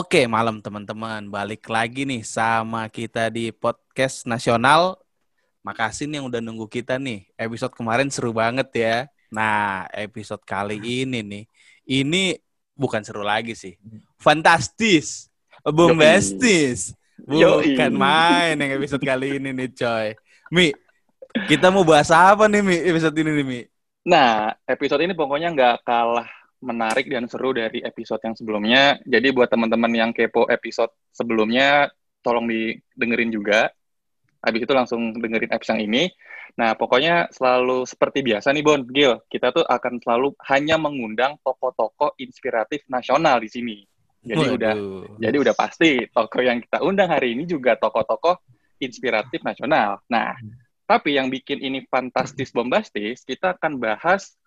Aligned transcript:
Oke, 0.00 0.24
malam 0.24 0.64
teman-teman. 0.64 1.28
Balik 1.28 1.68
lagi 1.68 2.08
nih 2.08 2.24
sama 2.24 2.88
kita 2.88 3.28
di 3.28 3.52
podcast 3.52 4.24
nasional. 4.24 4.96
Makasih 5.60 6.08
nih 6.08 6.16
yang 6.16 6.32
udah 6.32 6.40
nunggu 6.40 6.72
kita 6.72 6.96
nih. 6.96 7.28
Episode 7.36 7.76
kemarin 7.76 8.08
seru 8.08 8.32
banget 8.32 8.72
ya. 8.72 8.96
Nah, 9.28 9.84
episode 9.92 10.40
kali 10.48 10.80
ini 11.04 11.20
nih, 11.20 11.44
ini 11.84 12.32
bukan 12.72 13.04
seru 13.04 13.20
lagi 13.20 13.52
sih. 13.52 13.76
Fantastis. 14.16 15.28
Bombastis. 15.68 16.96
Bukan 17.20 17.92
main 17.92 18.56
yang 18.56 18.80
episode 18.80 19.04
kali 19.04 19.36
ini 19.36 19.52
nih, 19.52 19.68
coy. 19.68 20.16
Mi, 20.48 20.72
kita 21.44 21.68
mau 21.68 21.84
bahas 21.84 22.08
apa 22.08 22.48
nih, 22.48 22.64
Mi, 22.64 22.80
episode 22.88 23.20
ini 23.20 23.36
nih, 23.36 23.44
Mi? 23.44 23.60
Nah, 24.08 24.56
episode 24.64 25.04
ini 25.04 25.12
pokoknya 25.12 25.52
nggak 25.52 25.84
kalah 25.84 26.39
menarik 26.60 27.08
dan 27.08 27.26
seru 27.26 27.56
dari 27.56 27.80
episode 27.80 28.20
yang 28.22 28.36
sebelumnya. 28.36 29.00
Jadi 29.08 29.32
buat 29.32 29.48
teman-teman 29.48 29.92
yang 29.92 30.10
kepo 30.12 30.46
episode 30.46 30.92
sebelumnya, 31.12 31.88
tolong 32.20 32.46
didengerin 32.46 33.32
juga. 33.32 33.72
Habis 34.40 34.64
itu 34.64 34.72
langsung 34.72 35.12
dengerin 35.16 35.52
episode 35.52 35.76
yang 35.76 35.84
ini. 35.88 36.02
Nah, 36.56 36.76
pokoknya 36.76 37.28
selalu 37.32 37.84
seperti 37.84 38.24
biasa 38.24 38.52
nih, 38.52 38.64
Bon, 38.64 38.80
Gil. 38.88 39.20
Kita 39.28 39.52
tuh 39.52 39.64
akan 39.64 40.00
selalu 40.00 40.32
hanya 40.48 40.76
mengundang 40.80 41.36
tokoh-tokoh 41.44 42.16
inspiratif 42.20 42.84
nasional 42.88 43.40
di 43.40 43.48
sini. 43.52 43.76
Jadi 44.20 44.44
udah 44.52 44.74
Waduh. 44.76 45.16
Jadi 45.16 45.36
udah 45.40 45.54
pasti 45.56 45.90
tokoh 46.12 46.42
yang 46.44 46.60
kita 46.60 46.84
undang 46.84 47.08
hari 47.08 47.32
ini 47.32 47.48
juga 47.48 47.76
tokoh-tokoh 47.80 48.36
inspiratif 48.80 49.40
nasional. 49.44 50.00
Nah, 50.08 50.36
tapi 50.84 51.16
yang 51.16 51.30
bikin 51.30 51.60
ini 51.62 51.84
fantastis 51.86 52.50
bombastis, 52.50 53.22
kita 53.22 53.56
akan 53.56 53.78
bahas 53.78 54.39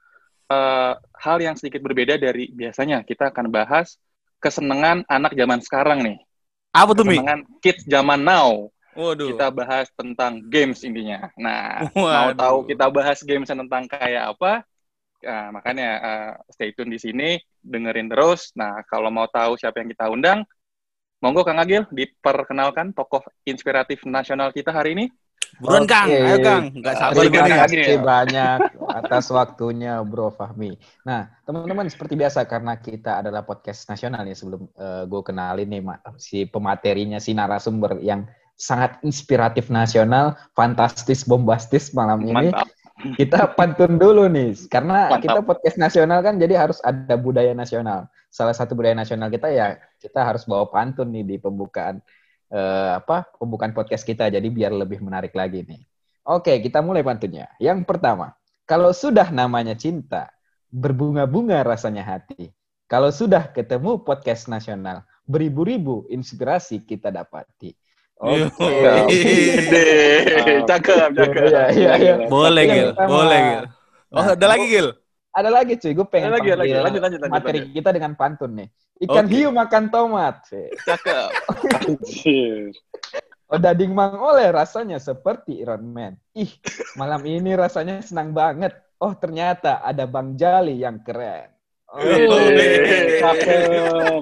eh, 0.50 0.94
hal 0.98 1.38
yang 1.40 1.56
sedikit 1.56 1.80
berbeda 1.84 2.20
dari 2.20 2.50
biasanya. 2.52 3.04
Kita 3.04 3.32
akan 3.32 3.48
bahas 3.48 3.96
kesenangan 4.44 5.08
anak 5.08 5.34
zaman 5.38 5.60
sekarang 5.64 6.00
nih. 6.04 6.18
Apa 6.76 6.92
tuh, 6.98 7.06
Mi? 7.08 7.22
Kesenangan 7.22 7.42
kids 7.64 7.84
zaman 7.88 8.22
now. 8.26 8.68
Waduh. 8.94 9.34
Kita 9.34 9.50
bahas 9.50 9.90
tentang 9.98 10.42
games 10.46 10.86
intinya. 10.86 11.30
Nah, 11.34 11.90
mau 11.98 12.30
Waduh. 12.30 12.38
tahu 12.38 12.58
kita 12.70 12.86
bahas 12.94 13.20
games 13.26 13.50
tentang 13.50 13.90
kayak 13.90 14.38
apa? 14.38 14.62
Nah, 15.24 15.50
makanya 15.56 15.90
eh, 16.04 16.32
stay 16.54 16.70
tune 16.76 16.92
di 16.92 17.00
sini, 17.00 17.40
dengerin 17.64 18.12
terus. 18.12 18.52
Nah, 18.54 18.84
kalau 18.86 19.10
mau 19.10 19.26
tahu 19.26 19.56
siapa 19.58 19.82
yang 19.82 19.90
kita 19.90 20.12
undang, 20.12 20.46
monggo 21.24 21.48
Kang 21.48 21.58
Agil 21.58 21.88
diperkenalkan 21.90 22.92
tokoh 22.92 23.24
inspiratif 23.48 24.04
nasional 24.06 24.52
kita 24.52 24.70
hari 24.70 24.94
ini. 24.94 25.06
Buruan, 25.62 25.86
Kang. 25.86 26.08
Ayo, 26.10 26.38
Kang. 26.42 26.64
Nggak 26.74 26.96
sabar 26.98 27.22
Terima 27.22 27.46
kasih. 27.46 27.58
kasih 27.84 27.98
banyak 28.02 28.58
atas 28.94 29.26
waktunya 29.30 30.02
Bro 30.02 30.34
Fahmi. 30.34 30.78
Nah, 31.06 31.30
teman-teman 31.46 31.86
seperti 31.90 32.18
biasa 32.18 32.46
karena 32.50 32.78
kita 32.78 33.22
adalah 33.22 33.46
podcast 33.46 33.86
nasional 33.90 34.26
ya 34.26 34.36
sebelum 34.36 34.66
gue 35.08 35.22
kenalin 35.22 35.70
nih 35.70 35.82
Ma- 35.86 36.02
si 36.18 36.50
pematerinya 36.50 37.22
si 37.22 37.38
narasumber 37.38 38.02
yang 38.02 38.26
sangat 38.54 39.02
inspiratif 39.02 39.70
nasional, 39.74 40.38
fantastis, 40.54 41.26
bombastis 41.26 41.90
malam 41.94 42.22
ini. 42.22 42.54
Mantap. 42.54 42.70
Kita 43.18 43.50
pantun 43.58 43.98
dulu 43.98 44.30
nih 44.30 44.54
karena 44.70 45.10
Mantap. 45.10 45.22
kita 45.26 45.40
podcast 45.42 45.78
nasional 45.82 46.22
kan 46.22 46.38
jadi 46.38 46.54
harus 46.56 46.78
ada 46.86 47.18
budaya 47.18 47.52
nasional. 47.58 48.06
Salah 48.30 48.54
satu 48.54 48.78
budaya 48.78 48.94
nasional 48.94 49.34
kita 49.34 49.50
ya 49.50 49.82
kita 49.98 50.22
harus 50.22 50.46
bawa 50.46 50.70
pantun 50.70 51.10
nih 51.10 51.26
di 51.26 51.36
pembukaan 51.42 52.00
eh, 52.54 52.92
apa 53.02 53.26
pembukaan 53.42 53.74
podcast 53.74 54.06
kita 54.06 54.30
jadi 54.30 54.46
biar 54.46 54.70
lebih 54.70 55.02
menarik 55.02 55.34
lagi 55.34 55.66
nih. 55.66 55.82
Oke, 56.24 56.62
kita 56.62 56.80
mulai 56.80 57.04
pantunnya. 57.04 57.52
Yang 57.60 57.84
pertama, 57.84 58.38
kalau 58.64 58.96
sudah 58.96 59.28
namanya 59.34 59.76
cinta, 59.76 60.32
berbunga-bunga 60.72 61.66
rasanya 61.66 62.06
hati. 62.06 62.54
Kalau 62.88 63.10
sudah 63.12 63.52
ketemu 63.52 64.06
podcast 64.06 64.48
nasional, 64.48 65.04
beribu-ribu 65.28 66.08
inspirasi 66.08 66.86
kita 66.86 67.12
dapati. 67.12 67.76
Oke. 68.24 68.72
Gede. 69.12 69.88
Cakep, 70.70 71.12
cakep. 71.12 71.44
Iya, 71.52 71.64
iya, 71.76 71.92
iya. 72.00 72.16
Boleh, 72.32 72.64
Gil. 72.70 72.90
Boleh, 72.96 73.40
Gil. 73.44 73.64
Oh, 74.14 74.22
Nah, 74.24 74.38
ada 74.38 74.46
lagi, 74.46 74.66
Gil? 74.70 74.94
Ada 75.34 75.50
lagi 75.50 75.82
cuy, 75.82 75.98
gue 75.98 76.06
pengen 76.06 76.30
Ada 76.30 76.38
lagi, 76.38 76.50
lagi. 76.54 76.78
Lanjut, 76.78 77.02
lanjut, 77.02 77.20
lanjut, 77.26 77.34
materi 77.34 77.66
lanjut. 77.66 77.74
kita 77.74 77.90
dengan 77.90 78.14
pantun 78.14 78.54
nih. 78.54 78.70
Ikan 79.02 79.26
Oke. 79.26 79.34
hiu 79.34 79.50
makan 79.50 79.90
tomat. 79.90 80.46
Cakep. 80.86 81.30
Odading 83.54 83.94
mang 83.94 84.18
oleh 84.22 84.50
rasanya 84.54 85.02
seperti 85.02 85.62
Iron 85.62 85.86
Man. 85.90 86.18
Ih, 86.38 86.50
malam 86.98 87.22
ini 87.26 87.58
rasanya 87.58 88.02
senang 88.06 88.34
banget. 88.34 88.74
Oh, 89.02 89.14
ternyata 89.18 89.82
ada 89.82 90.06
Bang 90.06 90.38
Jali 90.38 90.78
yang 90.78 91.02
keren. 91.02 91.50
Oh. 91.90 92.02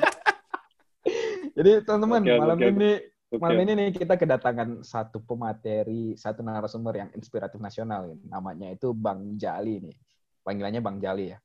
Jadi 1.56 1.84
teman-teman, 1.84 2.22
Oke, 2.24 2.36
malam 2.40 2.58
oke. 2.58 2.68
ini 2.72 2.92
Oke. 3.32 3.40
malam 3.40 3.60
ini 3.68 3.72
nih 3.76 3.88
kita 3.96 4.16
kedatangan 4.16 4.84
satu 4.84 5.20
pemateri, 5.24 6.16
satu 6.16 6.44
narasumber 6.44 7.04
yang 7.04 7.10
inspiratif 7.16 7.60
nasional. 7.60 8.16
Namanya 8.28 8.72
itu 8.72 8.96
Bang 8.96 9.36
Jali 9.36 9.84
nih. 9.84 9.96
Panggilannya 10.42 10.82
Bang 10.82 10.98
Jali 11.02 11.32
ya. 11.34 11.40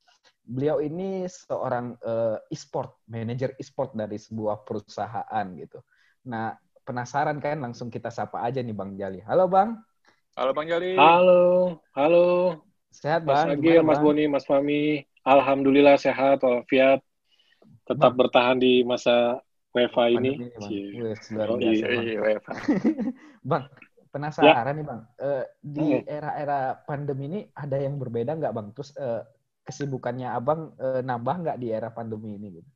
Beliau 0.47 0.79
ini 0.79 1.27
seorang 1.27 1.99
eh, 2.01 2.39
e-sport, 2.55 3.03
manajer 3.11 3.55
e-sport 3.59 3.95
dari 3.99 4.17
sebuah 4.17 4.63
perusahaan 4.63 5.47
gitu. 5.59 5.83
Nah, 6.31 6.55
penasaran 6.87 7.43
kan 7.43 7.59
langsung 7.59 7.91
kita 7.91 8.15
sapa 8.15 8.47
aja 8.47 8.63
nih 8.63 8.75
Bang 8.75 8.95
Jali. 8.95 9.19
Halo 9.27 9.51
Bang, 9.51 9.75
Halo 10.37 10.53
Bang 10.53 10.69
Jali. 10.69 10.95
Halo, 10.95 11.81
halo, 11.97 12.61
sehat 12.93 13.25
Mas 13.27 13.41
Bang? 13.43 13.57
Agil, 13.57 13.81
Gimana, 13.81 13.89
Mas 13.89 13.99
Bang? 13.99 14.05
Boni, 14.07 14.25
Mas 14.29 14.45
Fami. 14.47 14.83
Alhamdulillah 15.27 15.97
sehat 15.99 16.45
walafiat. 16.45 17.01
Tetap 17.89 18.13
bertahan 18.15 18.59
di 18.61 18.85
masa 18.87 19.43
WFA 19.75 20.13
ini. 20.13 20.37
Pandemi 20.39 20.55
Bang. 20.55 20.73
Wes, 21.03 21.21
luar 21.35 21.49
Oh, 21.51 21.59
biasa, 21.59 21.85
Iya, 21.87 21.97
Bang. 21.97 22.07
iya. 22.07 22.39
Bang, 23.43 23.65
penasaran 24.17 24.65
Ya. 24.65 24.73
nih 24.81 24.87
Bang. 24.89 25.01
Eh, 25.21 25.45
di 25.61 25.89
Hmm. 26.01 26.09
era-era 26.09 26.61
pandemi 26.89 27.25
ini 27.29 27.41
ada 27.53 27.77
yang 27.77 28.01
berbeda 28.01 28.33
nggak 28.33 28.55
Bang? 28.57 28.73
Terus 28.73 28.97
eh, 28.97 29.21
kesibukannya 29.69 30.33
Abang 30.33 30.73
eh, 30.81 31.05
nambah 31.05 31.35
nggak 31.45 31.61
di 31.61 31.69
era 31.69 31.93
pandemi 31.93 32.41
ini? 32.41 32.49
Gitu? 32.57 32.71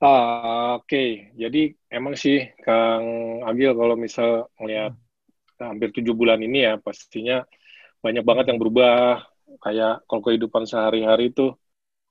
Ah, 0.00 0.80
Oke, 0.80 1.32
jadi 1.32 1.72
emang 1.88 2.12
sih 2.16 2.44
Kang 2.60 3.40
Agil 3.44 3.72
kalau 3.72 3.96
misal 3.96 4.52
melihat 4.60 4.92
hampir 5.56 5.96
tujuh 5.96 6.12
bulan 6.12 6.40
ini 6.44 6.66
ya 6.66 6.76
pastinya 6.76 7.44
banyak 8.04 8.24
banget 8.24 8.52
yang 8.52 8.60
berubah. 8.60 9.24
Kayak 9.64 10.02
kalau 10.10 10.22
kehidupan 10.24 10.66
sehari-hari 10.66 11.30
tuh 11.32 11.56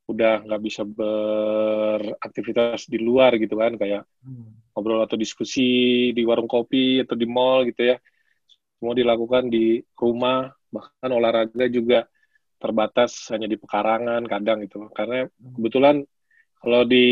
udah 0.03 0.43
nggak 0.43 0.61
bisa 0.63 0.83
beraktivitas 0.83 2.91
di 2.91 2.99
luar 2.99 3.39
gitu 3.39 3.55
kan, 3.55 3.79
kayak 3.79 4.03
Hmm. 4.23 4.55
ngobrol 4.73 5.03
atau 5.03 5.19
diskusi 5.19 6.09
di 6.15 6.23
warung 6.23 6.47
kopi 6.47 7.03
atau 7.03 7.15
di 7.15 7.27
mall 7.27 7.67
gitu 7.67 7.93
ya. 7.93 7.97
Semua 8.79 8.95
dilakukan 8.95 9.47
di 9.47 9.83
rumah, 9.95 10.51
bahkan 10.71 11.11
olahraga 11.11 11.67
juga 11.71 12.07
terbatas 12.59 13.31
hanya 13.31 13.47
di 13.47 13.59
pekarangan 13.59 14.23
kadang 14.27 14.63
gitu. 14.63 14.87
Karena 14.95 15.27
kebetulan 15.55 16.03
kalau 16.63 16.87
di 16.87 17.07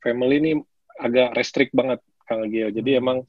family 0.00 0.36
ini 0.40 0.52
agak 0.96 1.36
restrict 1.36 1.72
banget 1.76 2.00
Kang 2.24 2.48
Gio. 2.48 2.72
Jadi 2.72 2.96
emang 2.96 3.24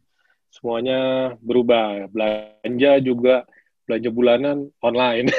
semuanya 0.51 1.35
berubah. 1.43 2.07
Belanja 2.11 2.91
juga 3.03 3.43
belanja 3.85 4.09
bulanan 4.11 4.57
online. 4.81 5.29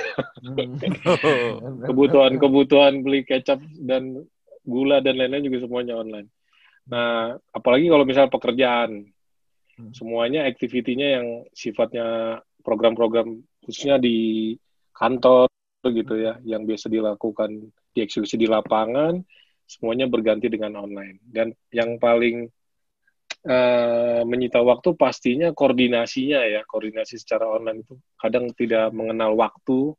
Hmm. 0.42 0.78
Kebutuhan-kebutuhan 1.90 3.02
beli 3.02 3.26
kecap 3.26 3.60
dan 3.82 4.22
gula 4.66 5.02
dan 5.02 5.18
lain-lain 5.18 5.46
juga 5.46 5.66
semuanya 5.66 5.98
online. 5.98 6.30
Nah, 6.86 7.34
apalagi 7.50 7.90
kalau 7.90 8.06
misal 8.06 8.30
pekerjaan, 8.30 9.10
Hmm. 9.76 9.92
semuanya 9.92 10.48
activity-nya 10.48 11.20
yang 11.20 11.26
sifatnya 11.52 12.40
program-program 12.64 13.44
khususnya 13.60 14.00
di 14.00 14.56
kantor 14.96 15.52
gitu 15.84 16.16
ya, 16.16 16.40
yang 16.48 16.64
biasa 16.64 16.88
dilakukan 16.88 17.70
dieksekusi 17.92 18.40
di 18.40 18.48
lapangan, 18.48 19.20
semuanya 19.68 20.08
berganti 20.08 20.48
dengan 20.48 20.80
online. 20.80 21.20
Dan 21.28 21.52
yang 21.68 22.00
paling 22.00 22.48
eh, 23.46 24.22
menyita 24.26 24.60
waktu 24.60 24.98
pastinya 24.98 25.54
koordinasinya 25.54 26.42
ya, 26.44 26.60
koordinasi 26.66 27.16
secara 27.16 27.46
online 27.46 27.86
itu 27.86 27.94
kadang 28.18 28.50
tidak 28.52 28.90
mengenal 28.90 29.38
waktu, 29.38 29.94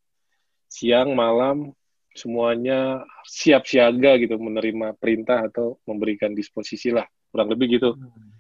siang, 0.68 1.16
malam, 1.16 1.72
semuanya 2.18 3.06
siap 3.24 3.64
siaga 3.70 4.18
gitu 4.18 4.36
menerima 4.42 4.98
perintah 4.98 5.48
atau 5.48 5.78
memberikan 5.86 6.34
disposisi 6.34 6.90
lah 6.90 7.06
kurang 7.30 7.54
lebih 7.54 7.78
gitu 7.78 7.94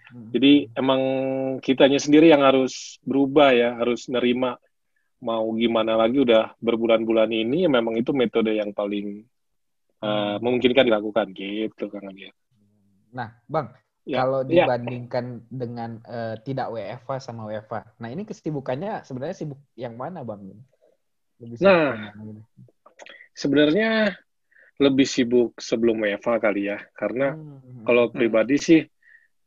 Hmm. 0.07 0.31
jadi 0.31 0.71
emang 0.71 1.01
kitanya 1.59 1.99
sendiri 1.99 2.31
yang 2.31 2.39
harus 2.39 2.95
berubah 3.03 3.51
ya 3.51 3.75
harus 3.75 4.07
nerima 4.07 4.55
mau 5.19 5.51
gimana 5.51 5.99
lagi 5.99 6.23
udah 6.23 6.55
berbulan-bulan 6.63 7.27
ini 7.27 7.65
ya 7.65 7.69
memang 7.69 7.99
itu 7.99 8.15
metode 8.15 8.55
yang 8.55 8.71
paling 8.71 9.27
uh, 9.99 10.37
memungkinkan 10.39 10.85
dilakukan 10.85 11.33
gitu 11.33 11.89
kang. 11.89 12.07
Nah, 13.11 13.29
Bang, 13.49 13.73
Ya, 14.07 14.23
kalau 14.23 14.39
ya. 14.47 14.63
dibandingkan 14.63 15.43
dengan 15.51 15.99
eh, 16.07 16.39
tidak 16.47 16.71
WFA 16.71 17.19
sama 17.19 17.43
WFA, 17.51 17.83
nah 17.99 18.07
ini 18.07 18.23
kesibukannya 18.23 19.03
sebenarnya 19.03 19.35
sibuk 19.35 19.59
yang 19.75 19.99
mana 19.99 20.23
Bang? 20.23 20.47
Lebih 21.43 21.59
Nah. 21.59 22.15
sibuk. 22.15 22.39
Sebenarnya 23.35 24.15
lebih 24.79 25.05
sibuk 25.05 25.59
sebelum 25.59 26.01
WFA 26.07 26.39
kali 26.39 26.71
ya, 26.71 26.79
karena 26.95 27.35
Hmm. 27.35 27.83
kalau 27.83 28.07
pribadi 28.07 28.55
sih, 28.57 28.81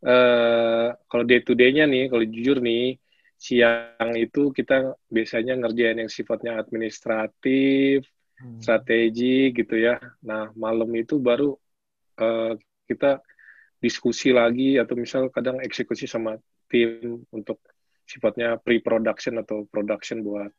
eh 0.04 0.88
kalau 1.08 1.24
day 1.24 1.40
to 1.40 1.56
day-nya 1.56 1.88
nih, 1.88 2.12
kalau 2.12 2.24
jujur 2.28 2.60
nih, 2.60 3.00
siang 3.40 4.12
itu 4.20 4.52
kita 4.52 4.92
biasanya 5.08 5.56
ngerjain 5.56 6.04
yang 6.04 6.12
sifatnya 6.12 6.60
administratif, 6.60 8.04
Hmm. 8.36 8.60
strategi 8.60 9.56
gitu 9.56 9.74
ya. 9.80 9.96
Nah, 10.20 10.52
malam 10.52 10.92
itu 10.92 11.16
baru 11.16 11.56
eh, 12.20 12.52
kita 12.84 13.24
diskusi 13.80 14.30
lagi 14.30 14.76
atau 14.76 14.94
misal 14.94 15.32
kadang 15.32 15.58
eksekusi 15.64 16.04
sama 16.04 16.36
tim 16.68 17.24
untuk 17.32 17.58
sifatnya 18.04 18.60
pre-production 18.60 19.40
atau 19.40 19.64
production 19.72 20.20
buat 20.20 20.52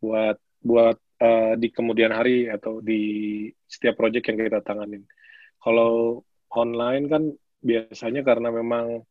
buat 0.00 0.36
buat 0.64 0.96
eh, 1.20 1.54
di 1.60 1.68
kemudian 1.68 2.10
hari 2.16 2.48
atau 2.48 2.80
di 2.80 3.44
setiap 3.68 4.00
project 4.00 4.32
yang 4.32 4.38
kita 4.40 4.60
tanganin. 4.64 5.04
Kalau 5.60 6.24
online 6.56 7.04
kan 7.06 7.22
biasanya 7.60 8.24
karena 8.24 8.48
memang 8.48 9.04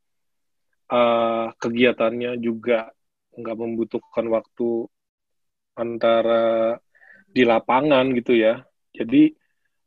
eh, 0.90 1.48
kegiatannya 1.54 2.42
juga 2.42 2.90
nggak 3.38 3.58
membutuhkan 3.58 4.26
waktu 4.34 4.90
antara 5.78 6.78
di 7.30 7.46
lapangan 7.46 8.14
gitu 8.18 8.34
ya. 8.34 8.66
Jadi 8.98 9.30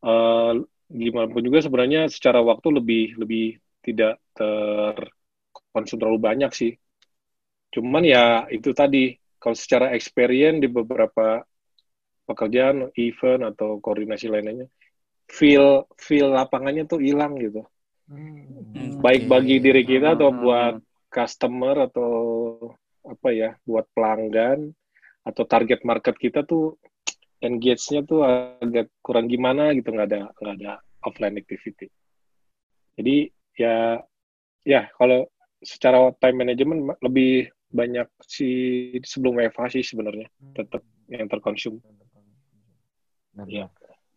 eh, 0.07 0.53
gimana 0.87 1.27
pun 1.27 1.43
juga 1.43 1.59
sebenarnya 1.63 2.07
secara 2.07 2.39
waktu 2.43 2.69
lebih 2.79 3.19
lebih 3.19 3.59
tidak 3.83 4.19
terkonsum 4.35 5.99
terlalu 5.99 6.21
banyak 6.23 6.51
sih. 6.55 6.73
Cuman 7.75 8.03
ya 8.07 8.47
itu 8.51 8.71
tadi 8.75 9.19
kalau 9.39 9.55
secara 9.59 9.93
experience 9.95 10.63
di 10.63 10.69
beberapa 10.71 11.43
pekerjaan, 12.27 12.91
event 12.99 13.55
atau 13.55 13.79
koordinasi 13.79 14.27
lainnya, 14.27 14.67
feel 15.31 15.87
feel 15.95 16.35
lapangannya 16.35 16.87
tuh 16.91 16.99
hilang 16.99 17.39
gitu. 17.39 17.63
Hmm. 18.11 19.03
Baik 19.03 19.27
Oke. 19.27 19.31
bagi 19.31 19.57
diri 19.63 19.83
kita 19.87 20.19
atau 20.19 20.31
Hmm. 20.35 20.41
buat 20.43 20.75
customer 21.11 21.87
atau 21.87 22.11
apa 23.07 23.29
ya, 23.31 23.55
buat 23.63 23.87
pelanggan 23.95 24.75
atau 25.23 25.43
target 25.47 25.83
market 25.87 26.15
kita 26.19 26.43
tuh 26.43 26.79
engage-nya 27.41 28.05
tuh 28.07 28.25
agak 28.61 28.89
kurang 29.05 29.29
gimana 29.29 29.73
gitu 29.77 29.93
nggak 29.93 30.09
ada 30.09 30.21
nggak 30.41 30.55
ada 30.63 30.73
offline 31.05 31.37
activity. 31.37 31.89
Jadi 32.97 33.29
ya 33.57 34.01
ya 34.65 34.89
kalau 34.97 35.29
secara 35.61 36.13
time 36.21 36.45
management 36.45 36.97
lebih 37.01 37.49
banyak 37.73 38.09
sih 38.25 38.97
sebelum 39.03 39.43
WFH 39.43 39.81
sih 39.81 39.85
sebenarnya 39.85 40.29
tetap 40.57 40.83
yang 41.11 41.29
terkonsum. 41.29 41.79
Benar. 43.37 43.69
Bang. 43.69 43.71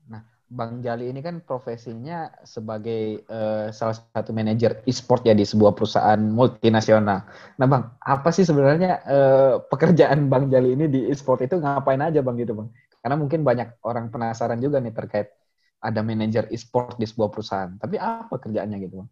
Nah, 0.09 0.21
Bang 0.49 0.73
Jali 0.81 1.11
ini 1.11 1.19
kan 1.21 1.43
profesinya 1.43 2.31
sebagai 2.41 3.21
eh, 3.21 3.67
salah 3.69 3.95
satu 3.99 4.31
manajer 4.31 4.81
e-sport 4.87 5.27
ya 5.27 5.35
di 5.35 5.43
sebuah 5.43 5.75
perusahaan 5.75 6.17
multinasional. 6.17 7.27
Nah, 7.59 7.67
Bang, 7.67 7.93
apa 7.99 8.29
sih 8.31 8.47
sebenarnya 8.47 9.03
eh, 9.05 9.53
pekerjaan 9.67 10.31
Bang 10.31 10.47
Jali 10.49 10.73
ini 10.73 10.85
di 10.87 11.05
e-sport 11.11 11.45
itu 11.45 11.59
ngapain 11.59 12.01
aja, 12.01 12.23
Bang 12.23 12.39
gitu, 12.39 12.55
Bang? 12.55 12.71
Karena 12.99 13.15
mungkin 13.15 13.41
banyak 13.47 13.79
orang 13.87 14.11
penasaran 14.11 14.59
juga 14.59 14.83
nih 14.83 14.91
terkait 14.91 15.31
ada 15.79 16.03
manajer 16.03 16.51
e-sport 16.51 16.99
di 16.99 17.07
sebuah 17.07 17.29
perusahaan. 17.31 17.71
Tapi 17.79 17.95
apa 17.95 18.35
kerjaannya 18.35 18.77
gitu, 18.83 19.03
Bang? 19.03 19.09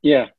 Iya. 0.00 0.32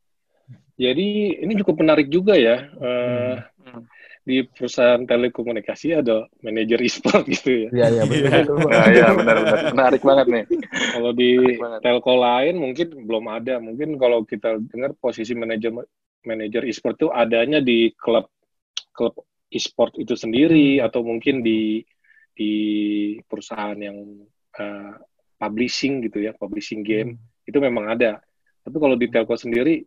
Jadi 0.73 1.37
ini 1.37 1.53
cukup 1.61 1.85
menarik 1.85 2.09
juga 2.09 2.33
ya. 2.33 2.57
Eh, 2.81 3.37
Hmm. 3.63 3.87
Di 4.23 4.43
perusahaan 4.47 5.03
telekomunikasi 5.03 5.99
ada 5.99 6.27
manajer 6.43 6.79
e-sport 6.79 7.27
gitu 7.33 7.67
ya. 7.67 7.69
Iya, 7.75 7.87
iya, 7.91 8.03
betul, 8.07 8.59
Iya. 8.71 8.83
iya 8.91 9.07
benar-benar 9.11 9.59
menarik 9.75 10.01
banget 10.03 10.27
nih. 10.31 10.45
Kalau 10.95 11.11
di 11.11 11.31
telco 11.83 12.13
lain 12.15 12.55
mungkin 12.55 12.87
belum 13.03 13.25
ada. 13.27 13.59
Mungkin 13.59 13.99
kalau 13.99 14.23
kita 14.23 14.63
dengar 14.71 14.95
posisi 14.95 15.35
manajer 15.35 15.75
manajer 16.23 16.63
e-sport 16.67 16.95
itu 17.03 17.07
adanya 17.11 17.59
di 17.59 17.91
klub 17.99 18.31
klub 18.95 19.15
e-sport 19.51 19.99
itu 19.99 20.15
sendiri 20.15 20.79
atau 20.79 21.03
mungkin 21.03 21.43
di 21.43 21.83
di 22.33 22.53
perusahaan 23.25 23.77
yang 23.77 23.97
eh, 24.57 24.93
publishing 25.37 26.03
gitu 26.05 26.25
ya, 26.25 26.33
publishing 26.35 26.81
game 26.81 27.17
itu 27.45 27.57
memang 27.61 27.93
ada. 27.93 28.19
Tapi 28.63 28.77
kalau 28.79 28.95
di 28.97 29.07
telco 29.09 29.37
sendiri 29.37 29.83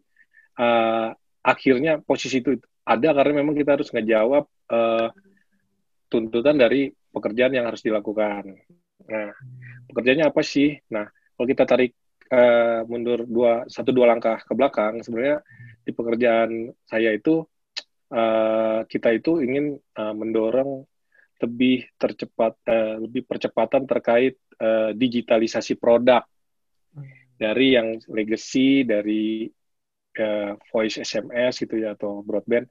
eh, 0.57 1.09
akhirnya 1.47 2.03
posisi 2.03 2.43
itu 2.43 2.59
ada 2.87 3.09
karena 3.15 3.43
memang 3.43 3.55
kita 3.59 3.79
harus 3.79 3.91
ngejawab 3.91 4.45
eh, 4.71 5.09
tuntutan 6.07 6.57
dari 6.59 6.91
pekerjaan 7.11 7.53
yang 7.55 7.67
harus 7.67 7.83
dilakukan. 7.83 8.55
Nah, 9.07 9.31
pekerjaannya 9.91 10.27
apa 10.29 10.43
sih? 10.43 10.77
Nah, 10.93 11.07
kalau 11.09 11.47
kita 11.47 11.65
tarik 11.65 11.93
eh, 12.31 12.81
mundur 12.87 13.27
dua 13.27 13.65
satu 13.67 13.91
dua 13.91 14.15
langkah 14.15 14.39
ke 14.43 14.53
belakang, 14.55 15.03
sebenarnya 15.03 15.43
di 15.83 15.91
pekerjaan 15.95 16.71
saya 16.87 17.15
itu 17.15 17.47
eh, 18.13 18.81
kita 18.87 19.09
itu 19.15 19.43
ingin 19.43 19.79
eh, 19.79 20.15
mendorong 20.15 20.85
lebih 21.37 21.85
tercepat, 22.01 22.57
eh, 22.69 22.97
lebih 23.01 23.29
percepatan 23.29 23.85
terkait 23.85 24.41
eh, 24.57 24.91
digitalisasi 24.97 25.77
produk 25.77 26.25
dari 27.37 27.77
yang 27.77 28.01
legacy, 28.09 28.83
dari 28.89 29.45
eh, 30.17 30.53
voice 30.73 31.05
SMS 31.05 31.61
gitu 31.61 31.77
ya 31.77 31.93
atau 31.93 32.25
broadband, 32.25 32.65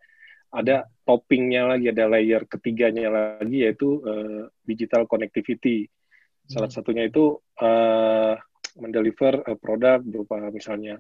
ada 0.50 0.90
toppingnya 1.06 1.78
lagi, 1.78 1.94
ada 1.94 2.06
layer 2.10 2.50
ketiganya 2.50 3.08
lagi 3.14 3.66
yaitu 3.66 4.02
eh, 4.02 4.50
digital 4.66 5.06
connectivity. 5.06 5.86
Salah 6.46 6.70
satunya 6.70 7.06
itu 7.06 7.38
eh, 7.62 8.34
mendeliver 8.82 9.46
eh, 9.46 9.58
produk 9.58 10.02
berupa 10.02 10.42
misalnya 10.50 10.98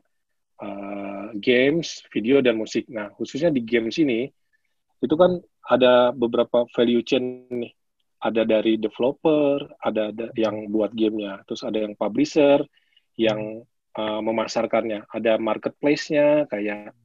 eh, 0.62 1.27
games, 1.41 2.06
video 2.13 2.45
dan 2.45 2.62
musik. 2.62 2.85
Nah, 2.94 3.09
khususnya 3.13 3.50
di 3.50 3.65
games 3.65 3.97
ini 3.97 4.29
itu 5.01 5.15
kan 5.17 5.38
ada 5.65 6.13
beberapa 6.13 6.65
value 6.73 7.01
chain 7.01 7.50
nih. 7.50 7.73
Ada 8.25 8.41
dari 8.41 8.81
developer, 8.81 9.62
ada, 9.85 10.09
ada 10.09 10.33
yang 10.33 10.71
buat 10.73 10.89
gamenya, 10.97 11.45
terus 11.45 11.62
ada 11.62 11.77
yang 11.77 11.93
publisher, 11.93 12.63
yang 13.22 13.62
uh, 13.93 14.22
memasarkannya. 14.24 15.05
Ada 15.13 15.38
marketplace-nya, 15.38 16.50
kayak 16.50 16.95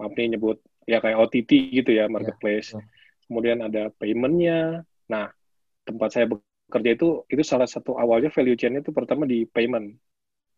maaf 0.00 0.12
nih 0.16 0.32
nyebut, 0.32 0.64
ya 0.88 1.04
kayak 1.04 1.18
OTT 1.28 1.50
gitu 1.82 1.90
ya, 1.92 2.08
marketplace. 2.08 2.72
betul. 2.72 2.88
Kemudian 3.28 3.58
ada 3.60 3.92
payment-nya. 4.00 4.80
Nah, 5.12 5.28
tempat 5.84 6.08
saya 6.16 6.26
bekerja 6.30 6.90
itu, 6.96 7.08
itu 7.28 7.42
salah 7.44 7.68
satu 7.68 8.00
awalnya 8.00 8.32
value 8.32 8.56
chain 8.56 8.80
itu 8.80 8.96
pertama 8.96 9.28
di 9.28 9.44
payment. 9.44 9.92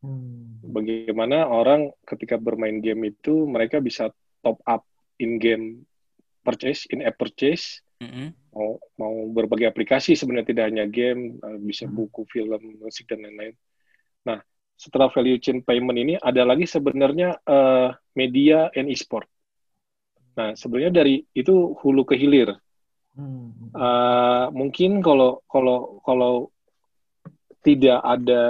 Hmm. 0.04 0.62
Bagaimana 0.62 1.49
orang 1.50 1.90
ketika 2.06 2.38
bermain 2.38 2.78
game 2.78 3.11
itu, 3.11 3.50
mereka 3.50 3.82
bisa 3.82 4.14
top 4.46 4.62
up 4.62 4.87
in-game 5.18 5.82
purchase, 6.44 6.86
in-app 6.92 7.16
purchase, 7.16 7.80
Mm-mm. 8.00 8.34
mau 8.54 8.78
mau 9.00 9.14
berbagai 9.34 9.66
aplikasi 9.72 10.14
sebenarnya 10.14 10.48
tidak 10.54 10.64
hanya 10.70 10.84
game 10.86 11.40
eh, 11.42 11.58
bisa 11.58 11.88
Hmm. 11.88 11.96
buku 11.96 12.22
film 12.30 12.60
musik 12.78 13.08
dan 13.10 13.24
lain-lain 13.24 13.54
nah 14.24 14.38
setelah 14.78 15.08
value 15.10 15.38
chain 15.42 15.62
payment 15.62 15.98
ini 15.98 16.14
ada 16.20 16.42
lagi 16.46 16.66
sebenarnya 16.68 17.40
eh, 17.42 17.88
media 18.14 18.70
and 18.78 18.90
e-sport 18.90 19.26
nah 20.38 20.54
sebenarnya 20.54 20.90
dari 21.02 21.22
itu 21.34 21.74
hulu 21.78 22.02
ke 22.06 22.18
hilir. 22.18 22.54
Eh, 23.74 24.46
mungkin 24.54 25.02
kalau 25.02 25.42
kalau 25.50 25.98
kalau 26.06 26.50
tidak 27.66 27.98
ada 28.02 28.42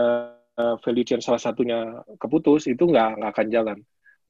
value 0.84 1.06
chain 1.06 1.20
salah 1.24 1.40
satunya 1.40 2.04
keputus 2.20 2.68
itu 2.70 2.84
nggak 2.86 3.20
nggak 3.20 3.30
akan 3.34 3.48
jalan 3.50 3.78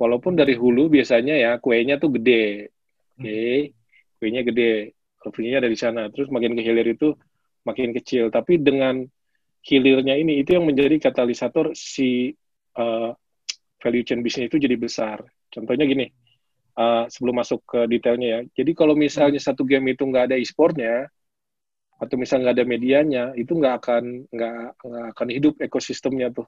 walaupun 0.00 0.34
dari 0.38 0.54
hulu 0.56 0.88
biasanya 0.90 1.34
ya 1.34 1.50
kuenya 1.62 1.98
tuh 2.02 2.10
gede 2.16 2.73
oke 3.18 3.74
kuenya 4.18 4.42
gede. 4.46 4.96
Revenue-nya 5.24 5.60
dari 5.64 5.76
sana. 5.76 6.08
Terus 6.12 6.28
makin 6.28 6.52
ke 6.56 6.62
hilir 6.64 6.88
itu 6.96 7.16
makin 7.64 7.92
kecil. 7.96 8.28
Tapi 8.28 8.60
dengan 8.60 9.04
hilirnya 9.64 10.16
ini 10.20 10.44
itu 10.44 10.56
yang 10.56 10.68
menjadi 10.68 11.00
katalisator 11.00 11.72
si 11.72 12.32
eh, 12.76 13.10
value 13.80 14.04
chain 14.04 14.20
bisnis 14.20 14.48
itu 14.52 14.60
jadi 14.60 14.76
besar. 14.76 15.24
Contohnya 15.48 15.88
gini 15.88 16.08
eh, 16.76 17.04
sebelum 17.08 17.40
masuk 17.40 17.64
ke 17.64 17.80
detailnya 17.88 18.28
ya. 18.28 18.40
Jadi 18.64 18.72
kalau 18.76 18.92
misalnya 18.96 19.40
satu 19.40 19.64
game 19.64 19.96
itu 19.96 20.04
nggak 20.04 20.32
ada 20.32 20.36
e-sportnya 20.36 21.08
atau 21.94 22.16
misalnya 22.18 22.50
nggak 22.50 22.56
ada 22.58 22.66
medianya 22.66 23.24
itu 23.38 23.54
nggak 23.54 23.74
akan 23.80 24.04
nggak 24.28 24.54
akan 25.14 25.28
hidup 25.30 25.54
ekosistemnya 25.62 26.34
tuh 26.34 26.44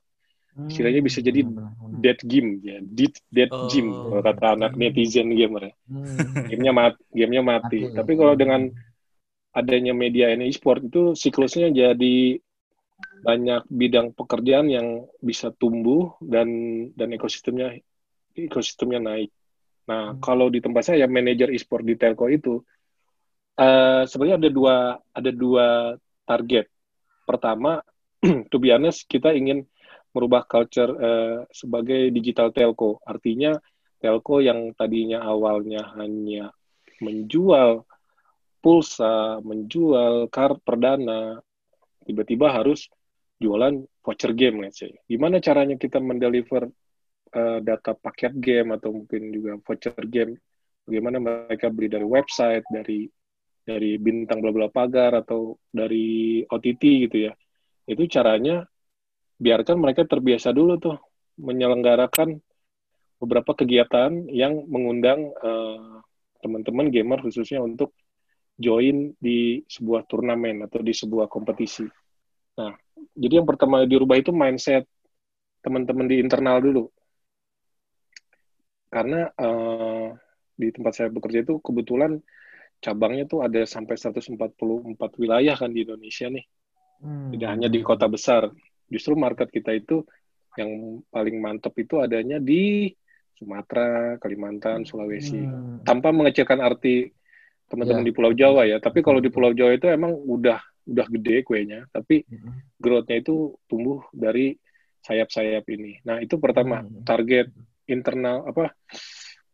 istilahnya 0.65 1.05
bisa 1.05 1.21
jadi 1.21 1.45
dead 1.93 2.19
game 2.25 2.59
ya 2.65 2.79
dead 2.83 3.15
dead 3.29 3.51
Oh. 3.53 3.69
gym 3.69 3.87
kalau 4.09 4.23
kata 4.25 4.47
anak 4.57 4.73
netizen 4.81 5.31
gamer 5.33 5.71
ya 5.71 5.75
Hmm. 5.87 6.17
gamenya 6.51 6.73
mati 6.75 7.01
gamenya 7.13 7.43
mati 7.45 7.79
Mati. 7.87 7.95
tapi 7.95 8.13
kalau 8.19 8.35
dengan 8.35 8.67
adanya 9.55 9.93
media 9.97 10.29
ini 10.35 10.51
e-sport 10.53 10.85
itu 10.85 11.17
siklusnya 11.17 11.73
jadi 11.73 12.17
banyak 13.23 13.67
bidang 13.67 14.13
pekerjaan 14.15 14.69
yang 14.71 14.87
bisa 15.19 15.51
tumbuh 15.51 16.15
dan 16.23 16.49
dan 16.95 17.11
ekosistemnya 17.11 17.75
ekosistemnya 18.37 19.01
naik. 19.01 19.31
Nah, 19.89 20.15
Hmm. 20.15 20.21
kalau 20.21 20.47
di 20.53 20.61
tempat 20.61 20.93
saya 20.93 21.09
manajer 21.09 21.51
e-sport 21.51 21.83
di 21.83 21.97
telco 21.97 22.29
itu 22.29 22.61
eh, 23.57 24.03
sebenarnya 24.05 24.37
ada 24.37 24.51
dua 24.53 24.77
ada 25.11 25.31
dua 25.33 25.67
target. 26.29 26.67
Pertama, 27.25 27.81
to 28.53 28.57
be 28.61 28.71
honest, 28.71 29.09
kita 29.09 29.33
ingin 29.33 29.65
merubah 30.17 30.49
culture 30.49 30.89
uh, 30.97 31.39
sebagai 31.53 32.09
digital 32.09 32.49
telco. 32.57 33.05
Artinya 33.05 33.53
telco 34.01 34.41
yang 34.41 34.73
tadinya 34.73 35.21
awalnya 35.21 35.93
hanya 36.01 36.49
menjual 37.05 37.85
pulsa, 38.65 39.39
menjual 39.45 40.33
kart 40.33 40.57
perdana, 40.65 41.37
tiba-tiba 42.09 42.49
harus 42.49 42.89
jualan 43.37 43.85
voucher 44.01 44.33
game, 44.33 44.65
let's 44.65 44.81
say. 44.81 44.97
Gimana 45.05 45.39
caranya 45.45 45.77
kita 45.77 46.01
mendeliver 46.01 46.73
uh, 47.37 47.59
data 47.61 47.93
paket 47.93 48.33
game 48.41 48.73
atau 48.73 48.97
mungkin 48.97 49.29
juga 49.29 49.61
voucher 49.61 49.95
game? 50.09 50.41
Bagaimana 50.89 51.21
mereka 51.21 51.69
beli 51.69 51.93
dari 51.93 52.07
website, 52.07 52.65
dari 52.73 53.05
dari 53.67 53.99
bintang 53.99 54.39
bla 54.39 54.55
bla 54.55 54.71
pagar 54.71 55.19
atau 55.19 55.59
dari 55.67 56.41
OTT 56.47 56.83
gitu 57.11 57.17
ya. 57.27 57.33
Itu 57.87 58.07
caranya 58.07 58.63
biarkan 59.37 59.77
mereka 59.77 60.09
terbiasa 60.09 60.53
dulu 60.53 60.81
tuh 60.81 60.97
menyelenggarakan 61.37 62.41
beberapa 63.21 63.53
kegiatan 63.57 64.29
yang 64.33 64.65
mengundang 64.69 65.33
uh, 65.41 66.01
teman-teman 66.41 66.93
gamer 66.93 67.21
khususnya 67.25 67.61
untuk 67.65 67.97
join 68.57 69.13
di 69.21 69.61
sebuah 69.69 70.09
turnamen 70.09 70.65
atau 70.65 70.81
di 70.81 70.93
sebuah 70.93 71.29
kompetisi. 71.29 71.85
Nah, 72.57 72.73
jadi 73.13 73.41
yang 73.41 73.49
pertama 73.49 73.85
dirubah 73.85 74.17
itu 74.17 74.33
mindset 74.33 74.89
teman-teman 75.61 76.09
di 76.09 76.17
internal 76.21 76.61
dulu. 76.61 76.89
Karena 78.89 79.29
uh, 79.37 80.17
di 80.57 80.73
tempat 80.73 80.93
saya 80.97 81.09
bekerja 81.13 81.45
itu 81.45 81.61
kebetulan 81.61 82.17
cabangnya 82.81 83.29
tuh 83.29 83.45
ada 83.45 83.65
sampai 83.69 83.97
144 84.01 84.41
wilayah 85.21 85.57
kan 85.57 85.69
di 85.69 85.85
Indonesia 85.85 86.33
nih. 86.33 86.45
Hmm. 87.05 87.29
Tidak 87.37 87.49
hanya 87.49 87.69
di 87.69 87.85
kota 87.85 88.09
besar. 88.09 88.49
Justru 88.89 89.19
market 89.19 89.51
kita 89.51 89.75
itu 89.75 90.07
yang 90.57 91.03
paling 91.13 91.37
mantap 91.39 91.77
itu 91.77 92.01
adanya 92.01 92.41
di 92.41 92.91
Sumatera, 93.37 94.17
Kalimantan, 94.17 94.89
Sulawesi. 94.89 95.45
Hmm. 95.45 95.85
Tanpa 95.85 96.09
mengecilkan 96.11 96.57
arti 96.65 97.13
teman-teman 97.69 98.03
yeah. 98.03 98.09
di 98.09 98.17
Pulau 98.17 98.33
Jawa 98.33 98.63
ya. 98.65 98.81
Tapi 98.81 99.05
kalau 99.05 99.21
di 99.21 99.29
Pulau 99.29 99.53
Jawa 99.53 99.77
itu 99.77 99.87
emang 99.93 100.17
udah 100.17 100.59
udah 100.87 101.07
gede 101.11 101.43
kuenya, 101.43 101.85
tapi 101.91 102.23
hmm. 102.23 102.79
growth-nya 102.79 103.19
itu 103.19 103.59
tumbuh 103.67 104.07
dari 104.15 104.55
sayap-sayap 105.03 105.67
ini. 105.75 105.99
Nah, 106.07 106.23
itu 106.23 106.39
pertama 106.39 106.83
hmm. 106.83 107.03
target 107.03 107.51
internal 107.91 108.47
apa 108.47 108.75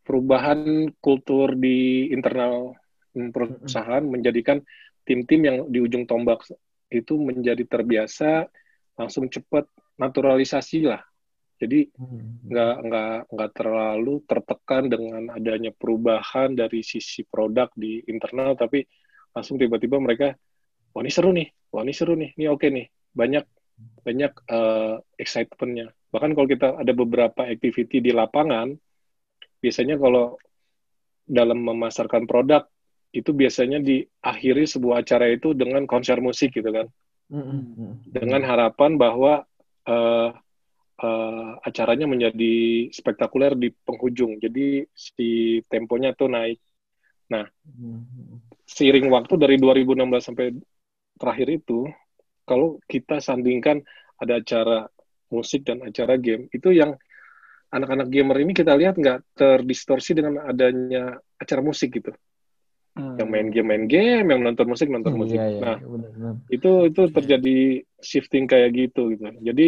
perubahan 0.05 0.93
kultur 1.01 1.57
di 1.57 2.09
internal 2.12 2.77
perusahaan 3.12 4.05
menjadikan 4.05 4.61
tim-tim 5.05 5.41
yang 5.45 5.57
di 5.69 5.79
ujung 5.85 6.09
tombak 6.09 6.41
itu 6.89 7.17
menjadi 7.17 7.65
terbiasa 7.65 8.49
langsung 9.02 9.26
cepat 9.26 9.66
naturalisasi 9.99 10.87
lah 10.87 11.02
jadi 11.62 11.87
hmm. 11.94 12.50
nggak 12.50 12.75
hmm. 12.75 12.85
nggak 12.90 13.18
nggak 13.30 13.50
terlalu 13.54 14.14
tertekan 14.26 14.90
dengan 14.90 15.30
adanya 15.30 15.71
perubahan 15.71 16.59
dari 16.59 16.82
sisi 16.82 17.23
produk 17.23 17.71
di 17.78 18.02
internal, 18.11 18.59
tapi 18.59 18.82
langsung 19.30 19.62
tiba-tiba 19.62 20.02
mereka, 20.02 20.35
wah 20.90 21.06
ini 21.06 21.12
seru 21.14 21.30
nih, 21.30 21.47
wah 21.71 21.87
ini 21.87 21.94
seru 21.94 22.18
nih, 22.18 22.35
ini 22.35 22.50
oke 22.50 22.66
nih, 22.66 22.90
banyak 23.14 23.47
banyak 24.02 24.32
uh, 24.50 24.99
excitementnya. 25.14 25.94
Bahkan 26.11 26.35
kalau 26.35 26.49
kita 26.50 26.82
ada 26.82 26.92
beberapa 26.92 27.47
activity 27.47 28.02
di 28.02 28.11
lapangan, 28.11 28.75
biasanya 29.62 30.02
kalau 30.02 30.35
dalam 31.23 31.62
memasarkan 31.62 32.26
produk 32.26 32.66
itu 33.14 33.30
biasanya 33.30 33.78
diakhiri 33.78 34.66
sebuah 34.66 35.06
acara 35.06 35.30
itu 35.30 35.54
dengan 35.54 35.87
konser 35.87 36.18
musik 36.18 36.59
gitu 36.59 36.75
kan, 36.75 36.90
dengan 38.05 38.43
harapan 38.45 39.01
bahwa 39.01 39.49
uh, 39.89 40.31
uh, 41.01 41.51
acaranya 41.65 42.05
menjadi 42.05 42.89
spektakuler 42.93 43.57
di 43.57 43.73
penghujung. 43.73 44.37
Jadi 44.39 44.85
si 44.93 45.61
temponya 45.67 46.12
tuh 46.12 46.29
naik. 46.29 46.61
Nah, 47.33 47.49
seiring 48.69 49.09
waktu 49.09 49.35
dari 49.41 49.57
2016 49.57 50.21
sampai 50.21 50.53
terakhir 51.17 51.49
itu, 51.49 51.89
kalau 52.45 52.77
kita 52.85 53.25
sandingkan 53.25 53.81
ada 54.21 54.39
acara 54.45 54.85
musik 55.33 55.65
dan 55.65 55.81
acara 55.81 56.21
game, 56.21 56.53
itu 56.53 56.77
yang 56.77 56.93
anak-anak 57.73 58.12
gamer 58.12 58.37
ini 58.45 58.53
kita 58.53 58.77
lihat 58.77 59.01
nggak 59.01 59.33
terdistorsi 59.33 60.12
dengan 60.12 60.45
adanya 60.45 61.17
acara 61.41 61.65
musik 61.65 61.97
gitu. 61.97 62.12
Hmm. 62.93 63.17
Yang 63.17 63.29
main 63.33 63.49
game 63.49 63.69
main 63.73 63.85
game, 63.89 64.27
yang 64.29 64.41
nonton 64.45 64.69
musik 64.69 64.93
nonton 64.93 65.17
hmm, 65.17 65.21
musik. 65.25 65.39
Iya, 65.41 65.49
iya, 65.49 65.61
nah, 65.65 65.79
benar, 65.81 66.11
benar. 66.13 66.35
itu 66.53 66.71
itu 66.93 67.03
terjadi 67.09 67.59
shifting 68.05 68.45
kayak 68.45 68.71
gitu 68.77 69.17
gitu. 69.17 69.33
Jadi 69.41 69.67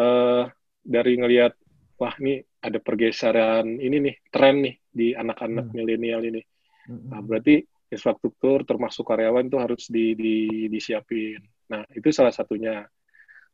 uh, 0.00 0.48
dari 0.80 1.12
ngelihat 1.20 1.52
wah 2.00 2.14
ini 2.24 2.40
ada 2.64 2.78
pergeseran 2.80 3.76
ini 3.76 3.96
nih 4.00 4.14
tren 4.32 4.64
nih 4.64 4.74
di 4.88 5.12
anak-anak 5.12 5.68
hmm. 5.68 5.74
milenial 5.76 6.24
ini. 6.24 6.40
Hmm. 6.88 7.12
Nah, 7.12 7.20
berarti 7.20 7.60
infrastruktur 7.88 8.64
termasuk 8.64 9.04
karyawan 9.04 9.48
itu 9.48 9.58
harus 9.60 9.82
di, 9.88 10.12
di, 10.16 10.36
disiapin. 10.68 11.40
Nah, 11.72 11.84
itu 11.92 12.08
salah 12.12 12.32
satunya. 12.32 12.84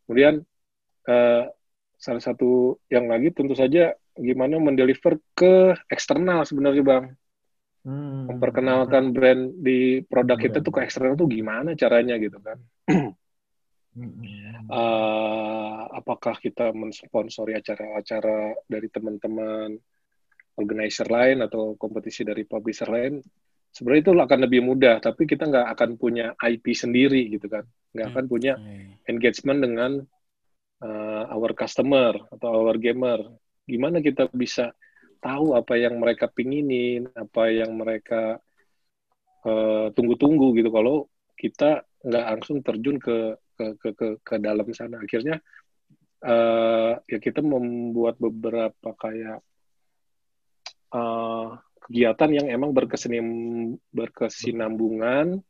Kemudian 0.06 0.42
uh, 1.10 1.44
salah 1.98 2.22
satu 2.22 2.78
yang 2.90 3.08
lagi 3.10 3.30
tentu 3.30 3.54
saja 3.56 3.94
gimana 4.14 4.58
mendeliver 4.62 5.18
ke 5.34 5.74
eksternal 5.90 6.46
sebenarnya 6.46 6.82
Bang. 6.84 7.04
Hmm. 7.84 8.32
Memperkenalkan 8.32 9.12
brand 9.12 9.60
di 9.60 10.00
produk 10.00 10.40
kita 10.40 10.64
tuh 10.64 10.72
ke 10.72 10.88
eksternal 10.88 11.20
tuh 11.20 11.28
gimana 11.28 11.76
caranya 11.76 12.16
gitu 12.16 12.40
kan. 12.40 12.58
Uh, 14.64 15.86
apakah 15.94 16.34
kita 16.40 16.74
mensponsori 16.74 17.54
acara-acara 17.54 18.56
dari 18.66 18.88
teman-teman 18.90 19.76
organizer 20.58 21.06
lain 21.06 21.44
atau 21.44 21.76
kompetisi 21.76 22.24
dari 22.24 22.48
publisher 22.48 22.88
lain? 22.90 23.20
Sebenarnya 23.70 24.02
itu 24.10 24.12
akan 24.16 24.40
lebih 24.48 24.60
mudah, 24.64 24.98
tapi 25.04 25.28
kita 25.28 25.46
nggak 25.46 25.68
akan 25.78 25.90
punya 26.00 26.32
IP 26.40 26.74
sendiri 26.74 27.26
gitu 27.28 27.46
kan, 27.50 27.66
nggak 27.94 28.06
akan 28.14 28.24
punya 28.30 28.54
engagement 29.06 29.60
dengan 29.62 29.92
uh, 30.82 31.24
our 31.30 31.52
customer 31.52 32.14
atau 32.32 32.48
our 32.66 32.78
gamer. 32.78 33.18
Gimana 33.66 33.98
kita 34.02 34.30
bisa 34.30 34.74
tahu 35.24 35.56
apa 35.56 35.80
yang 35.80 35.96
mereka 35.96 36.28
pinginin, 36.28 37.08
apa 37.16 37.48
yang 37.48 37.72
mereka 37.80 38.36
uh, 39.48 39.88
tunggu-tunggu 39.96 40.52
gitu. 40.60 40.68
Kalau 40.68 41.08
kita 41.32 41.88
nggak 42.04 42.24
langsung 42.36 42.60
terjun 42.60 43.00
ke 43.00 43.40
ke 43.56 43.64
ke 43.80 43.88
ke, 43.96 44.06
ke 44.20 44.34
dalam 44.36 44.68
sana. 44.76 45.00
Akhirnya 45.00 45.40
uh, 46.28 47.00
ya 47.08 47.16
kita 47.16 47.40
membuat 47.40 48.20
beberapa 48.20 48.92
kayak 48.92 49.40
uh, 50.92 51.56
kegiatan 51.88 52.30
yang 52.44 52.46
emang 52.52 52.76
berkesenim 52.76 53.26
berkesinambungan. 53.88 55.40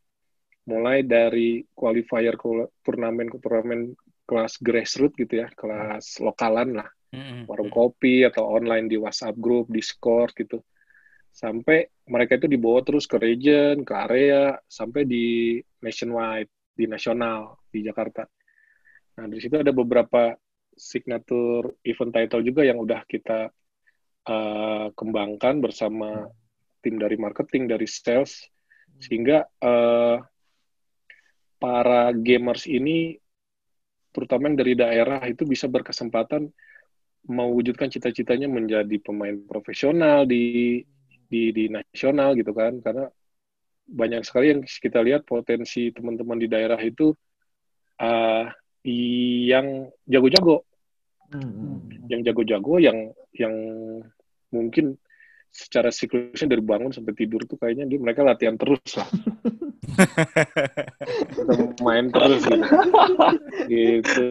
Mulai 0.65 1.05
dari 1.05 1.61
qualifier 1.77 2.41
turnamen 2.81 3.29
turnamen 3.37 3.93
kelas 4.25 4.57
grassroots 4.65 5.21
gitu 5.21 5.45
ya 5.45 5.53
kelas 5.53 6.25
lokalan 6.25 6.81
lah 6.81 6.89
mm-hmm. 7.15 7.43
warung 7.47 7.71
kopi 7.71 8.27
atau 8.27 8.45
online 8.51 8.91
di 8.91 8.99
WhatsApp 8.99 9.39
group 9.39 9.71
Discord 9.71 10.35
gitu 10.35 10.61
sampai 11.35 11.91
mereka 12.07 12.39
itu 12.39 12.47
dibawa 12.47 12.83
terus 12.87 13.11
ke 13.11 13.19
region 13.19 13.83
ke 13.83 13.95
area 13.95 14.55
sampai 14.71 15.03
di 15.03 15.59
nationwide 15.83 16.51
di 16.75 16.85
nasional 16.91 17.59
di 17.71 17.87
Jakarta. 17.87 18.27
Nah, 19.15 19.27
di 19.31 19.39
situ 19.39 19.55
ada 19.55 19.71
beberapa 19.71 20.35
signature 20.75 21.79
event 21.87 22.11
title 22.11 22.43
juga 22.43 22.67
yang 22.67 22.83
udah 22.83 23.07
kita 23.07 23.47
uh, 24.27 24.87
kembangkan 24.91 25.63
bersama 25.63 26.27
tim 26.83 26.99
dari 26.99 27.15
marketing, 27.15 27.71
dari 27.71 27.87
sales, 27.87 28.43
sehingga 28.99 29.47
uh, 29.63 30.19
para 31.63 32.13
gamers 32.13 32.67
ini, 32.67 33.17
terutama 34.11 34.51
yang 34.51 34.59
dari 34.59 34.75
daerah, 34.77 35.23
itu 35.25 35.47
bisa 35.49 35.71
berkesempatan 35.71 36.51
mewujudkan 37.25 37.89
cita-citanya 37.89 38.47
menjadi 38.47 38.97
pemain 39.01 39.35
profesional 39.49 40.29
di 40.29 40.81
di 41.25 41.51
di 41.51 41.65
nasional 41.73 42.37
gitu 42.37 42.53
kan 42.53 42.79
karena 42.85 43.09
banyak 43.85 44.25
sekali 44.25 44.53
yang 44.53 44.61
kita 44.65 45.01
lihat 45.05 45.29
potensi 45.29 45.93
teman-teman 45.93 46.41
di 46.41 46.49
daerah 46.49 46.81
itu 46.81 47.13
uh, 48.01 48.49
yang 48.85 49.89
jago-jago, 50.05 50.65
hmm. 51.33 52.09
yang 52.09 52.21
jago-jago, 52.25 52.81
yang 52.81 53.13
yang 53.33 53.55
mungkin 54.53 54.97
secara 55.55 55.89
siklusnya 55.95 56.51
dari 56.51 56.61
bangun 56.65 56.91
sampai 56.91 57.15
tidur 57.15 57.47
tuh 57.47 57.57
kayaknya 57.57 57.87
dia 57.87 57.99
mereka 58.01 58.27
latihan 58.27 58.59
terus 58.59 58.85
lah. 58.99 59.09
main 61.87 62.11
terus 62.11 62.43
gitu. 62.45 62.65
gitu. 63.73 64.29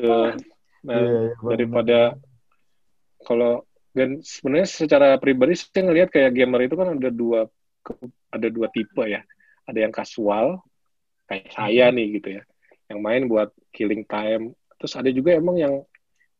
Nah, 0.83 0.99
yeah, 0.99 1.31
yeah, 1.31 1.47
daripada 1.55 1.97
kalau 3.25 3.63
dan 3.93 4.19
sebenarnya 4.25 4.67
secara 4.67 5.07
pribadi 5.21 5.53
saya 5.55 5.85
ngelihat 5.85 6.09
kayak 6.09 6.31
gamer 6.33 6.65
itu 6.65 6.75
kan 6.75 6.97
ada 6.97 7.09
dua 7.13 7.45
ada 8.29 8.47
dua 8.49 8.67
tipe 8.73 9.03
ya. 9.05 9.21
Ada 9.63 9.79
yang 9.87 9.93
kasual 9.95 10.59
kayak 11.23 11.55
saya 11.55 11.87
nih 11.87 12.19
gitu 12.19 12.35
ya 12.35 12.43
yang 12.91 12.99
main 12.99 13.23
buat 13.31 13.49
killing 13.71 14.03
time 14.03 14.51
terus 14.75 14.93
ada 14.99 15.07
juga 15.07 15.39
emang 15.39 15.55
yang 15.55 15.73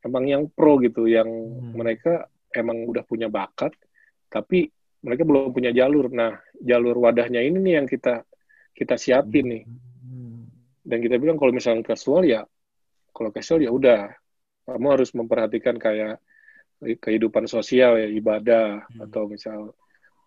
emang 0.03 0.27
yang 0.27 0.43
pro 0.51 0.75
gitu 0.83 1.07
yang 1.07 1.25
Hmm. 1.25 1.71
mereka 1.79 2.27
emang 2.51 2.83
udah 2.83 3.01
punya 3.07 3.31
bakat 3.31 3.71
tapi 4.27 4.67
mereka 4.99 5.23
belum 5.23 5.55
punya 5.55 5.71
jalur 5.71 6.11
nah 6.11 6.35
jalur 6.59 6.99
wadahnya 6.99 7.39
ini 7.39 7.57
nih 7.63 7.73
yang 7.79 7.87
kita 7.87 8.27
kita 8.75 8.99
siapin 8.99 9.45
nih 9.47 9.63
Hmm. 9.63 10.51
dan 10.83 10.99
kita 10.99 11.15
bilang 11.15 11.39
kalau 11.39 11.55
misalnya 11.55 11.87
casual 11.87 12.27
ya 12.27 12.43
kalau 13.15 13.31
casual 13.31 13.63
ya 13.63 13.71
udah 13.71 14.11
kamu 14.67 14.87
harus 14.99 15.15
memperhatikan 15.15 15.79
kayak 15.79 16.19
kehidupan 16.99 17.47
sosial 17.47 17.97
ya 17.97 18.07
ibadah 18.11 18.85
Hmm. 18.91 19.07
atau 19.09 19.25
misal 19.31 19.59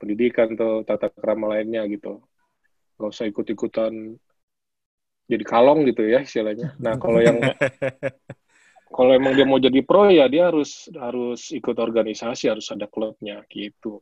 pendidikan 0.00 0.52
atau 0.56 0.84
tata 0.84 1.08
krama 1.12 1.56
lainnya 1.56 1.84
gitu. 1.88 2.20
Nggak 2.96 3.10
usah 3.12 3.26
ikut-ikutan 3.28 3.92
jadi 5.26 5.44
kalong 5.44 5.84
gitu 5.88 6.06
ya 6.06 6.22
istilahnya. 6.22 6.76
Nah 6.78 6.96
kalau 6.96 7.20
yang 7.20 7.38
kalau 8.96 9.12
emang 9.12 9.34
dia 9.34 9.46
mau 9.48 9.60
jadi 9.60 9.80
pro 9.82 10.08
ya 10.08 10.30
dia 10.30 10.48
harus 10.48 10.88
harus 10.94 11.50
ikut 11.52 11.76
organisasi 11.76 12.48
harus 12.48 12.66
ada 12.72 12.86
klubnya 12.86 13.42
gitu. 13.50 14.00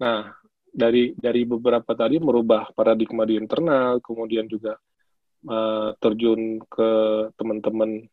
Nah 0.00 0.32
dari 0.70 1.12
dari 1.18 1.42
beberapa 1.42 1.92
tadi 1.98 2.22
merubah 2.22 2.70
paradigma 2.72 3.26
di 3.26 3.34
internal 3.36 3.98
kemudian 3.98 4.46
juga 4.46 4.78
eh, 5.44 5.90
terjun 5.98 6.62
ke 6.70 6.90
teman-teman 7.34 8.06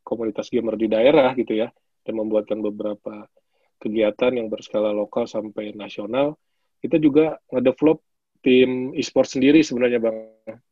komunitas 0.00 0.48
gamer 0.48 0.80
di 0.80 0.88
daerah 0.88 1.36
gitu 1.36 1.52
ya 1.52 1.68
dan 2.08 2.16
membuatkan 2.16 2.64
beberapa 2.64 3.28
kegiatan 3.76 4.32
yang 4.32 4.48
berskala 4.48 4.90
lokal 4.90 5.28
sampai 5.28 5.76
nasional 5.76 6.40
kita 6.80 6.96
juga 6.96 7.36
ngedevelop 7.52 8.00
tim 8.40 8.96
e-sport 8.96 9.28
sendiri 9.28 9.60
sebenarnya 9.60 10.00
bang 10.00 10.18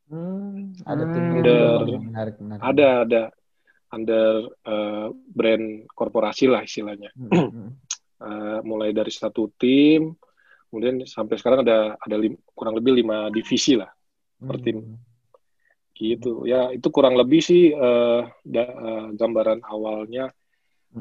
Hmm, 0.07 0.71
ada 0.87 1.03
Hmm. 1.03 1.13
timnya 1.13 1.43
Under- 1.43 1.99
menarik, 1.99 2.35
menarik. 2.39 2.63
ada 2.63 2.89
ada 3.03 3.23
under 3.91 4.31
eh, 4.65 5.07
brand 5.13 5.67
korporasi 5.93 6.47
lah 6.47 6.63
istilahnya 6.63 7.13
Hmm, 7.13 7.29
hmm. 7.53 7.71
Eh, 8.17 8.61
mulai 8.65 8.97
dari 8.97 9.13
satu 9.13 9.53
tim 9.61 10.17
kemudian 10.73 11.05
sampai 11.05 11.37
sekarang 11.37 11.69
ada 11.69 12.01
ada 12.01 12.17
lim- 12.17 12.41
kurang 12.57 12.81
lebih 12.81 12.97
lima 12.97 13.29
divisi 13.29 13.77
lah 13.77 13.93
Per 14.39 14.57
tim. 14.59 14.79
Hmm. 14.81 14.97
gitu 15.93 16.45
ya 16.45 16.69
itu 16.71 16.89
kurang 16.89 17.17
lebih 17.17 17.41
sih 17.41 17.73
eh, 17.73 18.21
da- 18.43 18.77
eh, 18.79 19.07
gambaran 19.13 19.61
awalnya 19.65 20.29
Hmm. 20.29 20.36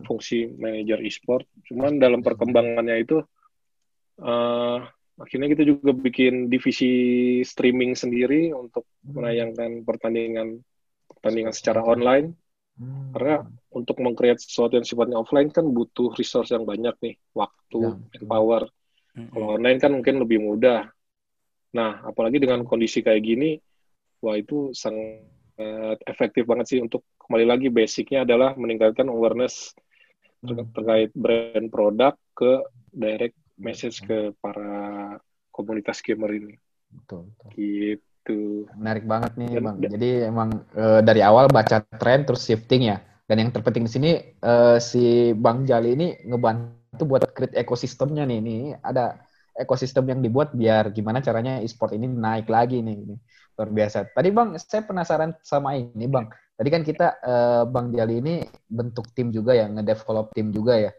Fungsi 0.04 0.52
manajer 0.58 1.00
e-sport 1.06 1.48
cuman 1.70 2.02
dalam 2.02 2.20
perkembangannya 2.26 2.98
itu 3.00 3.24
eh, 4.20 4.78
akhirnya 5.16 5.48
kita 5.56 5.64
juga 5.64 5.96
bikin 5.96 6.52
divisi 6.52 6.92
streaming 7.48 7.96
sendiri 7.96 8.52
untuk 8.52 8.84
menayangkan 9.08 9.88
pertandingan 9.88 10.60
pertandingan 11.08 11.54
secara 11.56 11.86
online 11.86 12.36
Hmm. 12.76 13.16
Karena 13.16 13.36
untuk 13.72 14.04
meng-create 14.04 14.44
sesuatu 14.44 14.76
yang 14.76 14.88
sifatnya 14.88 15.16
offline 15.16 15.48
kan 15.48 15.64
butuh 15.64 16.12
resource 16.20 16.52
yang 16.52 16.68
banyak 16.68 16.96
nih, 17.00 17.16
waktu, 17.32 17.96
Ya, 18.12 18.20
power. 18.28 18.68
Mm-mm. 19.16 19.32
Kalau 19.32 19.48
online 19.56 19.80
kan 19.80 19.92
mungkin 19.96 20.20
lebih 20.20 20.44
mudah. 20.44 20.92
Nah, 21.72 22.04
apalagi 22.04 22.40
dengan 22.40 22.68
kondisi 22.68 23.00
kayak 23.00 23.24
gini, 23.24 23.56
wah 24.20 24.36
itu 24.36 24.76
sangat 24.76 26.04
efektif 26.04 26.44
banget 26.44 26.66
sih 26.68 26.80
untuk 26.84 27.08
kembali 27.16 27.46
lagi 27.48 27.68
basicnya 27.72 28.28
adalah 28.28 28.60
meningkatkan 28.60 29.08
awareness 29.08 29.72
ter- 30.46 30.56
Hmm. 30.62 30.72
terkait 30.72 31.10
brand 31.18 31.68
produk 31.74 32.14
ke 32.38 32.52
direct 32.94 33.36
message 33.58 34.00
ke 34.04 34.32
para 34.40 35.18
komunitas 35.52 36.00
gamer 36.00 36.32
ini. 36.32 36.56
Betul, 36.92 37.28
betul. 37.34 37.50
Gitu. 37.56 38.40
Menarik 38.78 39.06
banget 39.06 39.32
nih, 39.38 39.52
Dan- 39.58 39.64
Bang. 39.64 39.76
dan- 39.82 39.92
Jadi 39.98 40.10
emang 40.26 40.50
eh, 40.74 41.02
dari 41.02 41.22
awal 41.22 41.46
baca 41.50 41.84
tren 42.00 42.24
terus 42.24 42.46
shifting 42.46 42.90
ya. 42.90 42.98
Dan 43.26 43.42
yang 43.42 43.50
terpenting 43.50 43.86
di 43.86 43.92
sini 43.92 44.12
eh, 44.22 44.78
si 44.80 45.34
Bang 45.34 45.66
Jali 45.66 45.98
ini 45.98 46.08
ngebantu 46.26 47.04
buat 47.06 47.26
create 47.34 47.58
ekosistemnya 47.58 48.24
nih. 48.24 48.40
Nih 48.40 48.62
ada 48.82 49.20
ekosistem 49.56 50.04
yang 50.12 50.20
dibuat 50.20 50.52
biar 50.52 50.92
gimana 50.92 51.24
caranya 51.24 51.64
e-sport 51.64 51.96
ini 51.96 52.06
naik 52.08 52.48
lagi 52.52 52.80
nih. 52.84 52.96
Ini 52.96 53.16
Luar 53.56 53.72
biasa. 53.72 54.12
Tadi 54.12 54.30
Bang, 54.36 54.60
saya 54.60 54.84
penasaran 54.84 55.32
sama 55.40 55.80
ini, 55.80 56.12
Bang. 56.12 56.28
Tadi 56.56 56.70
kan 56.72 56.84
kita 56.88 57.08
eh, 57.20 57.64
Bang 57.68 57.92
Jali 57.92 58.24
ini 58.24 58.36
bentuk 58.68 59.12
tim 59.12 59.32
juga 59.32 59.52
ya, 59.56 59.68
ngedevelop 59.68 60.32
tim 60.32 60.56
juga 60.56 60.80
ya. 60.80 60.92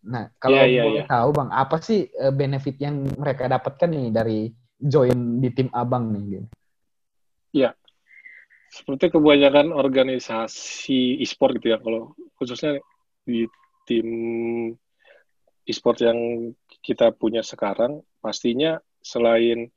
Nah, 0.00 0.32
kalau 0.40 0.60
Iya, 0.60 0.64
iya, 0.68 0.82
boleh 0.84 1.04
iya. 1.04 1.06
tahu 1.08 1.28
Bang, 1.32 1.48
apa 1.52 1.76
sih 1.80 2.08
eh, 2.08 2.32
benefit 2.32 2.76
yang 2.80 3.04
mereka 3.16 3.48
dapatkan 3.48 3.88
nih 3.88 4.08
dari 4.12 4.38
join 4.80 5.40
di 5.40 5.48
tim 5.52 5.68
Abang 5.72 6.12
nih? 6.12 6.22
gitu? 6.28 6.48
seperti 8.70 9.10
kebanyakan 9.10 9.74
organisasi 9.74 11.18
e-sport 11.18 11.58
gitu 11.58 11.74
ya 11.74 11.78
kalau 11.82 12.14
khususnya 12.38 12.78
di 13.26 13.50
tim 13.82 14.08
e-sport 15.66 15.98
yang 16.06 16.18
kita 16.78 17.10
punya 17.10 17.42
sekarang 17.42 18.06
pastinya 18.22 18.78
selain 19.02 19.74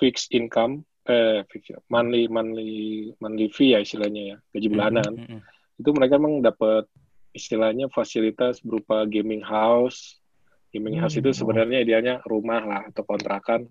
fixed 0.00 0.32
income 0.32 0.88
eh 1.02 1.42
monthly 1.90 2.30
monthly 2.30 2.72
monthly 3.18 3.50
fee 3.50 3.74
ya 3.74 3.82
istilahnya 3.82 4.22
ya 4.22 4.36
gaji 4.54 4.68
bulanan 4.70 5.12
Mm-mm. 5.18 5.40
itu 5.82 5.90
mereka 5.90 6.14
memang 6.20 6.46
dapat 6.46 6.86
istilahnya 7.34 7.90
fasilitas 7.90 8.62
berupa 8.62 9.02
gaming 9.10 9.42
house 9.42 10.22
gaming 10.70 11.02
house 11.02 11.18
Hmm. 11.18 11.26
itu 11.26 11.30
sebenarnya 11.34 11.82
idealnya 11.82 12.14
rumah 12.24 12.62
lah 12.62 12.82
atau 12.88 13.02
kontrakan 13.02 13.66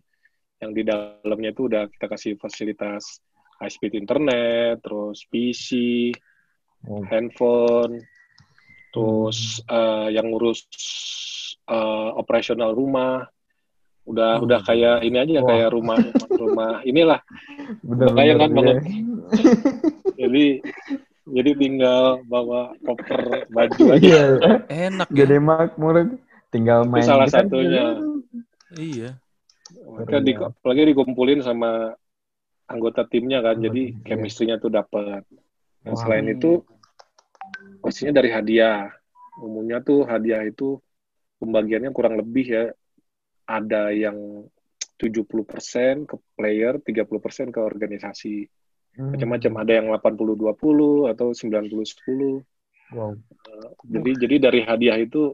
yang 0.61 0.75
di 0.75 0.85
dalamnya 0.85 1.49
itu 1.55 1.65
udah 1.65 1.89
kita 1.89 2.05
kasih 2.05 2.37
fasilitas 2.37 3.23
high 3.57 3.69
speed 3.69 3.93
internet, 3.93 4.81
terus 4.81 5.25
PC, 5.29 6.09
Oh. 6.81 7.05
handphone, 7.05 8.01
terus 8.89 9.61
eh, 9.69 10.07
yang 10.17 10.33
ngurus 10.33 10.65
eh, 11.69 12.09
operasional 12.17 12.73
rumah, 12.73 13.21
udah 14.11 14.31
udah 14.43 14.59
kayak 14.67 15.07
ini 15.07 15.17
aja 15.17 15.41
Wah. 15.41 15.47
kayak 15.49 15.69
rumah 15.71 15.97
rumah 16.41 16.71
inilah. 16.83 17.19
Bener, 17.81 18.07
Kebayang 18.11 18.37
kan, 18.39 18.49
bener, 18.51 18.75
Bang? 18.77 18.85
iya. 18.85 19.03
Jadi 20.21 20.45
jadi 21.31 21.51
tinggal 21.55 22.19
bawa 22.27 22.75
koper 22.83 23.47
baju 23.47 23.83
aja. 23.95 23.97
Iya, 24.01 24.23
Enak 24.67 25.09
ya. 25.13 25.17
gede 25.23 25.37
makmur. 25.39 26.17
Tinggal 26.51 26.83
main. 26.83 27.07
salah 27.07 27.31
gitu 27.31 27.37
kan. 27.39 27.45
satunya. 27.47 27.85
Iya. 28.75 29.09
Mereka 29.71 30.17
di, 30.19 30.31
apalagi 30.35 30.81
dikumpulin 30.91 31.39
sama 31.39 31.95
anggota 32.67 33.07
timnya 33.07 33.39
kan, 33.39 33.55
jadi 33.59 33.95
iya. 33.95 34.03
chemistry-nya 34.03 34.59
tuh 34.59 34.67
dapat. 34.67 35.23
Dan 35.81 35.93
Wah. 35.95 35.99
selain 36.03 36.27
itu, 36.27 36.59
pastinya 37.79 38.19
dari 38.19 38.29
hadiah. 38.35 38.91
Umumnya 39.39 39.79
tuh 39.79 40.03
hadiah 40.03 40.43
itu 40.43 40.75
pembagiannya 41.39 41.95
kurang 41.95 42.19
lebih 42.19 42.45
ya, 42.51 42.65
ada 43.59 43.91
yang 43.91 44.47
70% 44.95 46.05
ke 46.05 46.15
player, 46.37 46.77
30% 46.79 47.49
ke 47.49 47.59
organisasi. 47.59 48.45
Hmm. 48.95 49.11
Macam-macam, 49.15 49.53
ada 49.65 49.71
yang 49.81 49.87
80-20 49.89 51.11
atau 51.11 51.27
90-10. 51.33 52.43
Wow. 52.91 53.15
Jadi 53.87 54.11
jadi 54.19 54.35
dari 54.51 54.59
hadiah 54.67 54.99
itu 54.99 55.33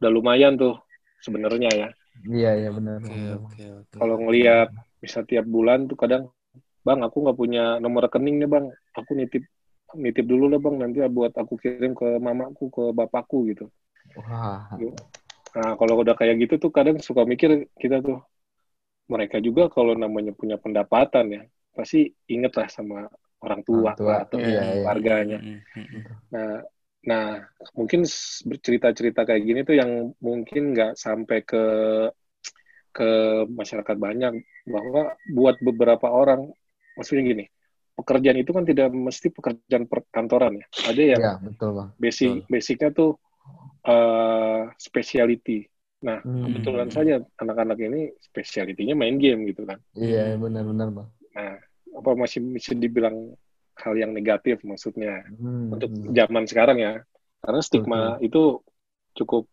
udah 0.00 0.10
lumayan 0.12 0.56
tuh 0.56 0.78
sebenarnya 1.24 1.70
ya. 1.72 1.88
Iya, 2.28 2.50
iya 2.66 2.70
benar. 2.70 3.00
Oke, 3.00 3.08
benar. 3.08 3.36
oke, 3.40 3.64
oke. 3.84 3.96
Kalau 3.96 4.16
ngelihat 4.20 4.68
bisa 5.00 5.24
tiap 5.24 5.48
bulan 5.48 5.88
tuh 5.88 5.96
kadang 5.96 6.28
bang 6.84 7.00
aku 7.04 7.24
nggak 7.24 7.38
punya 7.38 7.64
nomor 7.80 8.08
rekening 8.08 8.40
nih 8.40 8.48
bang 8.48 8.66
aku 8.96 9.12
nitip 9.16 9.44
nitip 9.96 10.24
dulu 10.24 10.48
lah 10.48 10.60
bang 10.60 10.76
nanti 10.80 11.04
buat 11.12 11.32
aku 11.36 11.60
kirim 11.60 11.92
ke 11.92 12.20
mamaku 12.20 12.72
ke 12.72 12.84
bapakku 12.96 13.48
gitu 13.52 13.68
Wah. 14.16 14.64
Nah 15.56 15.74
kalau 15.78 15.94
udah 16.02 16.14
kayak 16.18 16.36
gitu 16.42 16.54
tuh 16.62 16.70
kadang 16.76 16.96
suka 17.02 17.22
mikir 17.26 17.50
kita 17.82 17.96
tuh 18.06 18.16
mereka 19.10 19.36
juga 19.42 19.66
kalau 19.74 19.92
namanya 19.98 20.32
punya 20.40 20.56
pendapatan 20.64 21.24
ya 21.36 21.42
pasti 21.74 22.10
inget 22.30 22.52
lah 22.58 22.68
sama 22.70 22.96
orang 23.40 23.60
tua, 23.66 23.92
Orang 23.92 23.96
tua, 23.96 24.14
atau 24.22 24.38
iya, 24.38 24.62
iya. 24.62 24.84
keluarganya 24.84 25.38
Mm-mm, 25.40 25.58
mm-mm. 25.76 26.02
Nah, 26.30 26.62
nah 27.02 27.24
mungkin 27.74 28.06
s- 28.06 28.44
cerita-cerita 28.46 29.26
kayak 29.26 29.42
gini 29.42 29.60
tuh 29.66 29.74
yang 29.80 30.14
mungkin 30.22 30.62
nggak 30.76 30.92
sampai 30.94 31.42
ke 31.42 31.62
ke 32.90 33.08
masyarakat 33.46 33.96
banyak 33.96 34.32
bahwa 34.66 35.14
buat 35.30 35.56
beberapa 35.62 36.10
orang 36.10 36.50
maksudnya 36.98 37.22
gini 37.22 37.44
pekerjaan 37.94 38.38
itu 38.42 38.50
kan 38.50 38.64
tidak 38.66 38.90
mesti 38.90 39.30
pekerjaan 39.30 39.86
perkantoran 39.86 40.58
ya 40.58 40.66
ada 40.90 41.02
yang 41.02 41.22
Iya, 41.22 41.32
betul, 41.46 41.70
Bang. 41.76 41.90
basic 42.00 42.30
Betul. 42.30 42.50
basicnya 42.50 42.90
tuh 42.94 43.10
eh 43.80 44.60
speciality. 44.76 45.64
Nah 46.04 46.20
Hmm. 46.24 46.44
kebetulan 46.48 46.88
Hmm. 46.88 46.96
saja 46.96 47.14
anak-anak 47.36 47.78
ini 47.80 48.00
speciality-nya 48.20 48.96
main 48.96 49.16
game 49.20 49.44
gitu 49.48 49.64
kan. 49.68 49.78
Iya, 49.96 50.36
Hmm. 50.36 50.48
benar-benar, 50.48 50.88
Bang. 50.92 51.08
Nah 51.36 51.56
apa 51.90 52.10
masih 52.14 52.40
bisa 52.54 52.72
dibilang 52.72 53.34
hal 53.80 53.94
yang 53.96 54.12
negatif 54.12 54.60
maksudnya 54.62 55.24
Hmm. 55.32 55.74
untuk 55.74 55.90
zaman 56.12 56.44
sekarang 56.46 56.78
ya 56.78 56.92
karena 57.40 57.60
stigma 57.64 58.20
itu 58.20 58.60
cukup 59.16 59.48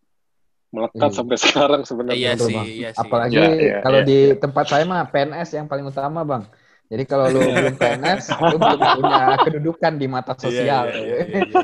melekat 0.75 1.09
Iya. 1.09 1.17
sampai 1.17 1.37
sekarang 1.43 1.81
sebenarnya 1.87 2.19
Iya 2.19 2.33
sih, 2.43 2.55
Bang. 2.55 2.67
iya 2.67 2.89
sih. 2.91 3.01
Apalagi 3.07 3.35
Ya, 3.39 3.47
ya, 3.55 3.77
kalau 3.81 3.99
ya, 4.03 4.07
di 4.07 4.19
tempat 4.35 4.65
saya 4.67 4.83
mah 4.83 5.07
PNS 5.07 5.49
yang 5.55 5.67
paling 5.71 5.87
utama, 5.87 6.21
Bang. 6.27 6.43
Jadi 6.87 7.03
kalau 7.03 7.27
lu 7.27 7.43
belum 7.43 7.75
PNS, 7.75 8.31
lu 8.39 8.55
belum 8.55 8.79
punya 8.79 9.19
kedudukan 9.43 9.93
di 9.99 10.07
mata 10.07 10.31
Iya, 10.31 10.39
sosial. 10.39 10.83
iya, 10.87 10.95
iya, 10.95 11.17
iya, 11.19 11.39
iya. 11.43 11.61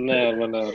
Benar, 0.00 0.28
benar. 0.32 0.68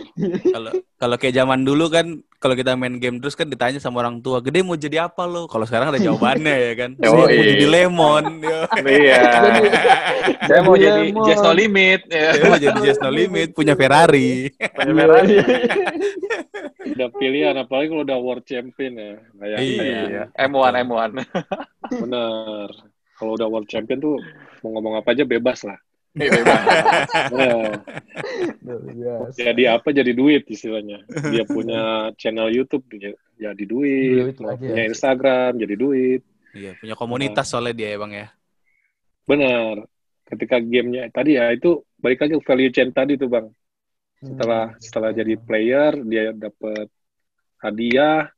Kalau 0.45 0.71
kalau 0.95 1.15
kayak 1.17 1.34
zaman 1.34 1.65
dulu 1.65 1.89
kan 1.89 2.06
kalau 2.38 2.54
kita 2.54 2.78
main 2.78 3.01
game 3.01 3.17
terus 3.17 3.34
kan 3.34 3.49
ditanya 3.49 3.82
sama 3.82 4.06
orang 4.06 4.21
tua, 4.21 4.38
"Gede 4.38 4.62
mau 4.62 4.78
jadi 4.78 5.10
apa 5.10 5.25
lo?" 5.25 5.49
Kalau 5.49 5.65
sekarang 5.65 5.89
ada 5.89 5.97
jawabannya 5.97 6.54
ya 6.54 6.73
kan. 6.78 6.89
Saya 7.01 7.10
mau 7.12 7.25
jadi 7.25 7.65
lemon. 7.65 8.25
Iya. 8.86 9.21
Saya 10.47 10.60
mau 10.62 10.78
Jadi. 10.78 11.10
Just 11.25 11.41
No 11.41 11.51
Limit. 11.51 12.01
Ya. 12.06 12.38
Saya 12.38 12.45
mau 12.45 12.60
jadi 12.62 12.80
Just 12.84 13.01
No 13.01 13.10
Limit, 13.10 13.49
punya 13.58 13.73
Ferrari. 13.73 14.54
Punya 14.78 14.93
merah. 14.93 15.25
Udah 16.86 17.10
pilihan, 17.12 17.56
apalagi 17.58 17.89
kalau 17.89 18.04
udah 18.06 18.19
world 18.21 18.45
champion 18.45 18.93
ya. 18.93 19.13
Kayak 19.36 19.58
Iya. 19.58 19.84
Iya. 20.06 20.23
M1, 20.38 20.73
M1. 20.86 21.10
benar. 21.97 22.69
Kalau 23.15 23.34
udah 23.34 23.47
world 23.47 23.67
champion 23.67 23.97
tuh 23.97 24.19
mau 24.62 24.75
ngomong 24.75 24.99
apa 24.99 25.12
aja 25.12 25.23
bebas 25.23 25.63
lah. 25.63 25.80
Iya, 26.15 26.32
bebas. 26.32 26.60
Nah, 27.36 27.75
Yes. 28.95 29.36
jadi 29.36 29.75
apa 29.75 29.91
jadi 29.91 30.12
duit 30.12 30.47
istilahnya. 30.47 31.04
Dia 31.28 31.43
punya 31.56 31.82
channel 32.15 32.47
YouTube 32.49 32.88
dia- 32.89 33.19
jadi 33.36 33.63
duit, 33.67 34.32
Duit 34.32 34.36
punya 34.39 34.80
ya. 34.80 34.88
Instagram 34.88 35.60
jadi 35.60 35.75
duit. 35.75 36.23
Iya, 36.56 36.71
punya 36.80 36.95
komunitas 36.95 37.51
soalnya 37.51 37.75
dia 37.75 37.89
ya, 37.91 37.97
Bang 37.99 38.15
ya. 38.15 38.28
Benar. 39.28 39.84
Ketika 40.25 40.58
gamenya 40.58 41.12
tadi 41.12 41.36
ya 41.36 41.51
itu 41.51 41.84
balik 41.99 42.23
lagi 42.23 42.34
ke 42.39 42.43
value 42.47 42.71
chain 42.71 42.89
tadi 42.89 43.13
tuh 43.13 43.28
bang. 43.28 43.47
Setelah 44.23 44.71
Hmm. 44.71 44.80
setelah 44.80 45.10
jadi 45.12 45.36
player 45.38 45.91
dia 46.01 46.32
dapat 46.32 46.88
hadiah. 47.60 48.32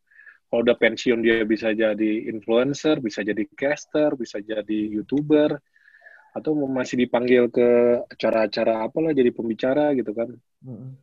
Kalau 0.47 0.61
udah 0.63 0.77
pensiun 0.79 1.19
dia 1.25 1.43
bisa 1.43 1.75
jadi 1.75 2.11
influencer, 2.31 3.03
bisa 3.03 3.19
jadi 3.23 3.43
caster, 3.51 4.15
bisa 4.15 4.39
jadi 4.39 4.79
youtuber, 4.95 5.59
atau 6.37 6.51
masih 6.69 6.95
dipanggil 7.03 7.49
ke 7.51 7.67
acara-acara 8.13 8.85
apalah 8.87 9.11
jadi 9.11 9.31
pembicara 9.33 9.91
gitu 9.99 10.11
kan. 10.15 10.29
Hmm. 10.63 10.97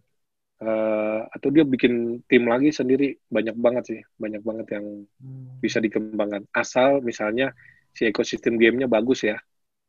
Eh, 0.65 1.21
atau 1.35 1.49
dia 1.51 1.67
bikin 1.67 2.25
tim 2.31 2.47
lagi 2.47 2.71
sendiri 2.73 3.19
banyak 3.29 3.57
banget 3.59 3.85
sih, 3.91 4.01
banyak 4.17 4.41
banget 4.41 4.67
yang 4.79 4.87
Hmm. 5.21 5.49
bisa 5.61 5.79
dikembangkan. 5.83 6.47
Asal 6.55 7.03
misalnya 7.03 7.53
si 7.93 8.07
ekosistem 8.09 8.57
gamenya 8.57 8.87
bagus 8.89 9.27
ya. 9.27 9.37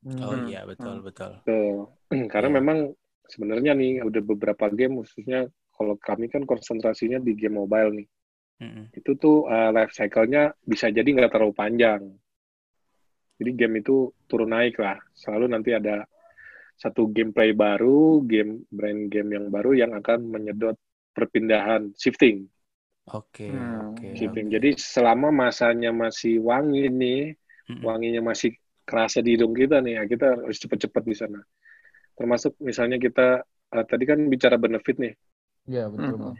Hmm. 0.04 0.20
Oh 0.22 0.34
Hmm. 0.36 0.48
iya, 0.50 0.62
betul, 0.70 0.96
Hmm. 1.00 1.06
betul. 1.08 1.32
Tuh. 1.46 1.76
Karena 2.34 2.50
Iya. 2.50 2.58
memang 2.60 2.78
sebenarnya 3.30 3.72
nih 3.78 3.94
udah 4.06 4.22
beberapa 4.26 4.65
game 4.74 5.02
khususnya 5.02 5.48
kalau 5.78 5.96
kami 6.02 6.26
kan 6.34 6.44
konsentrasinya 6.50 7.20
di 7.22 7.32
game 7.38 7.56
mobile 7.62 7.91
nih. 7.94 8.08
Mm-mm. 8.62 8.86
Itu 8.96 9.12
tuh 9.20 9.46
uh, 9.52 9.70
life 9.76 9.94
cycle-nya 9.98 10.56
bisa 10.63 10.88
jadi 10.88 11.06
nggak 11.06 11.32
terlalu 11.34 11.54
panjang. 11.56 12.02
Jadi 13.36 13.52
game 13.52 13.76
itu 13.84 13.96
turun 14.32 14.56
naik 14.56 14.80
lah. 14.80 14.96
Selalu 15.12 15.46
nanti 15.52 15.76
ada 15.76 16.08
satu 16.80 17.08
gameplay 17.12 17.52
baru, 17.56 18.24
game 18.24 18.63
brand 18.72 19.08
game 19.12 19.30
yang 19.36 19.46
baru 19.52 19.72
yang 19.76 19.91
akan 19.96 20.20
menyedot 20.28 20.76
perpindahan 21.15 21.91
shifting. 21.96 22.48
Oke, 23.12 23.46
Hmm. 23.52 23.94
oke. 23.94 24.08
shifting. 24.15 24.48
oke. 24.48 24.54
Jadi 24.56 24.70
selama 24.80 25.30
masanya 25.32 25.91
masih 25.94 26.39
wangi 26.41 26.88
nih, 26.91 27.22
Mm-mm. 27.70 27.84
wanginya 27.86 28.22
masih 28.32 28.56
kerasa 28.86 29.20
di 29.20 29.36
hidung 29.36 29.54
kita 29.54 29.82
nih, 29.84 30.00
ya 30.00 30.04
kita 30.08 30.26
harus 30.36 30.58
cepet-cepet 30.62 31.04
di 31.06 31.15
sana. 31.15 31.39
Termasuk 32.15 32.56
misalnya 32.63 32.98
kita 33.00 33.44
eh, 33.76 33.86
tadi 33.86 34.04
kan 34.08 34.20
bicara 34.32 34.56
benefit 34.56 34.96
nih, 35.00 35.13
Iya, 35.65 35.89
betul, 35.89 36.18
Hmm. 36.22 36.34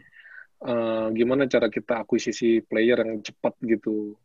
Eh, 0.66 1.08
gimana 1.14 1.46
cara 1.46 1.70
kita 1.70 2.02
akuisisi 2.02 2.58
player 2.66 3.06
yang 3.06 3.22
cepat 3.22 3.54
gitu, 3.62 4.18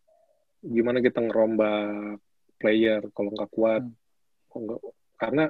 gimana 0.64 1.05
kita 1.05 1.20
ngerombak 1.20 2.16
player 2.57 3.05
kalau 3.12 3.31
nggak 3.37 3.50
kuat, 3.53 3.85
Hmm. 4.50 4.81
karena 5.20 5.46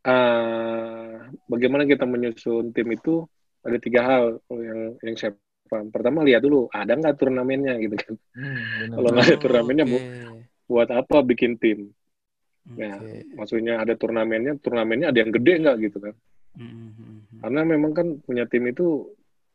eh, 0.00 1.14
bagaimana 1.44 1.84
kita 1.84 2.08
menyusun 2.08 2.72
tim 2.72 2.88
itu 2.94 3.26
ada 3.60 3.76
tiga 3.76 4.00
hal 4.06 4.24
yang 4.48 4.96
yang 5.04 5.16
saya 5.18 5.36
paham. 5.68 5.92
Pertama 5.92 6.24
lihat 6.24 6.40
dulu 6.40 6.70
ada 6.72 6.96
nggak 6.96 7.20
turnamennya 7.20 7.76
gitu 7.82 7.98
kan. 7.98 8.14
Hmm. 8.32 8.94
Kalau 8.94 9.08
nggak 9.12 9.26
ada 9.26 9.36
turnamennya, 9.36 9.84
Bu, 9.84 9.98
Oke, 9.98 10.08
buat 10.70 10.88
apa 10.88 11.16
bikin 11.26 11.58
tim? 11.60 11.92
Ya. 12.78 12.94
oke. 12.94 13.34
maksudnya 13.34 13.82
ada 13.82 13.98
turnamennya, 13.98 14.54
turnamennya 14.62 15.10
ada 15.10 15.18
yang 15.18 15.32
gede 15.34 15.52
nggak 15.66 15.76
gitu 15.90 15.98
kan? 15.98 16.14
Mm-mm. 16.60 17.40
Karena 17.42 17.60
memang 17.66 17.92
kan 17.96 18.06
punya 18.22 18.44
tim 18.46 18.68
itu 18.70 19.10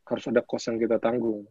harus 0.05 0.25
ada 0.29 0.41
kos 0.45 0.69
yang 0.69 0.77
kita 0.77 1.01
tanggung. 1.01 1.45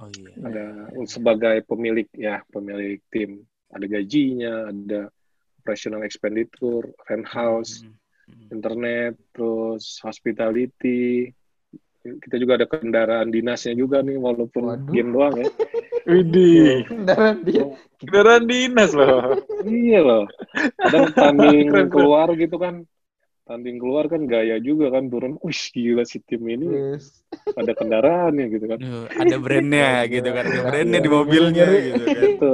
Oh 0.00 0.08
iya. 0.18 0.32
Ada 0.42 0.64
sebagai 1.06 1.62
pemilik 1.68 2.08
ya 2.16 2.42
pemilik 2.50 2.98
tim, 3.12 3.44
ada 3.70 3.86
gajinya, 3.86 4.68
ada 4.72 5.08
operational 5.62 6.02
expenditure, 6.02 6.90
rent 7.06 7.28
house, 7.30 7.86
Mm-mm. 8.26 8.50
internet, 8.50 9.14
terus 9.30 10.02
hospitality. 10.02 11.30
Kita 12.02 12.34
juga 12.34 12.58
ada 12.58 12.66
kendaraan 12.66 13.30
dinasnya 13.30 13.78
juga 13.78 14.02
nih, 14.02 14.18
walaupun 14.18 14.74
Waduh. 14.74 14.90
game 14.90 15.10
doang 15.14 15.34
ya. 15.38 15.46
Widih. 16.02 16.82
Kendaraan 16.90 17.36
dia. 17.46 17.62
Kendaraan 18.02 18.44
dinas 18.50 18.90
loh. 18.90 19.38
iya 19.62 20.02
loh. 20.02 20.26
Kadang 20.82 21.14
tanding 21.14 21.70
keluar 21.86 22.26
gitu 22.34 22.58
kan, 22.58 22.82
tanding 23.52 23.76
keluar 23.76 24.08
kan 24.08 24.24
gaya 24.24 24.56
juga 24.64 24.88
kan 24.88 25.12
turun. 25.12 25.36
Wih 25.44 25.60
gila 25.76 26.08
si 26.08 26.24
tim 26.24 26.40
ini 26.48 26.96
Wis. 26.96 27.20
ada 27.52 27.76
kendaraannya 27.76 28.48
gitu 28.48 28.64
kan. 28.64 28.80
Ada 29.12 29.36
brandnya 29.36 30.08
gitu 30.08 30.28
kan, 30.32 30.44
ada 30.48 30.60
brandnya 30.72 31.00
di 31.04 31.10
Iya, 31.12 31.16
mobilnya 31.20 31.66
ngeri. 31.68 31.84
gitu 31.84 32.04
kan. 32.08 32.22
Gitu. 32.24 32.52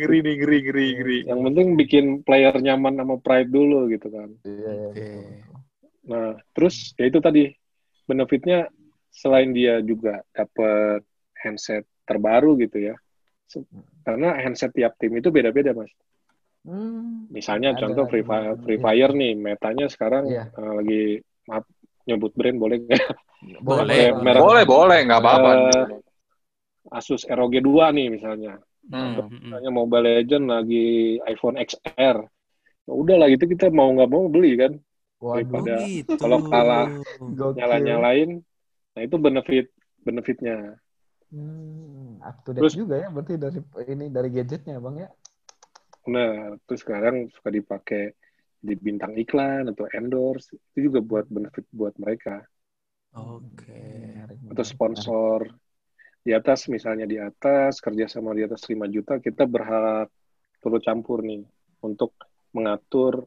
Ngeri 0.00 0.18
nih, 0.24 0.34
ngeri, 0.40 0.58
ngeri, 0.64 0.86
ngeri. 0.96 1.18
Yang 1.28 1.40
penting 1.44 1.66
bikin 1.76 2.04
player 2.24 2.54
nyaman 2.56 2.96
sama 2.96 3.20
pride 3.20 3.52
dulu 3.52 3.92
gitu 3.92 4.08
kan. 4.08 4.28
Iya, 4.48 4.70
iya, 4.72 4.88
betul. 4.96 5.20
Nah, 6.08 6.30
terus 6.56 6.96
ya 6.96 7.04
itu 7.04 7.18
tadi 7.20 7.42
benefitnya 8.08 8.72
selain 9.12 9.52
dia 9.52 9.84
juga 9.84 10.24
dapat 10.32 11.04
handset 11.36 11.84
terbaru 12.08 12.56
gitu 12.64 12.80
ya. 12.80 12.96
Karena 14.08 14.40
handset 14.40 14.72
tiap 14.72 14.96
tim 14.96 15.12
itu 15.20 15.28
beda-beda, 15.28 15.76
Mas. 15.76 15.92
Hmm. 16.60 17.24
Misalnya 17.28 17.72
Ada 17.72 17.80
contoh 17.88 18.04
Free 18.06 18.20
Fire, 18.20 18.52
Free 18.60 18.76
Fire 18.76 19.12
nih, 19.12 19.32
metanya 19.32 19.88
sekarang 19.88 20.28
Iya. 20.28 20.52
eh, 20.52 20.72
lagi 20.76 21.02
maaf 21.48 21.64
nyebut 22.04 22.32
brand 22.36 22.58
boleh 22.58 22.76
nggak? 22.80 23.04
Boleh, 23.64 24.12
merek- 24.12 24.44
Boleh, 24.44 24.64
boleh, 24.64 24.98
nggak 25.08 25.20
apa-apa. 25.20 25.50
Eh, 25.72 25.86
Asus 26.90 27.24
ROG 27.24 27.54
2 27.56 27.88
nih 27.90 28.10
misalnya. 28.10 28.60
Hmm. 28.84 29.16
Mm-mm. 29.16 29.48
Misalnya 29.48 29.70
Mobile 29.70 30.04
Legend 30.18 30.44
lagi 30.46 30.86
iPhone 31.24 31.56
XR. 31.56 32.16
Ya 32.84 32.92
udah 32.92 33.16
lah 33.16 33.28
itu 33.30 33.44
kita 33.46 33.70
mau 33.70 33.88
nggak 33.90 34.10
mau 34.10 34.26
beli 34.26 34.58
kan. 34.58 34.72
Oh 35.20 35.32
Waduh, 35.32 35.40
Daripada 35.40 35.74
gitu. 35.86 36.12
kalau 36.16 36.38
kalah. 36.44 36.88
Nyala-nyalain. 37.54 38.40
Nah, 38.90 39.00
itu 39.00 39.16
benefit 39.16 39.66
benefitnya. 40.00 40.80
Hmm, 41.30 42.18
up 42.18 42.42
to 42.42 42.50
date 42.50 42.60
Terus- 42.60 42.74
juga 42.76 42.98
ya 42.98 43.08
berarti 43.08 43.38
dari 43.38 43.60
ini 43.86 44.06
dari 44.10 44.28
gadgetnya 44.28 44.76
bang 44.76 44.96
ya. 44.98 45.08
Nah, 46.08 46.56
terus 46.64 46.80
sekarang 46.80 47.28
suka 47.28 47.52
dipakai 47.52 48.16
di 48.60 48.76
bintang 48.76 49.16
iklan 49.16 49.68
atau 49.68 49.84
endorse. 49.92 50.56
Itu 50.72 50.88
juga 50.92 51.00
buat 51.04 51.26
benefit 51.28 51.64
buat 51.72 51.96
mereka. 52.00 52.40
Oke. 53.16 53.76
Menarik, 54.16 54.38
Atau 54.52 54.64
sponsor 54.64 55.38
di 56.20 56.36
atas 56.36 56.68
misalnya 56.68 57.08
di 57.08 57.16
atas 57.16 57.80
kerjasama 57.80 58.36
di 58.36 58.44
atas 58.44 58.68
5 58.68 58.84
juta 58.92 59.16
kita 59.16 59.48
berhak 59.48 60.12
turut 60.60 60.84
campur 60.84 61.24
nih 61.24 61.40
untuk 61.80 62.12
mengatur 62.52 63.24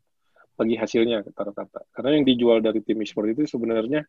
bagi 0.53 0.77
hasilnya 0.77 1.25
kata-kata. 1.25 1.89
Karena 1.89 2.21
yang 2.21 2.25
dijual 2.29 2.61
dari 2.61 2.85
tim 2.85 3.01
e-sport 3.01 3.33
itu 3.33 3.49
sebenarnya 3.49 4.05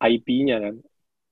IP-nya 0.00 0.56
kan, 0.58 0.76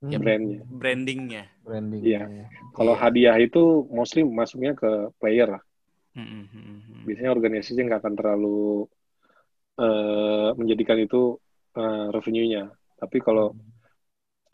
Ya, 0.00 0.16
brandnya. 0.16 0.64
Brandingnya. 0.64 1.44
branding. 1.60 2.00
Iya. 2.00 2.24
ya. 2.24 2.46
Kalau 2.72 2.96
Iya. 2.96 3.00
hadiah 3.04 3.36
itu 3.36 3.84
mostly 3.92 4.24
masuknya 4.24 4.72
ke 4.72 5.12
player 5.20 5.60
lah. 5.60 5.62
Biasanya 7.06 7.30
organisasi 7.32 7.80
nggak 7.80 8.00
akan 8.02 8.14
terlalu 8.18 8.86
eh, 9.80 10.48
menjadikan 10.58 10.98
itu 11.00 11.38
eh, 11.76 12.06
revenue-nya. 12.14 12.64
Tapi 13.00 13.16
kalau 13.22 13.56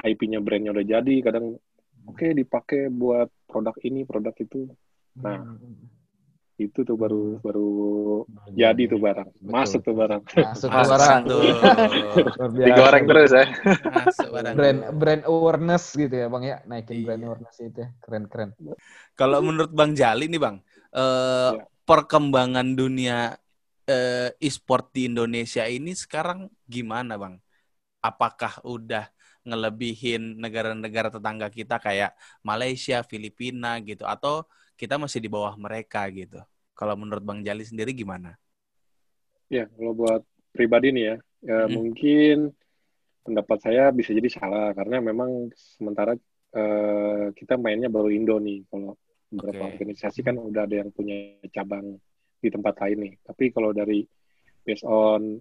IP-nya 0.07 0.39
brandnya 0.45 0.71
udah 0.71 0.87
jadi, 0.87 1.15
kadang 1.25 1.57
oke 2.07 2.27
dipakai 2.31 2.93
buat 2.93 3.29
produk 3.49 3.75
ini, 3.83 4.07
produk 4.07 4.35
itu. 4.39 4.71
Nah, 5.25 5.41
Hmm, 5.43 5.57
itu 6.57 6.89
tuh 6.89 6.97
baru 6.97 7.37
baru 7.45 7.69
baru 8.25 8.53
jadi 8.57 8.83
tuh 8.89 9.01
barang. 9.01 9.29
Betul. 9.29 9.53
Masuk 9.53 9.81
tuh 9.85 9.95
barang. 9.97 10.23
Masuk 10.25 10.69
tuh 10.73 10.85
barang. 10.89 11.21
Tuh. 11.29 11.43
Digoreng 12.65 13.05
terus 13.05 13.31
ya. 13.37 13.45
Masuk 13.85 14.29
barang. 14.33 14.55
Brand 14.57 14.81
brand 14.97 15.23
awareness 15.29 15.85
gitu 15.93 16.15
ya 16.17 16.27
bang 16.33 16.43
ya 16.45 16.57
naikin 16.65 16.97
Iya. 16.97 17.05
brand 17.05 17.23
awareness 17.29 17.57
itu 17.61 17.79
ya 17.85 17.89
keren 18.01 18.25
keren. 18.33 18.51
Kalau 19.17 19.39
menurut 19.45 19.73
Bang 19.73 19.93
Jali 19.93 20.33
nih 20.33 20.41
Bang, 20.41 20.65
eh, 20.97 21.49
Ya. 21.49 21.67
perkembangan 21.89 22.69
dunia 22.79 23.15
eh, 23.91 24.31
e-sport 24.47 24.85
di 24.97 25.01
Indonesia 25.11 25.65
ini 25.77 25.93
sekarang 25.95 26.51
gimana 26.75 27.15
Bang? 27.23 27.35
Apakah 28.09 28.53
udah 28.67 29.05
ngelebihin 29.49 30.23
negara-negara 30.43 31.09
tetangga 31.15 31.49
kita 31.59 31.77
kayak 31.87 32.13
Malaysia, 32.49 33.03
Filipina 33.11 33.79
gitu, 33.89 34.05
atau 34.07 34.47
kita 34.81 34.95
masih 35.03 35.21
di 35.25 35.31
bawah 35.35 35.55
mereka 35.59 36.01
gitu? 36.15 36.39
Kalau 36.79 36.95
menurut 37.01 37.25
Bang 37.29 37.41
Jali 37.47 37.65
sendiri 37.67 37.93
gimana? 37.97 38.37
Ya, 39.55 39.63
kalau 39.75 39.93
buat 40.01 40.21
pribadi 40.57 40.87
nih 40.95 41.05
ya, 41.11 41.15
ya 41.49 41.57
Mhm. 41.63 41.79
mungkin 41.79 42.51
pendapat 43.27 43.59
saya 43.67 43.83
bisa 43.99 44.11
jadi 44.19 44.31
salah 44.39 44.65
karena 44.79 44.97
memang 45.11 45.31
sementara 45.77 46.13
eh, 46.57 47.25
kita 47.39 47.55
mainnya 47.65 47.89
baru 47.97 48.09
Indo 48.17 48.35
nih. 48.47 48.57
Kalau 48.71 48.91
beberapa 49.37 49.69
Oke. 49.69 49.73
organisasi 49.77 50.25
kan 50.25 50.41
udah 50.41 50.65
ada 50.65 50.81
yang 50.81 50.91
punya 50.91 51.37
cabang 51.53 52.01
di 52.41 52.49
tempat 52.49 52.75
lain 52.81 52.99
nih. 53.05 53.15
Tapi 53.21 53.45
kalau 53.53 53.71
dari 53.77 54.01
based 54.65 54.89
on 54.89 55.37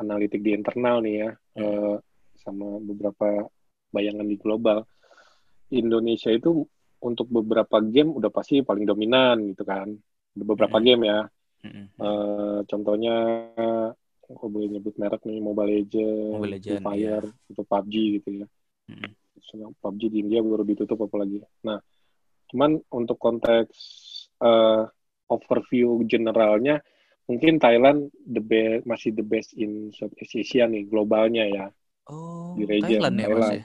analitik 0.00 0.40
di 0.40 0.56
internal 0.56 1.04
nih 1.04 1.14
ya, 1.20 1.30
eh, 1.60 1.96
sama 2.40 2.80
beberapa 2.80 3.44
bayangan 3.92 4.24
di 4.24 4.36
global, 4.40 4.88
Indonesia 5.72 6.32
itu 6.32 6.64
untuk 7.04 7.28
beberapa 7.28 7.78
game 7.84 8.16
udah 8.16 8.32
pasti 8.32 8.64
paling 8.64 8.88
dominan 8.88 9.52
gitu 9.52 9.62
kan. 9.62 9.92
Beberapa 10.32 10.80
Mhm. 10.80 10.84
game 10.84 11.02
ya. 11.06 11.20
Mm-mm. 11.66 11.86
Eh, 11.96 12.58
contohnya 12.68 13.14
aku 14.26 14.46
boleh 14.50 14.68
nyebut 14.74 14.94
merek 14.98 15.22
nih 15.26 15.38
Mobile 15.38 15.82
Legends, 15.82 16.34
Mobile 16.34 16.40
Free 16.40 16.54
Legend, 16.58 16.82
Fire, 16.82 17.26
atau 17.52 17.64
PUBG 17.64 17.94
gitu 18.20 18.28
ya. 18.42 18.46
Terus 19.36 19.48
PUBG 19.80 20.02
di 20.10 20.18
India 20.22 20.40
baru 20.42 20.62
ditutup 20.66 20.98
apalagi. 21.06 21.42
Nah, 21.62 21.78
cuman 22.50 22.78
untuk 22.92 23.16
konteks 23.18 23.76
eh, 24.42 24.84
overview 25.26 26.02
generalnya, 26.06 26.78
mungkin 27.26 27.58
Thailand 27.58 28.10
the 28.22 28.38
best 28.42 28.86
masih 28.86 29.10
the 29.14 29.26
best 29.26 29.54
in 29.58 29.90
Southeast 29.90 30.38
Asia 30.38 30.70
nih 30.70 30.86
globalnya 30.86 31.44
ya. 31.50 31.66
Oh, 32.06 32.54
Di 32.54 32.62
region 32.64 33.02
Thailand 33.02 33.16
ya 33.18 33.26
Thailand. 33.26 33.54
ya? 33.58 33.64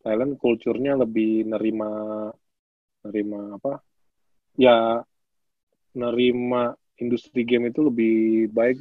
Thailand 0.00 0.32
kulturnya 0.38 0.92
lebih 0.96 1.44
nerima 1.50 1.90
nerima 3.04 3.58
apa? 3.58 3.82
Ya 4.54 5.02
nerima 5.94 6.70
industri 7.02 7.42
game 7.42 7.72
itu 7.74 7.82
lebih 7.82 8.46
baik 8.52 8.78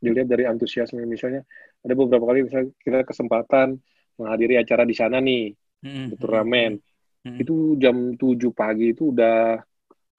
dilihat 0.00 0.28
dari 0.28 0.44
antusiasme 0.48 1.02
misalnya 1.04 1.42
ada 1.82 1.92
beberapa 1.96 2.24
kali 2.30 2.46
misalnya 2.46 2.68
kita 2.80 3.04
kesempatan 3.04 3.76
menghadiri 4.16 4.56
acara 4.60 4.86
di 4.88 4.94
sana 4.96 5.20
nih 5.20 5.52
Mm-mm. 5.84 6.06
di 6.12 6.14
turnamen 6.16 6.78
Mm-mm. 7.26 7.42
itu 7.42 7.74
jam 7.82 8.14
7 8.14 8.38
pagi 8.54 8.94
itu 8.94 9.10
udah 9.10 9.58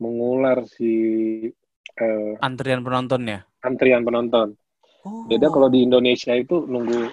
mengular 0.04 0.68
si 0.68 0.92
eh, 1.96 2.34
Antrian 2.44 2.84
penontonnya. 2.84 3.48
antrian 3.64 4.04
penonton. 4.04 4.54
Oh. 5.08 5.24
Beda 5.32 5.48
kalau 5.48 5.72
di 5.72 5.88
Indonesia 5.88 6.36
itu 6.36 6.68
nunggu 6.68 7.08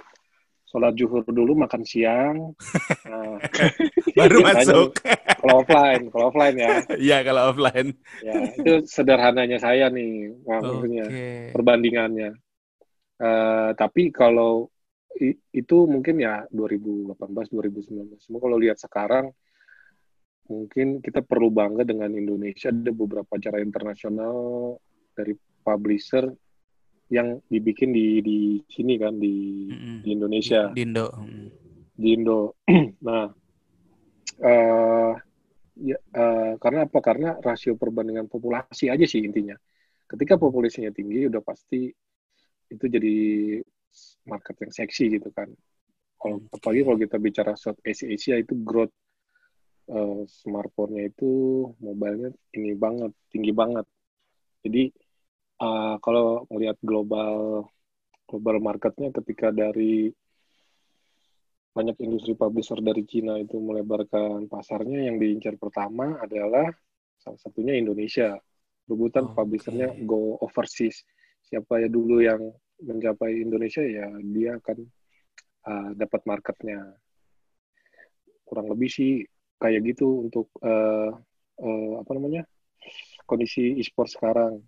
sholat 0.67 0.99
zuhur 0.99 1.23
dulu 1.31 1.55
makan 1.55 1.83
siang. 1.87 2.37
Nah, 3.05 3.39
baru 4.19 4.43
masuk. 4.43 4.97
kalau 5.39 5.63
offline, 5.63 6.03
kalau 6.11 6.25
offline 6.35 6.57
ya. 6.59 6.71
Iya 7.07 7.19
kalau 7.23 7.55
offline. 7.55 7.95
Ya, 8.25 8.35
itu 8.59 8.73
sederhananya 8.91 9.63
saya 9.63 9.87
nih 9.93 10.35
maksudnya 10.43 11.07
Oke. 11.07 11.55
perbandingannya. 11.55 12.31
Eh, 13.23 13.71
tapi 13.79 14.11
kalau 14.11 14.67
itu 15.55 15.77
mungkin 15.87 16.19
ya 16.19 16.43
2018 16.51 17.15
2019. 17.55 18.19
Semua 18.19 18.41
kalau 18.43 18.59
lihat 18.59 18.83
sekarang 18.83 19.31
mungkin 20.49 21.01
kita 21.01 21.25
perlu 21.25 21.49
bangga 21.49 21.89
dengan 21.89 22.13
Indonesia 22.13 22.69
ada 22.69 22.93
beberapa 22.93 23.33
acara 23.33 23.65
internasional 23.65 24.77
dari 25.17 25.33
publisher 25.65 26.29
yang 27.09 27.41
dibikin 27.49 27.93
di 27.93 28.21
di 28.21 28.39
sini 28.69 28.97
kan 28.97 29.17
di 29.17 29.69
di 30.05 30.09
Indonesia 30.13 30.73
Di 30.73 30.85
Indo. 30.85 31.07
Mm. 31.17 31.49
di 31.95 32.09
Indo. 32.11 32.41
nah, 33.07 33.29
eh 34.43 35.13
ya, 35.79 35.99
eh, 35.99 36.53
karena 36.59 36.81
apa? 36.89 36.99
Karena 37.01 37.39
rasio 37.39 37.79
perbandingan 37.79 38.27
populasi 38.27 38.89
aja 38.91 39.05
sih 39.05 39.23
intinya. 39.23 39.55
Ketika 40.05 40.37
populasinya 40.37 40.93
tinggi, 40.93 41.29
udah 41.29 41.41
pasti 41.41 41.89
itu 42.69 42.85
jadi 42.89 43.15
market 44.27 44.57
yang 44.65 44.73
seksi 44.75 45.05
gitu 45.21 45.31
kan. 45.31 45.49
Kalau 46.19 46.41
apalagi 46.51 46.83
kalau 46.83 46.99
kita 46.99 47.17
bicara 47.21 47.53
Southeast 47.55 48.09
Asia 48.09 48.41
itu 48.41 48.57
growth 48.65 48.93
eh, 49.89 50.23
smartphone-nya 50.29 51.11
itu 51.13 51.31
mobilenya 51.81 52.31
ini 52.57 52.73
banget, 52.77 53.13
tinggi 53.33 53.53
banget. 53.53 53.87
Jadi 54.65 54.83
eh, 55.61 55.95
kalau 56.01 56.49
melihat 56.53 56.79
global 56.81 57.67
global 58.25 58.57
marketnya 58.61 59.13
ketika 59.13 59.53
dari 59.53 60.09
banyak 61.75 61.99
industri 62.07 62.39
publisher 62.39 62.79
dari 62.79 63.03
Cina 63.03 63.35
itu 63.35 63.59
melebarkan 63.59 64.47
pasarnya 64.47 65.11
yang 65.11 65.19
diincar 65.19 65.59
pertama 65.59 66.23
adalah 66.23 66.71
salah 67.19 67.41
satunya 67.43 67.75
Indonesia. 67.75 68.39
Rebutan 68.87 69.27
Oke. 69.33 69.35
publishernya 69.35 69.91
go 70.07 70.39
overseas. 70.39 71.03
Siapa 71.43 71.83
ya 71.83 71.91
dulu 71.91 72.23
yang 72.23 72.41
mencapai 72.79 73.43
Indonesia 73.43 73.83
ya 73.83 74.07
dia 74.23 74.61
akan 74.63 74.79
uh, 75.67 75.91
dapat 75.99 76.21
marketnya. 76.31 76.95
Kurang 78.47 78.71
lebih 78.71 78.87
sih 78.87 79.27
kayak 79.63 79.81
gitu 79.95 80.27
untuk 80.29 80.47
uh, 80.63 81.11
uh, 81.63 81.93
apa 82.03 82.11
namanya 82.17 82.43
kondisi 83.29 83.77
e-sport 83.81 84.09
sekarang. 84.13 84.61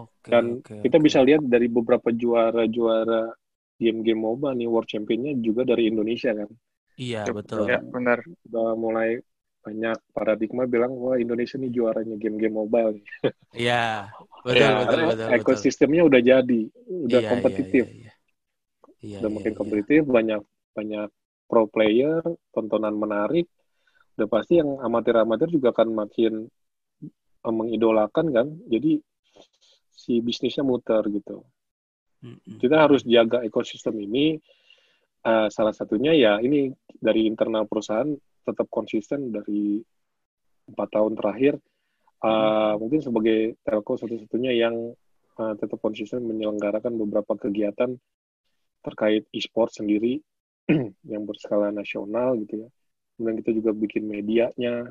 Oke. 0.00 0.32
Dan 0.32 0.44
oke, 0.54 0.74
kita 0.84 0.98
oke. 1.00 1.06
bisa 1.06 1.20
lihat 1.24 1.44
dari 1.44 1.68
beberapa 1.68 2.10
juara-juara 2.12 3.32
game-game 3.80 4.20
MOBA 4.20 4.50
nih 4.58 4.68
World 4.70 4.88
Championnya 4.90 5.32
juga 5.40 5.62
dari 5.68 5.90
Indonesia 5.92 6.32
kan. 6.32 6.50
Iya 7.02 7.20
Yep, 7.26 7.36
betul. 7.36 7.70
Ya, 7.70 7.78
benar. 7.82 8.18
Udah 8.48 8.68
mulai 8.78 9.10
banyak 9.64 9.96
paradigma 10.16 10.64
bilang 10.68 10.92
wah 11.00 11.16
Indonesia 11.20 11.56
nih 11.60 11.72
juaranya 11.72 12.16
game-game 12.20 12.56
mobile 12.56 12.90
nih. 13.00 13.06
Iya 13.58 13.74
betul 14.46 14.70
Ya, 14.70 14.70
betul 14.80 15.00
Karena 15.00 15.08
betul. 15.10 15.30
betul. 15.38 15.60
ekosistemnya 15.68 16.02
udah 16.08 16.20
jadi, 16.24 16.60
udah 17.08 17.20
Iya, 17.20 17.28
kompetitif, 17.30 17.84
Iya, 17.84 17.88
iya, 17.98 18.12
iya. 19.02 19.20
udah 19.20 19.30
Iya, 19.30 19.36
makin 19.36 19.54
iya, 19.60 19.60
kompetitif, 19.60 20.00
banyak 20.06 20.40
banyak 20.76 21.08
pro 21.48 21.62
player, 21.70 22.22
tontonan 22.54 22.94
menarik. 22.98 23.46
Udah 24.14 24.28
pasti 24.30 24.62
yang 24.62 24.78
amatir-amatir 24.78 25.50
juga 25.50 25.74
akan 25.74 25.88
makin 25.94 26.46
eh, 27.44 27.54
mengidolakan 27.54 28.26
kan. 28.30 28.46
Jadi 28.70 29.02
si 29.94 30.20
bisnisnya 30.20 30.66
muter 30.66 31.02
gitu. 31.08 31.42
Kita 32.60 32.88
harus 32.88 33.04
jaga 33.04 33.44
ekosistem 33.44 34.00
ini. 34.00 34.36
Eh, 35.24 35.48
salah 35.48 35.72
satunya 35.72 36.12
ya 36.12 36.36
ini 36.40 36.68
dari 37.00 37.24
internal 37.24 37.64
perusahaan 37.64 38.12
tetap 38.44 38.68
konsisten 38.68 39.32
dari 39.32 39.80
empat 40.68 40.88
tahun 40.92 41.16
terakhir. 41.16 41.54
Eh, 42.24 42.74
mungkin 42.80 43.00
sebagai 43.04 43.60
telco 43.64 43.96
satu-satunya 43.96 44.52
yang 44.52 44.92
eh, 45.40 45.54
tetap 45.60 45.80
konsisten 45.80 46.24
menyelenggarakan 46.24 46.96
beberapa 46.96 47.36
kegiatan 47.36 47.96
terkait 48.84 49.24
e-sport 49.32 49.72
sendiri 49.72 50.20
yang 51.12 51.24
berskala 51.24 51.72
nasional 51.72 52.36
gitu 52.44 52.64
ya. 52.64 52.68
Kemudian 53.14 53.36
kita 53.42 53.50
juga 53.54 53.70
bikin 53.70 54.04
medianya, 54.10 54.90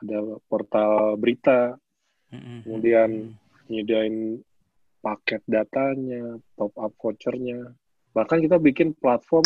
ada 0.00 0.18
portal 0.48 1.20
berita, 1.20 1.76
kemudian 2.64 3.36
nyediain 3.68 4.40
paket 5.04 5.44
datanya, 5.44 6.40
top 6.56 6.72
up 6.80 6.92
vouchernya. 6.96 7.76
Bahkan 8.16 8.40
kita 8.40 8.56
bikin 8.56 8.96
platform 8.96 9.44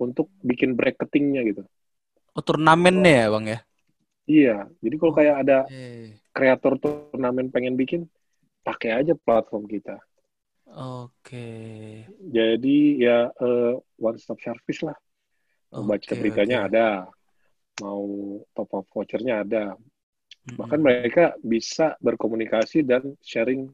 untuk 0.00 0.32
bikin 0.40 0.72
bracketingnya 0.72 1.44
gitu. 1.44 1.62
Oh 2.32 2.40
turnamennya 2.40 3.12
ya 3.12 3.26
bang 3.28 3.44
ya. 3.44 3.58
Iya, 4.22 4.56
jadi 4.80 4.94
kalau 4.96 5.12
kayak 5.12 5.36
ada 5.44 5.58
kreator 6.32 6.80
turnamen 6.80 7.52
pengen 7.52 7.76
bikin, 7.76 8.08
pakai 8.64 9.04
aja 9.04 9.12
platform 9.12 9.68
kita. 9.68 10.00
Oke. 10.72 11.48
Jadi 12.32 13.02
ya 13.02 13.28
eh, 13.28 13.74
one 14.00 14.16
stop 14.16 14.40
service 14.40 14.80
lah. 14.80 14.96
Mau 15.72 15.88
baca 15.88 16.12
Oke, 16.12 16.20
beritanya 16.20 16.68
ada, 16.68 16.88
mau 17.80 18.04
top 18.52 18.70
up 18.76 18.84
vouchernya 18.92 19.40
ada. 19.40 19.64
Bahkan 20.52 20.78
Mm-mm. 20.78 20.84
mereka 20.84 21.32
bisa 21.40 21.96
berkomunikasi 22.02 22.84
dan 22.84 23.16
sharing 23.24 23.72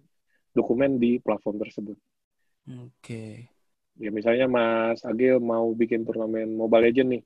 dokumen 0.55 1.01
di 1.03 1.19
platform 1.19 1.59
tersebut. 1.59 1.99
Oke. 2.87 3.51
Ya 3.99 4.15
misalnya 4.15 4.47
Mas 4.47 5.03
Agil 5.03 5.43
mau 5.43 5.75
bikin 5.75 6.07
turnamen 6.07 6.55
Mobile 6.55 6.87
Legend 6.87 7.09
nih, 7.19 7.23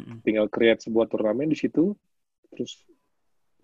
Mm-mm. 0.00 0.16
tinggal 0.24 0.48
create 0.48 0.80
sebuah 0.80 1.12
turnamen 1.12 1.52
di 1.52 1.58
situ, 1.60 1.92
terus 2.56 2.80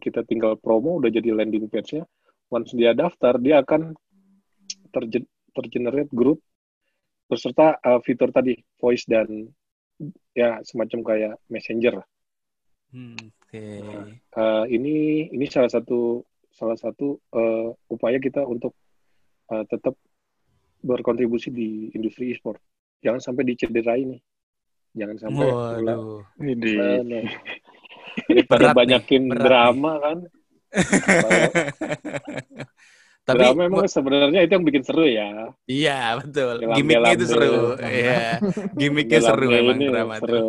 kita 0.04 0.20
tinggal 0.28 0.60
promo 0.60 1.00
udah 1.00 1.08
jadi 1.08 1.32
landing 1.32 1.72
page-nya. 1.72 2.04
Once 2.52 2.76
dia 2.76 2.92
daftar, 2.92 3.40
dia 3.40 3.64
akan 3.64 3.96
terge- 4.92 5.30
tergenerate 5.56 6.12
grup 6.12 6.44
beserta 7.26 7.80
uh, 7.80 7.98
fitur 8.04 8.30
tadi 8.30 8.54
voice 8.78 9.08
dan 9.08 9.26
ya 10.36 10.60
semacam 10.60 11.00
kayak 11.00 11.34
messenger. 11.48 12.04
Hmm, 12.92 13.16
Oke. 13.16 13.64
Uh, 14.36 14.68
ini 14.68 15.26
ini 15.32 15.48
salah 15.48 15.72
satu 15.72 16.20
salah 16.52 16.76
satu 16.76 17.16
uh, 17.32 17.72
upaya 17.88 18.20
kita 18.20 18.44
untuk 18.44 18.76
uh, 19.48 19.64
tetap 19.64 19.96
berkontribusi 20.84 21.48
di 21.48 21.88
industri 21.96 22.36
e-sport. 22.36 22.60
Jangan 23.00 23.24
sampai 23.24 23.48
dicederai 23.48 24.04
nih. 24.04 24.20
Jangan 24.96 25.16
sampai 25.16 25.48
Waduh. 25.48 26.24
Ini 26.40 26.72
nah. 27.04 27.24
Berat 28.48 28.72
nih, 28.72 28.72
banyakin 28.72 29.28
berat 29.28 29.44
drama 29.44 29.92
kan, 30.00 30.18
Tapi 33.26 33.42
drama 33.42 33.66
memang 33.66 33.90
sebenarnya 33.90 34.40
itu 34.46 34.52
yang 34.54 34.62
bikin 34.62 34.82
seru 34.86 35.02
ya. 35.02 35.50
iya 35.66 36.14
betul. 36.14 36.62
Gelam-gelam 36.62 36.78
Gimiknya 36.78 37.12
itu 37.18 37.26
seru. 37.26 37.54
Iya. 37.82 38.24
Gimiknya 38.78 39.20
seru 39.20 39.46
memang 39.50 39.78
drama 39.82 40.14
itu. 40.14 40.22
seru. 40.22 40.46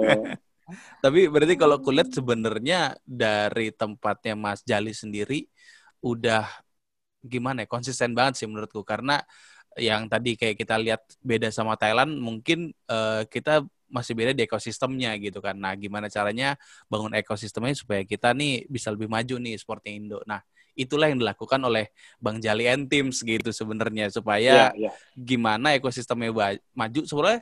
Tapi 1.04 1.20
berarti 1.32 1.56
kalau 1.58 1.82
kulihat 1.82 2.14
sebenarnya 2.14 2.94
dari 3.02 3.74
tempatnya 3.74 4.38
Mas 4.38 4.62
Jali 4.62 4.94
sendiri 4.94 5.50
udah 6.06 6.46
gimana 7.26 7.66
ya 7.66 7.68
konsisten 7.68 8.14
banget 8.14 8.46
sih 8.46 8.48
menurutku 8.48 8.86
karena 8.86 9.20
yang 9.80 10.06
tadi 10.06 10.38
kayak 10.38 10.56
kita 10.62 10.78
lihat 10.78 11.02
beda 11.26 11.50
sama 11.50 11.74
Thailand 11.82 12.14
mungkin 12.22 12.78
eh, 12.88 13.24
kita 13.26 13.66
masih 13.88 14.14
beda 14.14 14.32
di 14.36 14.44
ekosistemnya 14.44 15.16
gitu 15.18 15.40
kan. 15.40 15.56
Nah, 15.56 15.74
gimana 15.80 16.12
caranya 16.12 16.60
bangun 16.92 17.16
ekosistemnya 17.16 17.74
supaya 17.74 18.04
kita 18.04 18.36
nih 18.36 18.68
bisa 18.68 18.92
lebih 18.92 19.08
maju 19.08 19.36
nih 19.40 19.56
seperti 19.56 19.96
Indo. 19.96 20.20
Nah, 20.28 20.44
itulah 20.78 21.10
yang 21.10 21.20
dilakukan 21.20 21.58
oleh 21.66 21.90
Bang 22.22 22.38
Jali 22.38 22.70
and 22.70 22.86
Teams 22.86 23.26
gitu 23.26 23.50
sebenarnya 23.50 24.14
supaya 24.14 24.72
Iya, 24.72 24.88
iya. 24.88 24.92
gimana 25.18 25.74
ekosistemnya 25.74 26.62
maju 26.78 27.02
sebenarnya 27.04 27.42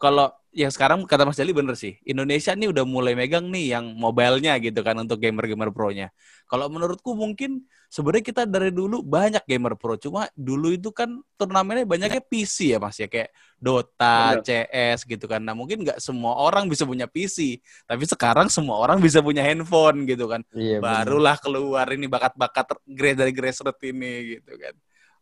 kalau 0.00 0.32
yang 0.50 0.72
sekarang 0.74 1.06
kata 1.06 1.22
Mas 1.28 1.38
Jali 1.38 1.54
bener 1.54 1.78
sih 1.78 1.94
Indonesia 2.02 2.50
nih 2.58 2.74
udah 2.74 2.82
mulai 2.82 3.14
megang 3.14 3.46
nih 3.54 3.78
yang 3.78 3.94
mobilenya 3.94 4.58
gitu 4.58 4.82
kan 4.82 4.98
untuk 4.98 5.22
gamer-gamer 5.22 5.70
pro-nya. 5.70 6.10
Kalau 6.50 6.66
menurutku 6.66 7.14
mungkin 7.14 7.62
sebenarnya 7.86 8.24
kita 8.26 8.42
dari 8.50 8.74
dulu 8.74 9.06
banyak 9.06 9.46
gamer 9.46 9.78
pro 9.78 9.94
cuma 9.94 10.26
dulu 10.34 10.74
itu 10.74 10.90
kan 10.90 11.22
turnamennya 11.38 11.86
banyaknya 11.86 12.18
PC 12.18 12.74
ya 12.74 12.78
Mas 12.82 12.98
ya 12.98 13.06
kayak 13.06 13.30
Dota, 13.62 14.40
Bener. 14.40 14.42
CS 14.42 15.06
gitu 15.06 15.30
kan. 15.30 15.38
Nah 15.38 15.54
mungkin 15.54 15.86
nggak 15.86 16.02
semua 16.02 16.34
orang 16.34 16.66
bisa 16.66 16.82
punya 16.82 17.06
PC 17.06 17.62
tapi 17.86 18.02
sekarang 18.10 18.50
semua 18.50 18.82
orang 18.82 18.98
bisa 18.98 19.22
punya 19.22 19.46
handphone 19.46 20.02
gitu 20.10 20.26
kan. 20.26 20.42
Iya, 20.50 20.82
barulah 20.82 21.38
keluar 21.38 21.86
ini 21.94 22.10
bakat-bakat 22.10 22.74
dari 22.90 23.30
grassroots 23.30 23.78
ini 23.86 24.40
gitu 24.42 24.58
kan. 24.58 24.74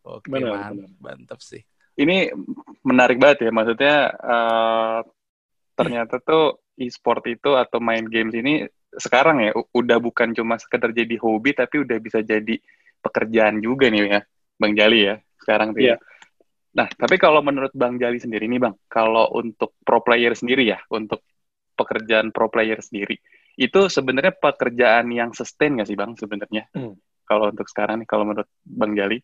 Oke 0.09 0.33
Benar, 0.33 0.73
man- 0.73 0.73
benar. 0.73 0.91
mantap 1.03 1.45
sih 1.45 1.61
Ini 1.99 2.31
menarik 2.87 3.19
banget 3.19 3.49
ya, 3.49 3.51
maksudnya 3.51 3.97
eh, 4.15 4.99
ternyata 5.75 6.23
tuh 6.23 6.63
e-sport 6.79 7.27
itu 7.27 7.59
atau 7.59 7.83
main 7.83 8.07
games 8.07 8.35
ini 8.39 8.63
sekarang 8.95 9.45
ya 9.45 9.53
udah 9.53 9.99
bukan 9.99 10.33
cuma 10.33 10.57
sekedar 10.57 10.95
jadi 10.95 11.19
hobi 11.21 11.53
tapi 11.53 11.83
udah 11.85 11.99
bisa 12.01 12.23
jadi 12.23 12.57
pekerjaan 13.03 13.59
juga 13.59 13.91
nih 13.91 14.15
ya, 14.15 14.21
Bang 14.59 14.79
Jali 14.79 15.11
ya 15.11 15.15
sekarang 15.43 15.75
tuh. 15.75 15.83
ya. 15.83 15.87
Iya. 15.95 15.97
Nah, 16.79 16.87
tapi 16.87 17.17
kalau 17.19 17.43
menurut 17.43 17.75
Bang 17.75 17.99
Jali 17.99 18.23
sendiri 18.23 18.47
nih 18.47 18.61
Bang, 18.63 18.79
kalau 18.87 19.27
untuk 19.35 19.75
pro 19.83 19.99
player 20.05 20.37
sendiri 20.39 20.63
ya, 20.69 20.79
untuk 20.93 21.25
pekerjaan 21.75 22.31
pro 22.31 22.47
player 22.47 22.79
sendiri, 22.79 23.19
itu 23.59 23.91
sebenarnya 23.91 24.39
pekerjaan 24.39 25.11
yang 25.11 25.35
sustain 25.35 25.75
nggak 25.75 25.89
sih 25.91 25.99
Bang 25.99 26.15
sebenarnya? 26.15 26.71
Hmm. 26.77 26.95
Kalau 27.27 27.51
untuk 27.51 27.67
sekarang 27.67 28.01
nih, 28.01 28.09
kalau 28.09 28.25
menurut 28.25 28.47
Bang 28.63 28.95
Jali? 28.95 29.19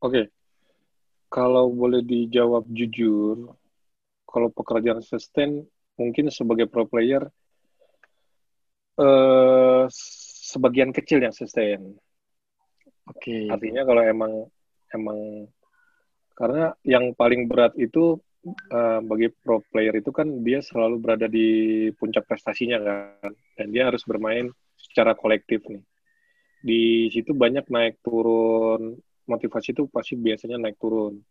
Oke. 0.00 0.39
Kalau 1.30 1.70
boleh 1.70 2.02
dijawab 2.02 2.66
jujur, 2.74 3.54
kalau 4.26 4.48
pekerjaan 4.50 4.98
sustain 4.98 5.62
mungkin 5.94 6.30
sebagai 6.30 6.66
pro 6.66 6.86
player 6.86 7.28
eh 9.00 9.84
sebagian 10.50 10.90
kecil 10.90 11.22
yang 11.22 11.34
sustain. 11.34 11.94
Oke. 13.06 13.48
Artinya 13.48 13.82
kalau 13.86 14.02
emang 14.02 14.32
emang 14.90 15.18
karena 16.34 16.74
yang 16.82 17.12
paling 17.14 17.46
berat 17.46 17.74
itu 17.78 18.18
eh, 18.48 19.00
bagi 19.04 19.28
pro 19.30 19.62
player 19.70 19.98
itu 19.98 20.10
kan 20.10 20.26
dia 20.42 20.60
selalu 20.64 20.96
berada 20.98 21.26
di 21.30 21.88
puncak 21.94 22.26
prestasinya 22.26 22.78
kan 22.80 23.32
dan 23.56 23.66
dia 23.70 23.88
harus 23.88 24.02
bermain 24.04 24.50
secara 24.76 25.14
kolektif 25.14 25.62
nih. 25.68 25.84
Di 26.60 27.08
situ 27.08 27.32
banyak 27.32 27.70
naik 27.72 28.04
turun 28.04 29.00
motivasi 29.30 29.70
itu 29.70 29.86
pasti 29.86 30.18
biasanya 30.18 30.58
naik 30.58 30.76
turun. 30.82 31.22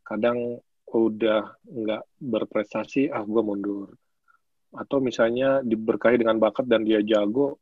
Kadang 0.00 0.56
udah 0.94 1.58
nggak 1.66 2.02
berprestasi, 2.22 3.12
ah 3.12 3.26
gue 3.26 3.42
mundur. 3.44 3.92
Atau 4.72 5.02
misalnya 5.04 5.60
diberkahi 5.60 6.22
dengan 6.22 6.40
bakat 6.40 6.64
dan 6.70 6.86
dia 6.86 7.04
jago, 7.04 7.60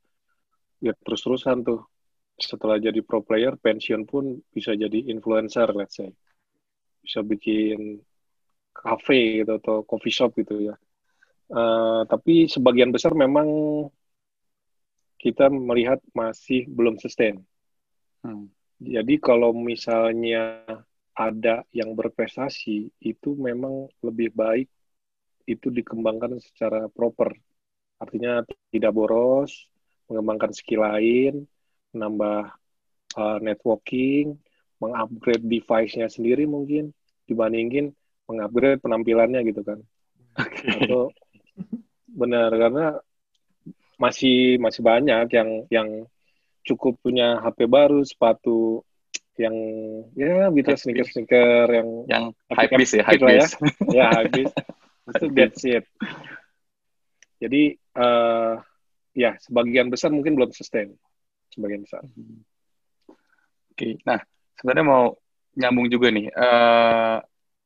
ya 0.79 0.95
terus-terusan 0.95 1.67
tuh 1.67 1.81
setelah 2.39 2.79
jadi 2.79 3.01
pro 3.03 3.21
player, 3.25 3.57
pensiun 3.59 4.09
pun 4.09 4.41
bisa 4.53 4.73
jadi 4.77 5.11
influencer, 5.11 5.69
let's 5.77 5.99
say. 5.99 6.13
Bisa 7.03 7.21
bikin 7.25 7.99
cafe 8.73 9.45
gitu 9.45 9.59
atau 9.61 9.85
coffee 9.85 10.15
shop 10.15 10.33
gitu 10.39 10.73
ya. 10.73 10.75
Eh, 11.53 12.03
tapi 12.09 12.49
sebagian 12.49 12.89
besar 12.89 13.13
memang 13.13 13.45
kita 15.21 15.53
melihat 15.53 16.01
masih 16.17 16.67
belum 16.67 16.97
sustain. 16.97 17.45
Hmm. 18.25 18.49
Jadi 18.83 19.15
kalau 19.23 19.55
misalnya 19.55 20.67
ada 21.13 21.63
yang 21.71 21.95
berprestasi, 21.95 22.91
itu 22.99 23.31
memang 23.37 23.87
lebih 24.03 24.33
baik 24.35 24.69
itu 25.47 25.69
dikembangkan 25.71 26.39
secara 26.39 26.87
proper. 26.91 27.35
Artinya 27.99 28.43
tidak 28.75 28.93
boros, 28.95 29.71
mengembangkan 30.11 30.51
skill 30.55 30.83
lain, 30.83 31.47
menambah 31.95 32.51
uh, 33.19 33.39
networking, 33.39 34.39
mengupgrade 34.83 35.47
device-nya 35.47 36.11
sendiri 36.11 36.49
mungkin 36.49 36.91
dibandingin 37.31 37.95
mengupgrade 38.27 38.83
penampilannya 38.83 39.41
gitu 39.47 39.63
kan. 39.63 39.79
Atau 40.67 41.15
benar 42.11 42.51
karena 42.51 42.99
masih 44.01 44.59
masih 44.59 44.83
banyak 44.83 45.31
yang 45.31 45.51
yang 45.71 45.89
cukup 46.63 46.99
punya 47.03 47.43
HP 47.43 47.67
baru, 47.67 48.03
sepatu 48.03 48.83
yang 49.41 49.55
ya 50.13 50.53
gitu 50.53 50.71
sneaker 50.77 51.07
sneaker 51.09 51.67
yang 51.73 51.89
Yang 52.05 52.25
hype 52.53 52.73
beast 52.77 52.95
ya, 52.95 53.05
hype 53.09 53.25
ya. 53.25 53.47
ya 53.97 54.07
habis 54.21 54.51
itu 55.17 55.27
that's 55.35 55.65
it. 55.65 55.85
Jadi 57.43 57.75
eh 57.75 58.55
ya 59.13 59.37
sebagian 59.41 59.93
besar 59.93 60.15
mungkin 60.15 60.39
belum 60.39 60.53
sustain, 60.55 60.95
sebagian 61.53 61.85
besar. 61.85 62.05
Oke, 63.73 63.99
nah 64.05 64.21
sebenarnya 64.61 64.87
mau 64.87 65.05
nyambung 65.57 65.89
juga 65.89 66.09
nih, 66.13 66.29
eh 66.33 67.19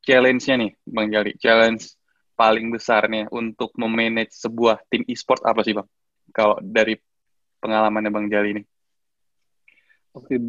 challenge-nya 0.06 0.54
nih, 0.58 0.70
Bang 0.86 1.10
Jali, 1.10 1.34
challenge 1.38 1.98
paling 2.38 2.70
besar 2.70 3.10
nih 3.10 3.26
untuk 3.34 3.74
memanage 3.74 4.38
sebuah 4.38 4.86
tim 4.86 5.02
e-sport 5.10 5.42
apa 5.42 5.66
sih, 5.66 5.74
Bang? 5.74 5.88
Kalau 6.30 6.62
dari 6.62 6.94
pengalamannya 7.58 8.10
Bang 8.14 8.30
Jali 8.30 8.62
nih. 8.62 8.64
Oke, 10.16 10.40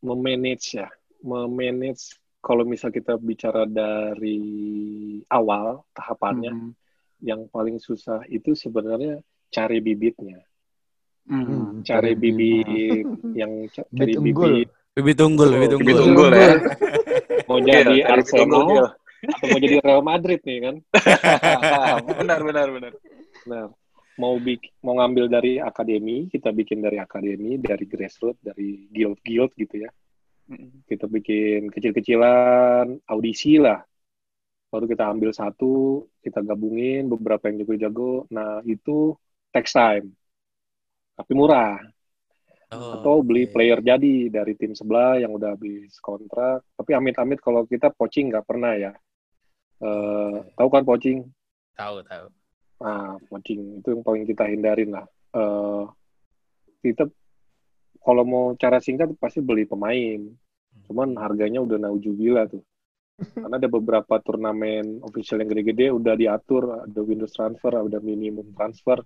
memanage 0.00 0.78
ya, 0.78 0.86
memanage 1.20 2.14
kalau 2.38 2.62
misal 2.62 2.94
kita 2.94 3.18
bicara 3.18 3.66
dari 3.66 4.38
awal 5.26 5.82
tahapannya, 5.90 6.52
Hmm. 6.54 6.70
yang 7.18 7.50
paling 7.50 7.82
susah 7.82 8.22
itu 8.30 8.54
sebenarnya 8.54 9.18
cari 9.50 9.82
bibitnya, 9.82 10.38
Hmm. 11.26 11.82
cari 11.82 12.14
bibit 12.14 13.02
yang 13.34 13.66
ca- 13.66 13.88
cari 13.90 14.14
Bibit 14.14 14.22
unggul. 14.22 14.52
bibit 14.62 14.70
Bibit 14.96 15.18
unggul, 15.20 15.50
bibit 15.52 15.72
unggul. 15.74 15.82
Bibit 15.82 16.00
unggul 16.00 16.30
ya. 16.30 16.48
mau 17.50 17.58
Iya, 17.58 17.66
jadi 17.82 17.96
Arsenal 18.08 18.62
Gil. 18.64 18.86
atau 19.26 19.46
mau 19.50 19.58
jadi 19.58 19.76
Real 19.82 20.02
Madrid 20.02 20.40
nih 20.40 20.58
kan. 20.62 20.76
benar, 22.22 22.40
benar, 22.40 22.66
benar. 22.70 22.92
Nah, 23.44 23.64
mau 24.16 24.40
bik 24.40 24.80
mau 24.80 24.96
ngambil 24.96 25.28
dari 25.28 25.52
akademi, 25.60 26.26
kita 26.32 26.50
bikin 26.52 26.80
dari 26.80 26.96
akademi, 26.96 27.60
dari 27.60 27.84
grassroots, 27.84 28.40
dari 28.40 28.88
guild-guild 28.88 29.52
gitu 29.56 29.84
ya. 29.84 29.90
Kita 30.88 31.04
bikin 31.10 31.68
kecil-kecilan, 31.68 33.02
audisi 33.08 33.60
lah. 33.60 33.82
Baru 34.72 34.86
kita 34.88 35.08
ambil 35.10 35.30
satu, 35.36 36.06
kita 36.24 36.42
gabungin 36.42 37.06
beberapa 37.12 37.50
yang 37.50 37.62
jago-jago. 37.62 38.26
Nah, 38.32 38.62
itu 38.66 39.14
takes 39.52 39.74
time. 39.74 40.12
Tapi 41.16 41.32
murah. 41.36 41.80
Oh, 42.74 42.98
Atau 42.98 43.22
beli 43.22 43.46
oke. 43.46 43.52
player 43.54 43.78
jadi 43.78 44.26
dari 44.26 44.52
tim 44.58 44.74
sebelah 44.74 45.22
yang 45.22 45.30
udah 45.34 45.54
habis 45.54 45.98
kontrak. 46.02 46.66
Tapi 46.74 46.90
amit-amit 46.98 47.38
kalau 47.38 47.62
kita 47.66 47.94
poaching 47.94 48.30
nggak 48.32 48.46
pernah 48.46 48.74
ya. 48.74 48.92
Eh, 49.82 50.36
tahu 50.56 50.68
kan 50.72 50.82
poaching? 50.82 51.26
Tahu, 51.76 52.02
tahu. 52.08 52.26
Nah, 52.82 53.16
poaching 53.28 53.80
itu 53.80 53.88
yang 53.96 54.02
paling 54.04 54.24
kita 54.28 54.44
hindarin 54.48 54.90
lah. 54.92 55.06
Eh, 55.32 55.84
kita 56.84 57.08
kalau 58.04 58.22
mau 58.22 58.44
cara 58.54 58.78
singkat 58.78 59.12
pasti 59.16 59.40
beli 59.40 59.64
pemain. 59.64 60.20
Cuman 60.86 61.18
harganya 61.18 61.64
udah 61.64 61.76
naujubila 61.88 62.46
tuh. 62.46 62.62
Karena 63.42 63.56
ada 63.56 63.68
beberapa 63.72 64.20
turnamen 64.20 65.00
official 65.00 65.40
yang 65.40 65.48
gede-gede 65.50 65.88
udah 65.88 66.14
diatur, 66.14 66.84
ada 66.84 67.00
Windows 67.00 67.32
transfer, 67.32 67.72
ada 67.72 67.98
minimum 67.98 68.52
transfer. 68.52 69.00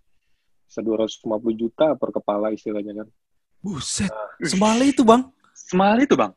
Bisa 0.66 0.82
250 0.82 1.30
juta 1.54 1.94
per 1.94 2.10
kepala 2.10 2.50
istilahnya 2.50 3.02
kan. 3.02 3.08
Buset, 3.62 4.10
semali 4.42 4.90
itu 4.90 5.06
bang. 5.06 5.22
Semali 5.70 6.02
itu, 6.08 6.16
Bang. 6.16 6.32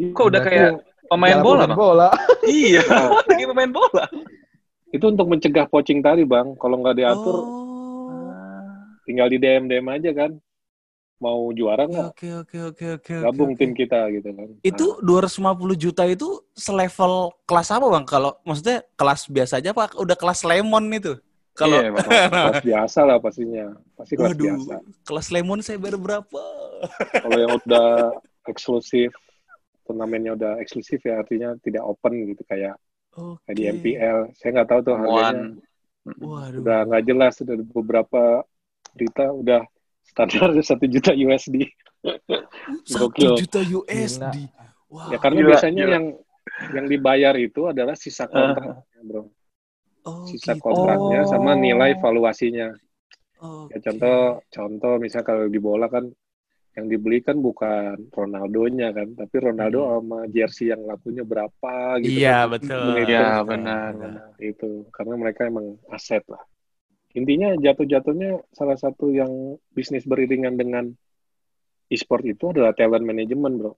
Kok 0.00 0.26
udah 0.32 0.40
kayak 0.40 0.70
pemain 1.10 1.38
bola, 1.44 1.68
Bang? 1.68 1.76
bola. 1.76 2.08
Iya, 2.46 2.80
lagi 3.28 3.44
pemain 3.44 3.68
bola. 3.68 4.08
Itu 4.90 5.04
untuk 5.06 5.26
mencegah 5.26 5.66
poaching 5.66 6.00
tadi, 6.00 6.22
Bang. 6.22 6.54
Kalau 6.54 6.78
nggak 6.78 6.96
diatur, 6.96 7.36
Oh. 7.36 7.58
tinggal 9.02 9.26
di 9.26 9.38
DM-DM 9.38 9.86
aja 9.88 10.12
kan. 10.12 10.32
mau 11.20 11.52
juara 11.52 11.84
Oke, 11.84 11.92
nggak 11.92 12.06
oke, 12.08 12.28
oke, 12.32 12.58
oke, 12.64 12.86
oke. 12.96 13.14
gabung 13.20 13.52
oke. 13.52 13.60
tim 13.60 13.76
kita 13.76 14.08
gitu 14.08 14.32
kan. 14.32 14.48
Itu 14.64 15.04
250 15.04 15.36
juta 15.76 16.08
itu 16.08 16.24
selevel 16.56 17.36
kelas 17.44 17.68
apa 17.68 17.92
bang? 17.92 18.08
Kalau 18.08 18.40
maksudnya 18.40 18.80
kelas 18.96 19.28
biasa 19.28 19.60
aja 19.60 19.76
apa 19.76 19.92
udah 20.00 20.16
kelas 20.16 20.48
lemon 20.48 20.88
itu? 20.88 21.20
Kalau 21.52 21.76
Iya. 21.76 21.92
Nah, 21.92 22.00
kelas 22.48 22.64
biasa 22.64 23.00
lah 23.04 23.20
pastinya, 23.20 23.68
pasti 23.92 24.16
kelas 24.16 24.32
Waduh, 24.32 24.44
biasa. 24.48 24.74
kelas 25.04 25.26
lemon 25.28 25.60
saya 25.60 25.76
bayar 25.76 26.00
berapa? 26.00 26.40
Kalau 27.12 27.36
yang 27.36 27.52
udah 27.68 27.88
eksklusif, 28.48 29.12
turnamennya 29.84 30.32
udah 30.32 30.56
eksklusif 30.56 31.04
ya 31.04 31.20
artinya 31.20 31.52
tidak 31.60 31.84
open 31.84 32.32
gitu 32.32 32.40
kayak 32.48 32.80
Oke. 33.16 33.42
kayak 33.48 33.56
di 33.56 33.62
MPL. 33.70 34.18
Saya 34.38 34.50
nggak 34.60 34.68
tahu 34.68 34.80
tuh 34.86 34.94
harganya. 34.94 35.30
One. 35.30 35.42
Waduh. 36.20 36.58
Udah 36.64 36.78
nggak 36.88 37.04
jelas, 37.04 37.34
udah 37.42 37.56
beberapa 37.70 38.22
berita 38.96 39.24
udah 39.30 39.62
standar 40.02 40.50
satu 40.68 40.84
juta 40.90 41.12
USD. 41.12 41.68
Satu 42.88 43.36
juta 43.36 43.60
USD. 43.60 44.36
Wah. 44.90 45.08
Ya 45.14 45.18
karena 45.22 45.40
Gila, 45.44 45.48
biasanya 45.54 45.84
gila. 45.86 45.94
yang 45.94 46.04
yang 46.74 46.86
dibayar 46.90 47.34
itu 47.38 47.60
adalah 47.70 47.94
sisa 47.94 48.26
kontraknya, 48.26 48.82
bro. 49.06 49.22
oh, 50.02 50.26
Sisa 50.26 50.56
gitu. 50.58 50.64
kontraknya 50.66 51.22
sama 51.30 51.54
nilai 51.54 51.94
valuasinya. 52.02 52.74
Oke. 53.40 53.72
Ya 53.72 53.78
contoh, 53.86 54.18
contoh 54.50 54.94
misalnya 54.98 55.26
kalau 55.30 55.44
di 55.46 55.60
bola 55.62 55.86
kan 55.86 56.10
yang 56.70 56.86
dibeli 56.86 57.18
kan 57.18 57.34
bukan 57.36 58.08
Ronaldo-nya 58.14 58.94
kan, 58.94 59.08
tapi 59.18 59.36
Ronaldo 59.42 59.80
Hmm. 59.82 59.90
sama 59.98 60.18
jersey 60.30 60.70
yang 60.70 60.86
lakunya 60.86 61.26
berapa 61.26 61.98
gitu. 61.98 62.14
Iya 62.22 62.46
kan. 62.46 62.50
betul. 62.54 62.84
Menghitung 62.94 63.10
Iya, 63.10 63.26
Betul, 63.26 63.48
benar, 63.50 63.88
betul. 63.90 64.02
benar. 64.06 64.28
Itu 64.38 64.70
karena 64.94 65.14
mereka 65.18 65.40
emang 65.50 65.66
aset 65.90 66.22
lah. 66.30 66.42
Intinya 67.10 67.58
jatuh-jatuhnya 67.58 68.30
salah 68.54 68.78
satu 68.78 69.10
yang 69.10 69.30
bisnis 69.74 70.06
beriringan 70.06 70.54
dengan 70.54 70.94
e-sport 71.90 72.22
itu 72.22 72.54
adalah 72.54 72.70
talent 72.70 73.02
management, 73.02 73.54
bro. 73.58 73.74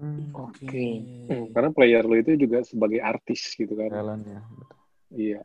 Hmm, 0.00 0.34
Oke. 0.34 0.86
Hmm, 1.30 1.54
Karena 1.54 1.70
player 1.70 2.02
lo 2.02 2.18
itu 2.18 2.34
juga 2.34 2.66
sebagai 2.66 2.98
artis 2.98 3.54
gitu 3.54 3.78
kan. 3.78 3.90
talent 3.92 4.24
ya. 4.26 4.40
Iya. 5.14 5.40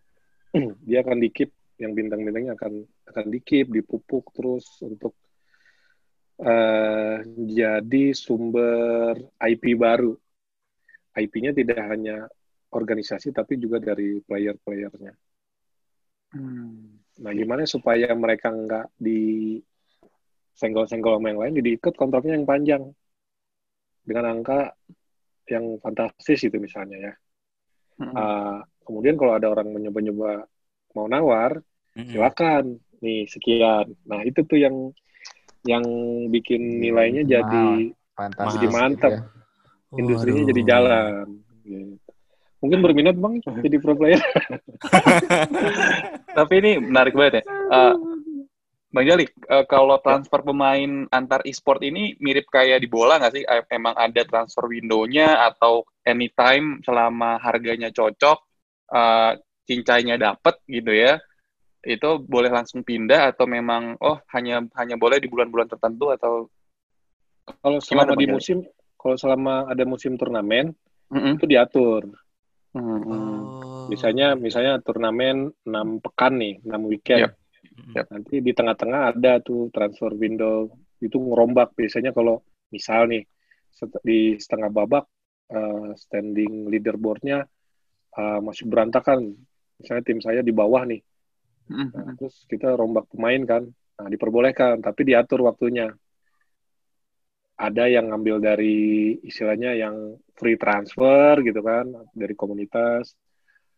Dia 0.90 1.06
akan 1.06 1.18
dikip 1.22 1.54
yang 1.78 1.94
bintang-bintangnya 1.94 2.58
akan 2.58 2.88
akan 3.06 3.26
dikip, 3.30 3.70
dipupuk 3.70 4.34
terus 4.34 4.66
untuk 4.82 5.14
eh 6.36 7.18
jadi 7.48 8.04
sumber 8.12 9.16
IP 9.40 9.76
baru. 9.80 10.16
IP-nya 11.16 11.56
tidak 11.56 11.80
hanya 11.88 12.28
organisasi 12.76 13.32
tapi 13.32 13.56
juga 13.56 13.80
dari 13.80 14.20
player-playernya. 14.20 15.16
Hmm. 16.36 17.00
Nah, 17.24 17.32
gimana 17.32 17.64
supaya 17.64 18.12
mereka 18.12 18.52
nggak 18.52 19.00
di 19.00 19.56
senggol-senggol 20.56 21.20
sama 21.20 21.32
yang 21.32 21.40
lain, 21.40 21.56
jadi 21.64 21.70
ikut 21.80 21.96
kontraknya 21.96 22.36
yang 22.36 22.48
panjang 22.48 22.84
dengan 24.04 24.40
angka 24.40 24.76
yang 25.48 25.80
fantastis 25.80 26.44
itu 26.44 26.60
misalnya 26.60 27.12
ya. 27.12 27.14
Hmm. 28.04 28.12
Ah, 28.12 28.60
kemudian 28.84 29.16
kalau 29.16 29.40
ada 29.40 29.48
orang 29.48 29.72
mencoba-nyoba 29.72 30.44
mau 30.96 31.08
nawar, 31.08 31.64
Mm-mm. 31.96 32.12
silakan 32.12 32.80
nih 33.00 33.28
sekian. 33.32 33.96
Nah 34.08 34.24
itu 34.28 34.44
tuh 34.44 34.60
yang 34.60 34.92
yang 35.66 35.84
bikin 36.30 36.80
nilainya 36.80 37.26
Mahal. 37.26 37.32
jadi 37.34 37.64
Fantastis. 38.16 38.54
jadi 38.62 38.68
mantap. 38.72 39.12
ya. 39.12 39.22
industrinya 39.96 40.42
Waduh. 40.44 40.52
jadi 40.52 40.62
jalan. 40.66 41.26
Gitu. 41.66 41.96
Mungkin 42.64 42.80
berminat 42.82 43.16
bang 43.18 43.34
jadi 43.66 43.78
pro 43.82 43.94
player. 43.98 44.22
Tapi 46.38 46.54
ini 46.62 46.72
menarik 46.80 47.14
banget 47.18 47.42
ya. 47.42 47.44
Eh, 47.50 47.94
Bang 48.96 49.04
Jali, 49.12 49.28
eh, 49.28 49.66
kalau 49.68 50.00
transfer 50.00 50.40
pemain 50.40 51.04
antar 51.12 51.44
e-sport 51.44 51.84
ini 51.84 52.16
mirip 52.24 52.48
kayak 52.48 52.80
di 52.80 52.88
bola 52.88 53.20
nggak 53.20 53.34
sih? 53.36 53.44
Emang 53.68 53.92
ada 53.92 54.24
transfer 54.24 54.72
window-nya 54.72 55.52
atau 55.52 55.84
anytime 56.08 56.80
selama 56.80 57.36
harganya 57.44 57.92
cocok, 57.92 58.40
eh, 58.96 59.32
cincainya 59.68 60.16
dapet 60.16 60.64
gitu 60.72 60.96
ya, 60.96 61.20
itu 61.86 62.10
boleh 62.26 62.50
langsung 62.50 62.82
pindah 62.82 63.32
atau 63.32 63.46
memang 63.46 63.94
oh 64.02 64.18
hanya 64.34 64.66
hanya 64.74 64.98
boleh 64.98 65.22
di 65.22 65.30
bulan-bulan 65.30 65.70
tertentu 65.70 66.10
atau 66.10 66.50
Kalau 67.62 67.78
selama 67.78 68.18
di 68.18 68.26
musim, 68.26 68.66
kalau 68.98 69.14
selama 69.22 69.70
ada 69.70 69.86
musim 69.86 70.18
turnamen 70.18 70.74
Mm-mm. 71.14 71.38
itu 71.38 71.46
diatur. 71.46 72.10
Hmm. 72.74 73.02
Oh. 73.06 73.86
Misalnya 73.86 74.34
misalnya 74.34 74.82
turnamen 74.82 75.54
6 75.62 76.02
pekan 76.02 76.42
nih, 76.42 76.66
6 76.66 76.90
weekend. 76.90 77.30
Yap. 77.30 77.38
Mm-mm. 77.78 78.02
Nanti 78.10 78.42
di 78.42 78.50
tengah-tengah 78.50 79.14
ada 79.14 79.38
tuh 79.46 79.70
transfer 79.70 80.10
window 80.18 80.74
itu 80.98 81.22
ngerombak 81.22 81.78
biasanya 81.78 82.18
kalau 82.18 82.42
misal 82.74 83.06
nih 83.14 83.22
set- 83.70 84.02
di 84.02 84.42
setengah 84.42 84.74
babak 84.74 85.06
eh, 85.54 85.94
standing 86.02 86.66
leaderboardnya 86.66 87.46
eh, 88.18 88.40
masih 88.42 88.66
berantakan. 88.66 89.38
Misalnya 89.78 90.02
tim 90.02 90.18
saya 90.18 90.42
di 90.42 90.50
bawah 90.50 90.82
nih. 90.82 90.98
Mm-mm. 91.72 91.90
Nah, 91.96 92.14
terus 92.20 92.46
kita 92.46 92.74
rombak 92.78 93.10
pemain 93.10 93.42
kan. 93.46 93.64
Nah, 93.96 94.08
diperbolehkan 94.12 94.84
tapi 94.84 95.08
diatur 95.08 95.46
waktunya. 95.46 95.90
Ada 97.56 97.88
yang 97.88 98.12
ngambil 98.12 98.44
dari 98.44 99.16
istilahnya 99.24 99.80
yang 99.80 100.20
free 100.36 100.60
transfer 100.60 101.40
gitu 101.40 101.64
kan 101.64 101.88
dari 102.12 102.36
komunitas. 102.36 103.16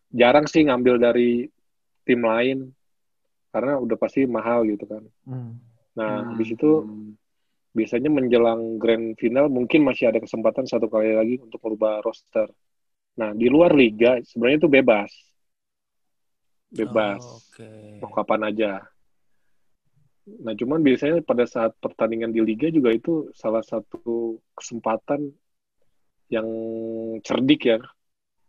Jarang 0.10 0.50
sih 0.50 0.66
ngambil 0.66 0.98
dari 0.98 1.46
tim 2.02 2.26
lain 2.26 2.74
karena 3.54 3.78
udah 3.78 3.98
pasti 4.02 4.26
mahal 4.26 4.66
gitu 4.66 4.90
kan. 4.90 5.04
Hmm. 5.30 5.62
Nah, 5.94 6.26
Hmm. 6.26 6.30
habis 6.34 6.50
itu 6.58 6.72
biasanya 7.78 8.10
menjelang 8.10 8.82
grand 8.82 9.14
final 9.22 9.46
mungkin 9.54 9.86
masih 9.86 10.10
ada 10.10 10.18
kesempatan 10.18 10.66
satu 10.66 10.90
kali 10.90 11.14
lagi 11.14 11.36
untuk 11.38 11.62
merubah 11.62 12.02
roster. 12.02 12.50
Nah, 13.22 13.38
di 13.38 13.46
luar 13.46 13.78
liga 13.78 14.18
sebenarnya 14.26 14.66
itu 14.66 14.70
bebas. 14.70 15.12
Bebas. 16.72 17.24
Oh, 17.24 17.40
Oke. 17.40 17.70
Mau 18.04 18.12
kapan 18.12 18.42
aja. 18.52 18.72
Nah, 20.28 20.52
cuman 20.52 20.84
biasanya 20.84 21.24
pada 21.24 21.48
saat 21.48 21.72
pertandingan 21.80 22.36
di 22.36 22.44
liga 22.44 22.68
juga 22.68 22.92
itu 22.92 23.32
salah 23.32 23.64
satu 23.64 24.36
kesempatan 24.52 25.32
yang 26.28 26.48
cerdik 27.24 27.72
ya 27.72 27.80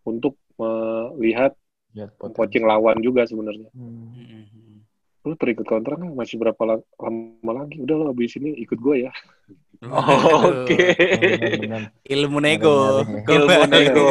untuk 0.02 0.34
melihat 0.58 1.54
Lihat 1.94 2.10
potensi. 2.18 2.34
coaching 2.34 2.64
lawan 2.66 2.98
juga 2.98 3.22
sebenarnya. 3.30 3.70
Hmm. 3.78 4.82
Lu 5.26 5.34
terikat 5.34 5.66
kontrak 5.66 5.98
kan 5.98 6.10
masih 6.14 6.36
berapa 6.38 6.62
la- 6.62 6.86
lama 6.98 7.52
lagi? 7.64 7.82
Udah 7.82 7.94
lo 7.98 8.04
abis 8.14 8.38
ini 8.38 8.54
ikut 8.62 8.78
gue 8.78 9.08
ya. 9.08 9.12
Oh, 9.78 10.66
Oke. 10.66 10.74
Benar-benar. 11.22 11.94
Ilmu 12.02 12.38
nego. 12.42 13.06
Ilmu 13.06 13.60
nego. 13.70 14.10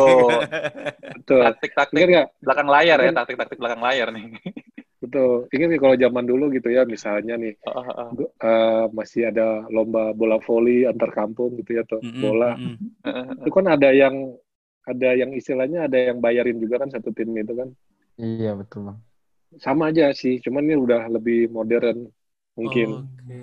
Betul. 1.20 1.44
Taktik-taktik 1.44 2.00
Ingat 2.00 2.10
nggak? 2.12 2.28
belakang 2.40 2.68
layar 2.72 2.98
ya, 3.04 3.12
taktik-taktik 3.12 3.58
belakang 3.60 3.84
layar 3.84 4.08
nih. 4.16 4.32
Betul. 5.04 5.48
Ingat 5.52 5.68
nggak 5.68 5.82
kalau 5.84 5.96
zaman 6.00 6.24
dulu 6.24 6.46
gitu 6.56 6.70
ya, 6.72 6.88
misalnya 6.88 7.36
nih 7.36 7.54
eh, 7.60 8.86
masih 8.96 9.28
ada 9.28 9.68
lomba 9.68 10.16
bola 10.16 10.40
voli 10.40 10.88
antar 10.88 11.12
kampung 11.12 11.60
gitu 11.60 11.72
ya 11.76 11.84
tuh 11.84 12.00
bola. 12.00 12.56
mm-mm. 12.56 13.44
Itu 13.44 13.52
kan 13.52 13.66
ada 13.68 13.90
yang 13.92 14.16
ada 14.88 15.10
yang 15.20 15.36
istilahnya 15.36 15.92
ada 15.92 15.98
yang 16.00 16.24
bayarin 16.24 16.64
juga 16.64 16.80
kan 16.80 16.90
satu 16.92 17.12
tim 17.12 17.28
itu 17.36 17.54
kan. 17.60 17.70
Iya 18.18 18.56
betul 18.56 18.88
bang. 18.88 19.07
Sama 19.56 19.96
aja 19.96 20.12
sih, 20.12 20.44
cuman 20.44 20.68
ini 20.68 20.76
udah 20.76 21.08
lebih 21.08 21.48
modern 21.48 22.12
mungkin. 22.60 23.08
Oke. 23.08 23.40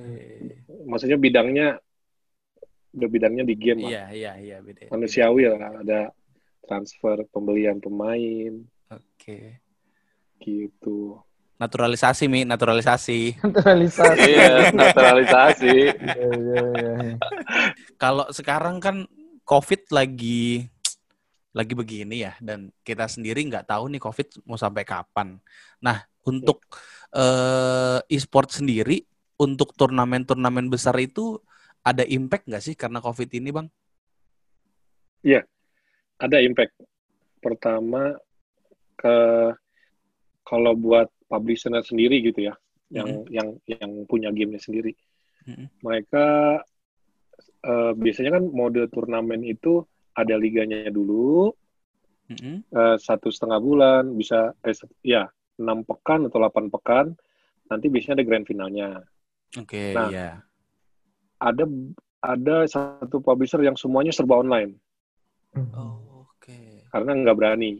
Maksudnya 0.84 1.16
bidangnya 1.16 1.80
udah 2.94 3.08
bidangnya 3.10 3.44
di 3.48 3.54
game 3.56 3.88
lah. 3.88 3.90
Iya, 3.90 4.04
iya, 4.12 4.32
iya 4.38 4.56
beda. 4.60 4.92
Manusiawi 4.92 5.48
lah, 5.48 5.80
ada 5.80 6.00
transfer 6.64 7.24
pembelian 7.32 7.80
pemain 7.80 8.62
Oke. 8.92 9.60
gitu. 10.38 11.18
Naturalisasi, 11.54 12.26
Mi, 12.26 12.42
naturalisasi. 12.42 13.38
Naturalisasi. 13.40 14.30
Iya, 14.30 14.54
naturalisasi. 14.74 15.76
Iya, 15.94 16.28
iya, 16.34 16.62
iya. 16.74 17.12
Kalau 17.96 18.26
sekarang 18.34 18.82
kan 18.82 19.06
COVID 19.46 19.94
lagi 19.94 20.66
lagi 21.54 21.72
begini 21.78 22.26
ya 22.26 22.34
dan 22.42 22.74
kita 22.82 23.06
sendiri 23.06 23.46
nggak 23.46 23.70
tahu 23.70 23.86
nih 23.86 24.02
COVID 24.02 24.42
mau 24.44 24.58
sampai 24.58 24.82
kapan. 24.82 25.38
Nah, 25.78 26.02
untuk 26.26 26.66
eh, 27.14 28.02
e-sport 28.10 28.50
sendiri 28.50 29.06
untuk 29.38 29.70
turnamen-turnamen 29.78 30.66
besar 30.66 30.98
itu 30.98 31.38
ada 31.86 32.02
impact 32.02 32.50
nggak 32.50 32.64
sih 32.64 32.74
karena 32.74 32.98
COVID 32.98 33.30
ini, 33.38 33.54
Bang? 33.54 33.70
Ada 36.18 36.40
impact. 36.40 36.72
Pertama 37.42 38.16
ke 38.96 39.16
kalau 40.46 40.72
buat 40.72 41.12
publisher 41.28 41.74
sendiri 41.84 42.24
gitu 42.24 42.48
ya, 42.48 42.54
yang 42.88 43.26
yang 43.28 43.48
yang 43.68 43.92
punya 44.08 44.32
gamenya 44.32 44.60
sendiri, 44.62 44.96
Mhm. 45.44 45.66
mereka 45.84 46.24
eh, 47.64 47.92
biasanya 47.96 48.40
kan 48.40 48.44
mode 48.48 48.88
turnamen 48.92 49.44
itu 49.44 49.84
ada 50.14 50.34
liganya 50.34 50.88
dulu 50.88 51.50
Mm-mm. 52.30 52.64
eh, 52.64 52.96
satu 52.96 53.28
setengah 53.28 53.60
bulan 53.60 54.02
bisa 54.14 54.54
eh, 54.62 54.72
ya 55.02 55.28
enam 55.60 55.84
pekan 55.84 56.26
atau 56.26 56.38
8 56.40 56.72
pekan 56.72 57.12
nanti 57.68 57.86
biasanya 57.88 58.20
ada 58.20 58.26
grand 58.26 58.44
finalnya 58.44 58.88
Oke, 59.54 59.94
Nah, 59.94 60.10
iya. 60.10 60.42
ada 61.38 61.62
ada 62.18 62.56
satu 62.66 63.20
publisher 63.20 63.62
yang 63.62 63.76
semuanya 63.76 64.10
serba 64.10 64.40
online 64.40 64.74
Oh, 65.54 66.26
oke. 66.26 66.58
karena 66.90 67.10
nggak 67.14 67.36
berani 67.38 67.78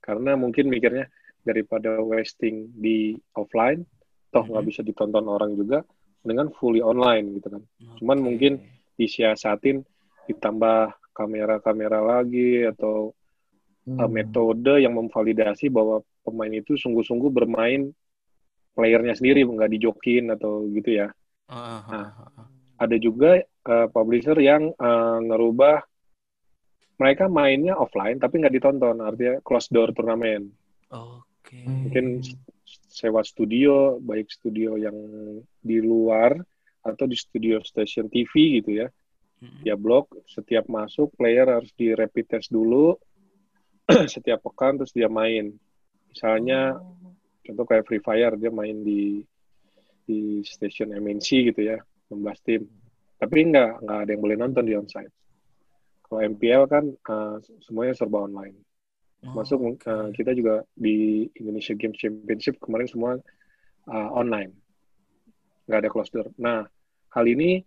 karena 0.00 0.32
mungkin 0.32 0.72
mikirnya 0.72 1.10
daripada 1.42 2.00
wasting 2.00 2.72
di 2.72 3.12
offline 3.34 3.84
toh 4.30 4.42
nggak 4.42 4.64
Mhm. 4.64 4.70
bisa 4.72 4.80
ditonton 4.80 5.26
orang 5.26 5.52
juga 5.52 5.84
dengan 6.24 6.48
fully 6.50 6.80
online 6.80 7.36
gitu 7.36 7.52
kan 7.52 7.62
Cuman 8.00 8.18
Oke. 8.18 8.24
mungkin 8.24 8.52
disiasatin 8.96 9.84
ditambah 10.26 10.96
kamera-kamera 11.16 12.04
lagi 12.04 12.68
atau 12.68 13.16
Hmm. 13.86 14.02
uh, 14.02 14.10
metode 14.10 14.82
yang 14.82 14.98
memvalidasi 14.98 15.70
bahwa 15.70 16.02
pemain 16.26 16.50
itu 16.50 16.74
sungguh-sungguh 16.74 17.30
bermain 17.30 17.94
playernya 18.74 19.14
sendiri 19.14 19.46
nggak 19.46 19.78
dijokin 19.78 20.26
atau 20.34 20.66
gitu 20.74 21.06
ya 21.06 21.14
ah, 21.46 21.86
Nah. 21.86 22.10
ah, 22.10 22.30
ah. 22.34 22.46
ada 22.82 22.98
juga 22.98 23.38
uh, 23.46 23.86
publisher 23.94 24.34
yang 24.42 24.74
uh, 24.74 25.22
ngerubah 25.22 25.86
mereka 26.98 27.30
mainnya 27.30 27.78
offline 27.78 28.18
tapi 28.18 28.42
nggak 28.42 28.58
ditonton 28.58 28.98
artinya 28.98 29.38
close 29.46 29.70
door 29.70 29.94
turnamen 29.94 30.50
Oke. 30.90 31.62
mungkin 31.62 32.26
sewa 32.90 33.22
studio 33.22 34.02
baik 34.02 34.26
studio 34.34 34.74
yang 34.74 34.98
di 35.62 35.78
luar 35.78 36.34
atau 36.82 37.06
di 37.06 37.14
studio 37.14 37.62
station 37.62 38.10
TV 38.10 38.58
gitu 38.58 38.82
ya 38.82 38.90
Dia 39.36 39.76
blok 39.76 40.16
setiap 40.24 40.64
masuk 40.72 41.12
player 41.12 41.44
harus 41.44 41.68
di 41.76 41.92
rapid 41.92 42.24
test 42.36 42.48
dulu 42.48 42.96
setiap 44.14 44.40
pekan 44.42 44.80
terus 44.80 44.96
dia 44.96 45.12
main. 45.12 45.52
Misalnya 46.08 46.80
contoh 47.44 47.64
kayak 47.68 47.84
Free 47.84 48.00
Fire 48.00 48.34
dia 48.40 48.48
main 48.48 48.80
di 48.80 49.20
di 50.06 50.40
station 50.46 50.94
MNC 50.94 51.52
gitu 51.52 51.60
ya 51.60 51.78
16 52.08 52.46
tim. 52.46 52.62
Tapi 53.16 53.36
nggak 53.52 53.84
nggak 53.84 53.98
ada 54.06 54.10
yang 54.10 54.22
boleh 54.22 54.36
nonton 54.40 54.64
di 54.64 54.72
onsite. 54.72 55.12
Kalau 56.06 56.22
MPL 56.22 56.64
kan 56.70 56.84
uh, 57.10 57.36
semuanya 57.60 57.92
serba 57.92 58.24
online. 58.24 58.56
Masuk 59.26 59.58
Oke. 59.58 59.84
uh, 59.90 60.08
kita 60.14 60.32
juga 60.32 60.62
di 60.70 61.26
Indonesia 61.42 61.74
Games 61.74 61.98
Championship 61.98 62.62
kemarin 62.62 62.86
semua 62.86 63.12
uh, 63.90 64.10
online. 64.14 64.54
Nggak 65.66 65.78
ada 65.82 65.90
closed 65.90 66.14
door. 66.14 66.30
Nah 66.38 66.62
hal 67.10 67.24
ini 67.26 67.58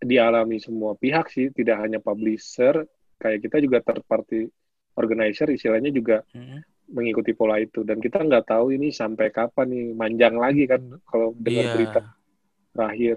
dialami 0.00 0.60
semua 0.60 0.92
pihak 0.94 1.26
sih 1.32 1.48
tidak 1.50 1.80
hanya 1.82 1.98
publisher 1.98 2.84
kayak 3.16 3.40
kita 3.42 3.56
juga 3.64 3.78
third 3.80 4.04
party 4.04 4.44
organizer 4.96 5.48
istilahnya 5.48 5.88
juga 5.88 6.20
Mm-mm. 6.32 6.60
mengikuti 6.92 7.32
pola 7.32 7.56
itu 7.58 7.82
dan 7.82 7.98
kita 7.98 8.20
nggak 8.20 8.44
tahu 8.46 8.76
ini 8.76 8.92
sampai 8.92 9.32
kapan 9.32 9.66
nih 9.72 9.86
manjang 9.92 10.36
lagi 10.36 10.64
kan 10.68 10.80
kalau 11.02 11.32
dengar 11.36 11.64
Iya. 11.64 11.72
berita 11.74 12.00
terakhir 12.72 13.16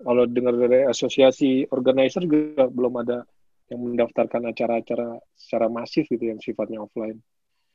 kalau 0.00 0.24
dengar 0.26 0.54
dari 0.56 0.82
asosiasi 0.88 1.68
organizer 1.70 2.24
juga 2.24 2.66
belum 2.66 2.94
ada 3.00 3.18
yang 3.70 3.80
mendaftarkan 3.86 4.50
acara-acara 4.50 5.14
secara 5.38 5.70
masif 5.70 6.10
gitu 6.10 6.26
yang 6.26 6.40
sifatnya 6.42 6.82
offline 6.82 7.22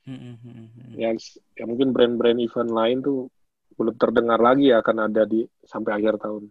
Mm-mm, 0.06 0.36
mm-mm. 0.44 0.92
yang 1.00 1.16
ya 1.56 1.64
mungkin 1.66 1.96
brand-brand 1.96 2.38
event 2.38 2.70
lain 2.70 2.98
tuh 3.00 3.32
belum 3.76 3.96
terdengar 3.96 4.40
lagi 4.40 4.70
ya 4.72 4.80
akan 4.80 5.10
ada 5.10 5.24
di 5.26 5.42
sampai 5.64 5.92
akhir 5.98 6.20
tahun 6.20 6.48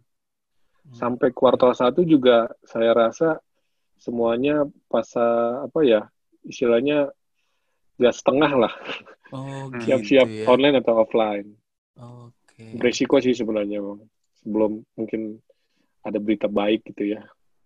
sampai 0.93 1.33
kuartal 1.33 1.73
satu 1.73 2.05
juga 2.05 2.51
saya 2.67 2.93
rasa 2.93 3.41
semuanya 3.97 4.69
pas 4.91 5.07
apa 5.65 5.81
ya 5.87 6.07
istilahnya 6.45 7.09
ya 7.97 8.11
setengah 8.13 8.53
lah 8.69 8.75
Oh, 9.33 9.67
gitu 9.73 9.89
siap-siap 9.89 10.29
ya. 10.29 10.47
online 10.51 10.79
atau 10.85 10.95
offline 11.01 11.49
Oke. 11.99 12.75
beresiko 12.77 13.19
sih 13.23 13.33
sebenarnya 13.35 13.81
bang 13.81 14.01
sebelum 14.43 14.83
mungkin 14.99 15.41
ada 16.05 16.19
berita 16.21 16.47
baik 16.51 16.85
gitu 16.93 17.17
ya 17.17 17.25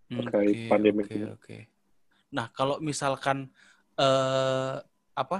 terkait 0.09 0.55
Oke, 0.55 0.69
pandemi 0.71 1.03
oke, 1.05 1.13
ini. 1.13 1.27
oke. 1.37 1.57
Nah, 2.33 2.49
kalau 2.49 2.81
misalkan 2.81 3.49
eh 3.99 4.75
apa 5.13 5.39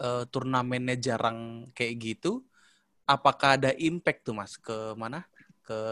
eh, 0.00 0.24
turnamennya 0.30 0.96
jarang 0.96 1.68
kayak 1.74 1.94
gitu, 1.98 2.46
apakah 3.04 3.58
ada 3.58 3.74
impact 3.76 4.24
tuh 4.24 4.36
Mas 4.36 4.54
ke 4.56 4.94
mana? 4.96 5.26
Ke 5.66 5.82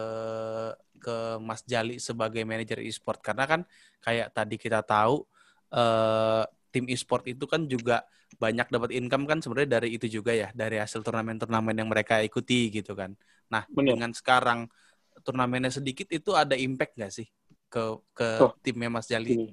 ke 1.02 1.16
Mas 1.42 1.66
Jali 1.66 1.98
sebagai 1.98 2.46
manajer 2.46 2.78
e-sport 2.86 3.18
karena 3.20 3.44
kan 3.44 3.60
kayak 3.98 4.30
tadi 4.30 4.54
kita 4.54 4.86
tahu 4.86 5.26
eh 5.74 6.44
tim 6.74 6.86
e-sport 6.90 7.26
itu 7.30 7.46
kan 7.46 7.66
juga 7.70 8.02
banyak 8.34 8.66
dapat 8.66 8.90
income 8.98 9.30
kan 9.30 9.38
sebenarnya 9.38 9.78
dari 9.78 9.94
itu 9.94 10.10
juga 10.10 10.34
ya, 10.34 10.50
dari 10.50 10.82
hasil 10.82 11.06
turnamen-turnamen 11.06 11.74
yang 11.74 11.86
mereka 11.86 12.18
ikuti 12.18 12.66
gitu 12.70 12.98
kan. 12.98 13.14
Nah, 13.46 13.62
Benar. 13.70 13.94
dengan 13.94 14.10
sekarang 14.10 14.66
turnamennya 15.22 15.70
sedikit 15.70 16.10
itu 16.10 16.34
ada 16.34 16.58
impact 16.58 16.98
nggak 16.98 17.12
sih 17.14 17.30
ke 17.70 17.82
ke 18.10 18.28
Oh, 18.42 18.52
timnya 18.58 18.90
Mas 18.90 19.06
Jali? 19.06 19.38
Gini. 19.38 19.50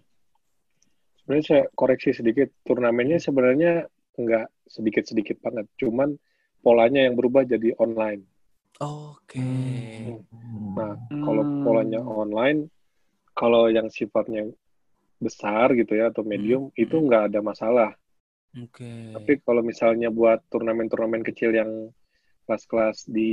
Sebenarnya 1.21 1.45
saya 1.45 1.63
koreksi 1.77 2.09
sedikit, 2.17 2.49
turnamennya 2.65 3.21
sebenarnya 3.21 3.85
nggak 4.17 4.45
sedikit-sedikit 4.65 5.37
banget, 5.45 5.69
cuman 5.77 6.17
polanya 6.65 7.05
yang 7.05 7.13
berubah 7.13 7.45
jadi 7.45 7.77
online. 7.77 8.25
Oke. 8.79 9.41
Nah, 10.77 10.93
kalau 11.25 11.43
polanya 11.63 11.99
online, 12.01 12.69
kalau 13.35 13.67
yang 13.69 13.87
sifatnya 13.91 14.47
besar 15.21 15.67
gitu 15.79 15.93
ya 15.99 16.09
atau 16.11 16.23
medium 16.25 16.63
Hmm. 16.69 16.81
itu 16.83 16.95
nggak 16.97 17.23
ada 17.31 17.39
masalah. 17.43 17.91
Oke. 18.63 18.91
Tapi 19.15 19.33
kalau 19.45 19.61
misalnya 19.63 20.07
buat 20.11 20.39
turnamen-turnamen 20.51 21.23
kecil 21.27 21.51
yang 21.55 21.71
kelas-kelas 22.47 23.07
di 23.07 23.31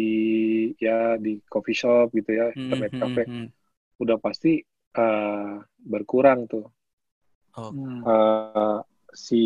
ya 0.78 1.18
di 1.18 1.40
coffee 1.52 1.78
shop 1.80 2.06
gitu 2.14 2.30
ya, 2.34 2.46
Hmm, 2.54 2.70
internet 2.70 2.92
hmm, 2.92 3.00
cafe, 3.02 3.22
hmm. 3.26 3.46
udah 4.02 4.18
pasti 4.20 4.52
eh, 4.98 5.54
berkurang 5.92 6.40
tuh 6.50 6.64
Oh, 7.56 7.72
eh, 8.06 8.78
si 9.14 9.42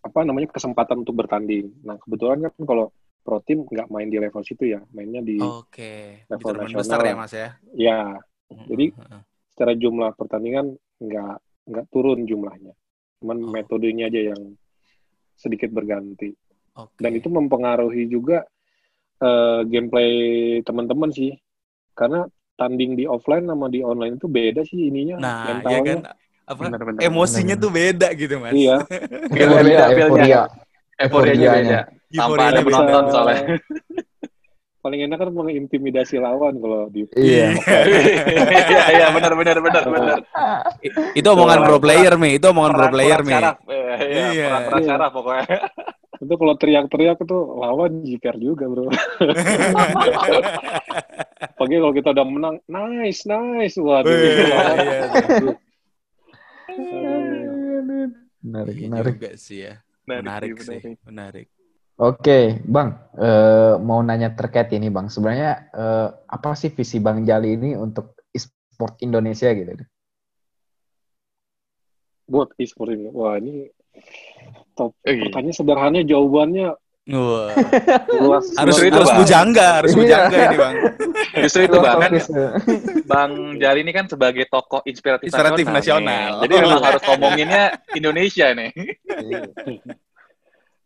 apa 0.00 0.20
namanya 0.24 0.48
kesempatan 0.56 1.04
untuk 1.04 1.14
bertanding. 1.20 1.66
Nah 1.84 1.96
kebetulan 2.00 2.38
kan 2.44 2.62
kalau 2.64 2.86
pro 3.20 3.38
tim 3.40 3.62
nggak 3.62 3.88
main 3.88 4.08
di 4.08 4.16
level 4.16 4.40
situ 4.40 4.64
ya, 4.66 4.80
mainnya 4.90 5.20
di 5.20 5.36
Oke. 5.36 6.24
Di 6.24 6.28
level 6.28 6.40
turnamen 6.40 6.66
nasional 6.66 6.80
besar 6.82 7.00
ya. 7.02 7.14
Mas 7.14 7.32
ya. 7.32 7.48
ya 7.72 7.98
Hmm, 8.50 8.66
Jadi, 8.66 8.86
secara 9.46 9.72
jumlah 9.72 10.10
pertandingan 10.18 10.74
nggak 10.98 11.34
nggak 11.70 11.86
turun 11.86 12.26
jumlahnya, 12.26 12.74
cuman 13.22 13.38
Oh. 13.38 13.50
metodenya 13.54 14.10
aja 14.10 14.34
yang 14.34 14.58
sedikit 15.34 15.70
berganti. 15.70 16.34
Oke. 16.74 16.98
Dan 16.98 17.14
itu 17.14 17.30
mempengaruhi 17.30 18.06
juga 18.06 18.42
eh, 19.20 19.60
gameplay 19.68 20.10
teman-teman 20.64 21.12
sih, 21.12 21.36
karena 21.92 22.24
tanding 22.56 22.96
di 22.96 23.04
offline 23.04 23.44
sama 23.44 23.68
di 23.68 23.80
online 23.80 24.16
itu 24.16 24.26
beda 24.26 24.64
sih 24.64 24.88
ininya 24.88 25.16
Nah, 25.16 25.30
ya 25.30 25.52
mentalnya. 25.54 25.80
kan 25.84 25.98
apa 26.42 26.60
Bener-bener. 26.66 26.98
emosinya 27.00 27.54
Bener-bener. 27.54 27.62
tuh 27.62 27.70
beda 27.70 28.08
gitu 28.16 28.34
Mas. 28.36 28.52
Iya. 28.52 28.76
Feel-nya 29.30 29.60
beda, 29.62 29.84
feel-nya. 29.86 30.02
euforia. 30.02 30.42
Euforianya 31.00 31.48
beda. 31.50 31.80
Tanpa 32.10 32.42
ada 32.50 32.60
penonton 32.60 33.04
soalnya. 33.08 33.42
Paling 34.80 35.00
enak 35.04 35.20
kan 35.20 35.28
mengintimidasi 35.28 36.16
lawan 36.16 36.56
kalau 36.56 36.88
di 36.88 37.04
Iya. 37.12 37.52
Iya, 38.72 38.84
iya, 38.96 39.06
benar, 39.12 39.36
benar, 39.36 39.60
benar, 39.60 39.84
benar. 39.84 40.18
Itu 41.20 41.28
omongan 41.36 41.68
pro 41.68 41.76
player 41.76 42.16
Mi, 42.16 42.40
itu 42.40 42.48
omongan 42.48 42.72
pro 42.72 42.86
player 42.88 43.20
Mi. 43.20 43.36
Iya, 43.36 43.52
iya, 43.68 44.24
Iya. 44.32 44.48
Iya. 44.72 44.80
syaraf 44.80 45.12
pokoknya. 45.12 45.60
itu 46.20 46.36
kalau 46.36 46.52
teriak-teriak 46.52 47.16
itu 47.24 47.38
lawan 47.56 48.04
jiper 48.04 48.36
juga 48.36 48.68
bro. 48.68 48.92
Pagi 51.56 51.76
kalau 51.80 51.94
kita 51.96 52.12
udah 52.12 52.26
menang, 52.28 52.56
nice, 52.68 53.24
nice, 53.24 53.76
waduh. 53.80 54.04
Iya, 54.04 54.36
iya. 54.84 55.00
Menarik, 58.40 58.74
Iya 58.76 58.88
menarik. 58.88 59.14
juga 59.16 59.30
sih 59.36 59.58
ya. 59.68 59.80
Menarik 60.18 60.26
Menarik 60.26 60.66
sih, 60.66 60.74
menarik. 60.74 60.98
menarik. 61.06 61.46
Oke, 62.00 62.56
Bang, 62.64 62.96
eh, 63.14 63.76
mau 63.76 64.00
nanya 64.00 64.32
terkait 64.32 64.72
ini, 64.72 64.88
Bang. 64.88 65.06
Sebenarnya 65.06 65.68
eh, 65.70 66.08
apa 66.26 66.56
sih 66.56 66.72
visi 66.72 66.98
Bang 66.98 67.22
Jali 67.22 67.54
ini 67.54 67.76
untuk 67.76 68.18
e-sport 68.32 68.96
Indonesia 69.00 69.52
gitu? 69.52 69.76
Buat 72.24 72.56
e-sport 72.56 72.94
ini, 72.94 73.10
wah 73.10 73.36
ini 73.36 73.68
top. 74.72 74.96
Eh, 75.04 75.12
iya. 75.12 75.28
Pertanyaan 75.28 75.52
sederhana, 75.52 76.00
jawabannya 76.00 76.72
Wah, 77.10 77.50
luas. 78.22 78.54
harus 78.54 78.78
Justru 78.78 78.86
itu, 78.86 78.96
harus 79.02 79.10
Bang. 79.10 79.18
bujangga, 79.18 79.68
harus 79.82 79.90
Iya. 79.90 79.98
bujangga 79.98 80.36
ini 80.38 80.56
Bang. 80.56 80.74
Justru 81.42 81.60
itu 81.66 81.76
eh. 81.76 82.52
Bang 83.02 83.32
Jali 83.58 83.80
ini 83.82 83.92
kan 83.92 84.06
sebagai 84.06 84.46
tokoh 84.46 84.80
inspiratif, 84.86 85.26
Inspiratif 85.26 85.66
nasional. 85.66 86.06
nasional. 86.06 86.42
Jadi 86.46 86.54
memang 86.54 86.82
harus 86.86 87.02
ngomonginnya 87.02 87.62
Indonesia 87.92 88.46
nih. 88.54 88.70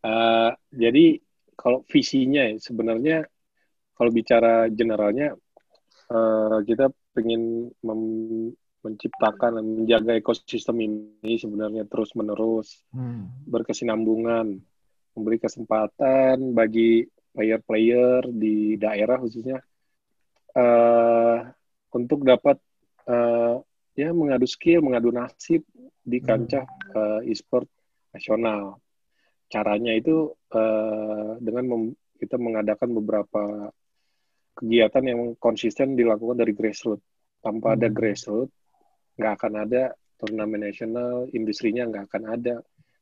Eh, 0.05 0.51
jadi 0.69 1.17
kalau 1.57 1.81
visinya 1.89 2.45
ya, 2.45 2.61
sebenarnya 2.61 3.25
kalau 3.97 4.11
bicara 4.13 4.69
generalnya 4.69 5.33
eh, 6.13 6.59
kita 6.69 6.93
ingin 7.17 7.73
menciptakan 8.85 9.57
dan 9.57 9.65
menjaga 9.65 10.13
ekosistem 10.21 10.77
ini 10.85 11.41
sebenarnya 11.41 11.89
terus 11.89 12.13
menerus 12.13 12.85
Hmm. 12.95 13.27
berkesinambungan, 13.49 14.61
memberi 15.19 15.39
kesempatan 15.43 16.55
bagi 16.55 17.03
player-player 17.35 18.31
di 18.31 18.79
daerah 18.79 19.19
khususnya 19.19 19.59
eh, 20.55 21.39
untuk 21.91 22.23
dapat 22.23 22.61
eh, 23.09 23.57
ya 23.99 24.11
mengadu 24.15 24.47
skill, 24.47 24.85
mengadu 24.85 25.11
nasib 25.11 25.65
di 26.05 26.19
kancah 26.23 26.67
eh, 26.95 27.31
e-sport 27.31 27.67
nasional. 28.15 28.79
Caranya 29.53 29.93
itu 29.95 30.33
eh, 30.55 31.31
dengan 31.39 31.65
mem- 31.69 31.97
kita 32.19 32.37
mengadakan 32.41 32.91
beberapa 32.97 33.69
kegiatan 34.55 35.05
yang 35.05 35.21
konsisten 35.37 35.99
dilakukan 35.99 36.39
dari 36.39 36.55
grassroots. 36.55 37.05
Tanpa 37.43 37.77
ada 37.77 37.91
Hmm. 37.91 37.97
grassroots, 37.97 38.55
nggak 39.19 39.33
akan 39.37 39.53
ada 39.67 39.83
turnamen 40.17 40.63
nasional, 40.65 41.29
industrinya 41.35 41.85
nggak 41.91 42.05
akan 42.09 42.23
ada, 42.31 42.55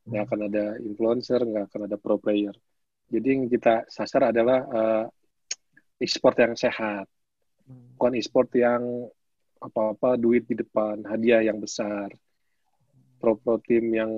nggak 0.09 0.23
akan 0.27 0.39
ada 0.49 0.65
influencer, 0.81 1.39
nggak 1.45 1.65
akan 1.71 1.81
ada 1.87 1.95
pro 1.95 2.17
player. 2.19 2.53
Jadi 3.07 3.27
yang 3.29 3.45
kita 3.47 3.85
sasar 3.87 4.33
adalah 4.33 4.59
eh, 4.65 5.05
e-sport 6.03 6.35
yang 6.41 6.53
sehat, 6.59 7.07
bukan 7.95 8.13
e-sport 8.19 8.49
yang 8.59 9.07
apa-apa 9.63 10.19
duit 10.19 10.43
di 10.43 10.59
depan, 10.59 11.07
hadiah 11.07 11.39
yang 11.39 11.63
besar, 11.63 12.11
pro-pro 13.23 13.55
tim 13.63 13.87
yang 13.95 14.11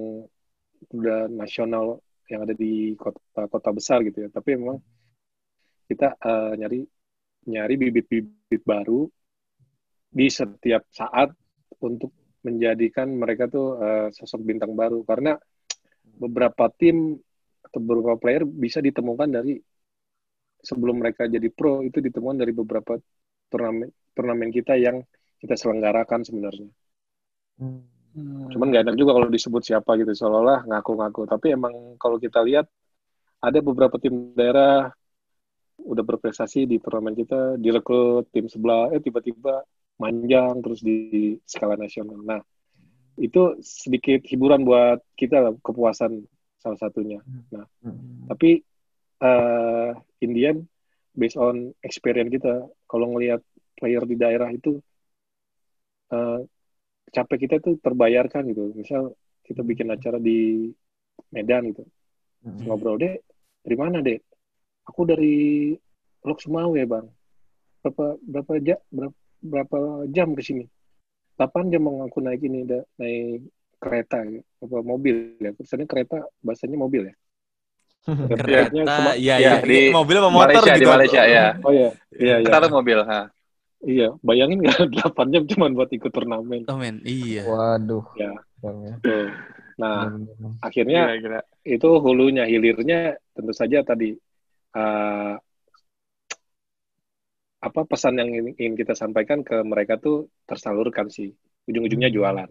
udah 0.90 1.30
nasional 1.30 2.02
yang 2.30 2.46
ada 2.46 2.56
di 2.58 2.94
kota-kota 2.98 3.70
besar 3.74 4.02
gitu 4.06 4.26
ya. 4.26 4.30
Tapi 4.34 4.50
memang 4.58 4.78
kita 5.86 6.18
eh, 6.18 6.54
nyari 6.58 6.80
nyari 7.46 7.74
bibit-bibit 7.78 8.62
baru 8.66 9.06
di 10.10 10.28
setiap 10.32 10.90
saat 10.90 11.30
untuk 11.82 12.10
menjadikan 12.42 13.14
mereka 13.14 13.50
tuh 13.50 13.68
eh, 13.78 14.08
sosok 14.14 14.42
bintang 14.42 14.74
baru 14.74 15.06
karena 15.06 15.38
beberapa 16.06 16.70
tim 16.74 17.18
atau 17.66 17.80
beberapa 17.82 18.16
player 18.18 18.46
bisa 18.46 18.80
ditemukan 18.80 19.30
dari 19.30 19.58
sebelum 20.62 21.02
mereka 21.02 21.30
jadi 21.30 21.50
pro 21.54 21.86
itu 21.86 22.02
ditemukan 22.02 22.38
dari 22.42 22.54
beberapa 22.54 22.98
turnamen 23.50 23.90
turnamen 24.18 24.50
kita 24.50 24.74
yang 24.80 25.04
kita 25.38 25.54
selenggarakan 25.60 26.26
sebenarnya. 26.26 26.70
Cuman 28.16 28.72
nggak 28.72 28.84
enak 28.88 28.96
juga 28.96 29.12
kalau 29.20 29.28
disebut 29.28 29.62
siapa 29.62 30.00
gitu 30.00 30.16
seolah-olah 30.16 30.64
ngaku-ngaku. 30.72 31.28
Tapi 31.28 31.52
emang 31.52 32.00
kalau 32.00 32.16
kita 32.16 32.40
lihat 32.48 32.66
ada 33.44 33.60
beberapa 33.60 34.00
tim 34.00 34.32
daerah 34.32 34.90
udah 35.76 36.04
berprestasi 36.08 36.64
di 36.64 36.80
turnamen 36.80 37.14
kita, 37.14 37.60
direkrut 37.60 38.32
tim 38.32 38.48
sebelah, 38.48 38.96
eh 38.96 39.04
tiba-tiba 39.04 39.62
manjang 40.00 40.64
terus 40.64 40.80
di 40.80 41.36
skala 41.44 41.76
nasional. 41.76 42.20
Nah, 42.24 42.42
itu 43.20 43.60
sedikit 43.60 44.24
hiburan 44.24 44.64
buat 44.64 45.04
kita 45.20 45.60
kepuasan 45.60 46.24
salah 46.60 46.80
satunya. 46.80 47.20
Nah, 47.52 47.68
tapi 48.32 48.64
eh 49.20 49.92
Indian 50.24 50.64
based 51.16 51.40
on 51.40 51.76
experience 51.84 52.32
kita, 52.32 52.64
kalau 52.88 53.12
ngelihat 53.16 53.44
player 53.76 54.04
di 54.08 54.16
daerah 54.16 54.48
itu 54.52 54.80
eh 56.16 56.40
capek 57.16 57.48
kita 57.48 57.56
tuh 57.64 57.80
terbayarkan 57.80 58.44
gitu. 58.52 58.76
Misal 58.76 59.16
kita 59.48 59.64
bikin 59.64 59.88
acara 59.88 60.20
di 60.20 60.68
Medan 61.32 61.72
gitu. 61.72 61.88
Terus 62.44 62.64
ngobrol, 62.68 63.00
Dek, 63.00 63.24
dari 63.64 63.76
mana, 63.80 64.04
Dek? 64.04 64.20
Aku 64.92 65.08
dari 65.08 65.72
Lok 66.28 66.40
Sumawe, 66.44 66.82
Bang. 66.84 67.08
Berapa 67.80 68.18
berapa 68.20 68.54
jam 68.60 68.80
berapa, 68.92 69.16
berapa 69.40 69.78
jam 70.12 70.36
ke 70.36 70.44
sini? 70.44 70.66
8 71.36 71.68
jam 71.68 71.84
bang 71.84 71.98
aku 72.08 72.24
naik 72.24 72.42
ini 72.48 72.64
da, 72.64 72.80
naik 72.96 73.44
kereta 73.76 74.24
ya, 74.24 74.40
apa 74.40 74.78
mobil 74.82 75.36
ya. 75.38 75.52
Kesannya 75.52 75.84
kereta 75.84 76.24
bahasanya 76.40 76.80
mobil 76.80 77.12
ya. 77.12 77.16
Keretanya 78.32 78.88
Kereta, 78.88 78.96
kema- 78.96 79.18
iya, 79.20 79.36
ya, 79.36 79.52
iya. 79.60 79.62
di 79.62 79.80
mobil 79.92 80.16
apa 80.18 80.30
motor 80.32 80.48
Malaysia, 80.48 80.74
gitu. 80.74 80.82
di 80.82 80.88
Malaysia 80.88 81.22
ya. 81.28 81.46
Oh 81.60 81.72
iya, 81.76 81.90
iya, 82.16 82.36
iya. 82.40 82.70
Mobil, 82.72 83.00
ha. 83.04 83.35
Iya, 83.86 84.18
bayangin 84.26 84.66
nggak 84.66 84.78
8 84.98 85.28
jam 85.30 85.44
cuma 85.46 85.70
buat 85.70 85.90
ikut 85.94 86.10
turnamen. 86.10 86.66
Oh 86.66 86.78
men, 86.82 87.06
iya. 87.06 87.46
Waduh. 87.46 88.02
Ya. 88.18 88.34
Tuh. 89.06 89.30
Nah, 89.78 90.10
Bener-bener. 90.10 90.52
akhirnya 90.64 91.02
Gila-gila. 91.14 91.42
itu 91.62 91.90
hulunya 92.02 92.44
hilirnya 92.50 93.14
tentu 93.38 93.54
saja 93.54 93.86
tadi 93.86 94.16
eh, 94.74 95.34
apa 97.66 97.82
pesan 97.90 98.22
yang 98.22 98.30
ingin, 98.56 98.74
kita 98.78 98.94
sampaikan 98.94 99.42
ke 99.42 99.62
mereka 99.66 99.98
tuh 99.98 100.30
tersalurkan 100.46 101.10
sih 101.10 101.34
ujung-ujungnya 101.70 102.10
jualan 102.10 102.50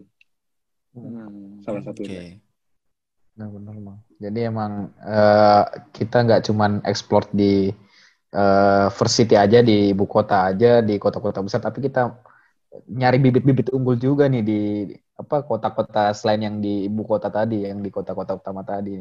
Hmm. 0.95 1.59
salah 1.59 1.83
Oke. 1.83 1.91
satunya 1.91 2.39
Benar-benar 3.35 3.75
bang. 3.83 3.99
Jadi 4.23 4.39
emang 4.47 4.71
eh, 5.03 5.63
kita 5.91 6.23
nggak 6.23 6.47
cuman 6.47 6.71
explore 6.87 7.27
di 7.35 7.67
eh, 8.35 8.87
first 8.91 9.15
city 9.15 9.39
aja 9.39 9.63
di 9.63 9.95
ibu 9.95 10.03
kota 10.03 10.51
aja 10.51 10.83
di 10.83 10.99
kota-kota 10.99 11.39
besar, 11.39 11.63
tapi 11.63 11.79
kita 11.87 12.11
nyari 12.91 13.17
bibit-bibit 13.23 13.71
unggul 13.71 13.95
juga 13.95 14.27
nih 14.27 14.43
di 14.43 14.61
apa 15.15 15.47
kota-kota 15.47 16.11
selain 16.11 16.43
yang 16.43 16.57
di 16.59 16.91
ibu 16.91 17.07
kota 17.07 17.31
tadi, 17.31 17.63
yang 17.63 17.79
di 17.79 17.87
kota-kota 17.87 18.35
utama 18.35 18.67
tadi. 18.67 18.99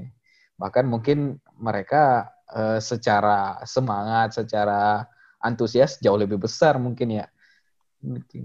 Bahkan 0.55 0.85
mungkin 0.87 1.43
mereka 1.59 2.31
eh, 2.55 2.79
secara 2.79 3.59
semangat, 3.67 4.39
secara 4.39 5.03
antusias 5.43 5.99
jauh 5.99 6.17
lebih 6.17 6.39
besar 6.39 6.79
mungkin 6.79 7.21
ya. 7.21 7.27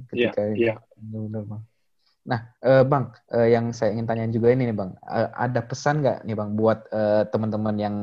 Ketika 0.09 0.55
iya. 0.55 0.79
Benar, 0.97 1.43
Bang. 1.45 1.63
Nah, 2.27 2.41
eh, 2.61 2.83
Bang, 2.83 3.15
eh, 3.31 3.55
yang 3.55 3.71
saya 3.71 3.95
ingin 3.95 4.07
tanyain 4.07 4.33
juga 4.33 4.51
ini 4.51 4.69
nih, 4.69 4.75
Bang. 4.75 4.91
Eh, 5.03 5.29
ada 5.33 5.61
pesan 5.63 6.03
nggak 6.03 6.27
nih, 6.27 6.35
Bang, 6.35 6.55
buat 6.55 6.85
eh, 6.91 7.23
teman-teman 7.31 7.75
yang 7.79 7.95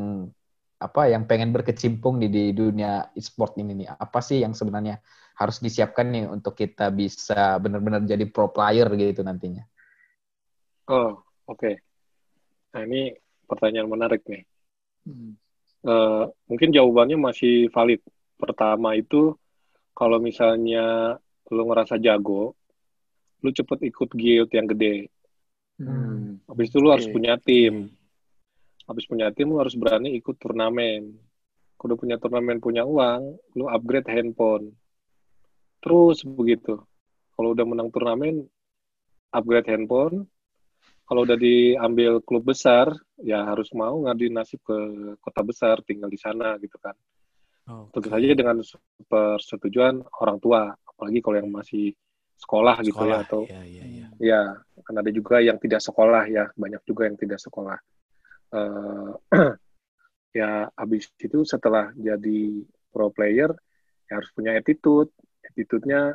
apa 0.77 1.09
yang 1.09 1.24
pengen 1.24 1.51
berkecimpung 1.57 2.20
di, 2.20 2.29
di 2.29 2.45
dunia 2.53 3.11
e-sport 3.16 3.57
ini 3.61 3.85
nih? 3.85 3.89
Apa 3.97 4.20
sih 4.20 4.45
yang 4.45 4.53
sebenarnya 4.53 5.01
harus 5.37 5.61
disiapkan 5.61 6.09
nih 6.09 6.24
untuk 6.29 6.57
kita 6.57 6.89
bisa 6.93 7.61
benar-benar 7.61 8.05
jadi 8.05 8.24
pro 8.29 8.49
player 8.53 8.89
gitu 8.97 9.20
nantinya? 9.20 9.64
oh 10.91 11.18
oke 11.51 11.72
nah 12.72 12.83
ini 12.87 13.14
pertanyaan 13.47 13.91
menarik 13.91 14.22
nih 14.27 14.45
Eh, 15.87 16.24
mungkin 16.51 16.74
jawabannya 16.74 17.14
masih 17.14 17.70
valid 17.70 18.03
pertama 18.35 18.99
itu 18.99 19.39
kalau 19.95 20.18
misalnya 20.18 21.14
lu 21.47 21.62
ngerasa 21.62 21.95
jago 22.03 22.59
lu 23.39 23.55
cepet 23.55 23.95
ikut 23.95 24.11
guild 24.11 24.51
yang 24.51 24.66
gede 24.66 25.07
Hmm. 25.79 26.43
habis 26.51 26.72
itu 26.74 26.83
lu 26.83 26.91
harus 26.91 27.07
Oke. 27.07 27.14
punya 27.14 27.39
tim 27.39 27.95
habis 28.87 29.05
punya 29.07 29.30
tim 29.34 29.51
lu 29.51 29.59
harus 29.59 29.74
berani 29.74 30.14
ikut 30.18 30.39
turnamen 30.39 31.11
kalau 31.76 31.93
udah 31.93 31.99
punya 31.99 32.16
turnamen 32.16 32.59
punya 32.62 32.82
uang 32.87 33.37
lu 33.59 33.66
upgrade 33.68 34.09
handphone 34.09 34.72
terus 35.82 36.22
begitu 36.24 36.80
kalau 37.37 37.53
udah 37.53 37.66
menang 37.68 37.91
turnamen 37.93 38.47
upgrade 39.34 39.68
handphone 39.68 40.24
kalau 41.07 41.22
udah 41.22 41.39
diambil 41.39 42.18
klub 42.22 42.43
besar 42.43 42.91
ya 43.22 43.47
harus 43.47 43.70
mau 43.74 44.03
ngadu 44.03 44.26
nasib 44.32 44.59
ke 44.66 44.78
kota 45.22 45.43
besar 45.47 45.78
tinggal 45.87 46.11
di 46.11 46.18
sana 46.18 46.59
gitu 46.59 46.78
kan 46.82 46.95
Oke. 47.66 47.99
tentu 47.99 48.09
saja 48.11 48.26
dengan 48.34 48.57
persetujuan 49.07 50.03
orang 50.22 50.39
tua 50.39 50.70
apalagi 50.74 51.18
kalau 51.22 51.37
yang 51.43 51.51
masih 51.51 51.93
sekolah, 52.37 52.76
gitu 52.84 53.01
ya 53.05 53.16
Sekolah. 53.16 53.18
atau 53.24 53.41
Iya, 53.49 53.62
iya, 53.64 53.84
iya. 53.89 54.07
ya 54.20 54.41
kan 54.84 54.95
ada 55.01 55.11
juga 55.11 55.41
yang 55.41 55.57
tidak 55.57 55.80
sekolah 55.80 56.24
ya 56.28 56.45
banyak 56.55 56.82
juga 56.84 57.09
yang 57.09 57.16
tidak 57.16 57.41
sekolah 57.41 57.76
Eh, 58.53 59.11
ya 60.38 60.68
habis 60.76 61.09
itu 61.18 61.42
setelah 61.42 61.90
jadi 61.97 62.62
pro 62.92 63.09
player 63.11 63.51
ya 64.07 64.20
harus 64.20 64.30
punya 64.36 64.55
attitude 64.55 65.11
attitude-nya 65.42 66.14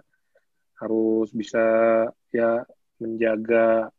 harus 0.80 1.30
bisa 1.34 1.62
ya 2.32 2.64
menjaga 3.02 3.90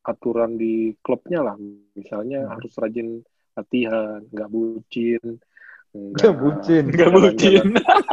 aturan 0.00 0.56
di 0.56 0.96
klubnya 1.04 1.44
lah 1.44 1.54
misalnya 1.94 2.48
Hmm. 2.48 2.52
harus 2.56 2.72
rajin 2.80 3.20
latihan 3.54 4.24
nggak 4.32 4.50
bucin 4.50 5.38
Nggak 5.90 6.34
bucin. 6.38 6.84
Nggak 6.86 7.10
bucin. 7.10 7.66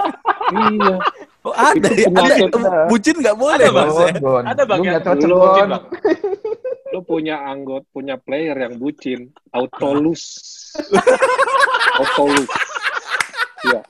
iya 0.74 0.97
Oh, 1.45 1.53
ada 1.55 1.88
Itu 1.93 2.10
ya? 2.10 2.49
Ada 2.49 2.89
bucin 2.91 3.16
nggak 3.22 3.38
boleh, 3.38 3.55
Ada, 3.55 3.70
Bang. 3.72 3.88
Ya? 3.88 4.10
Ada, 4.51 4.64
Bang, 4.68 4.80
Lu 4.82 4.84
yang 4.84 4.93
nggak 4.97 5.05
cocok, 5.08 5.28
lu 5.30 5.36
Gon. 5.38 5.43
bucin, 5.45 5.66
Bang. 5.70 5.84
Lu 6.98 7.06
punya 7.06 7.45
anggot 7.45 7.86
punya 7.93 8.18
player 8.18 8.58
yang 8.58 8.76
bucin 8.76 9.30
auto 9.54 9.93
lose 9.93 10.74
auto 12.02 12.24
lose 12.26 12.50
ya 13.64 13.82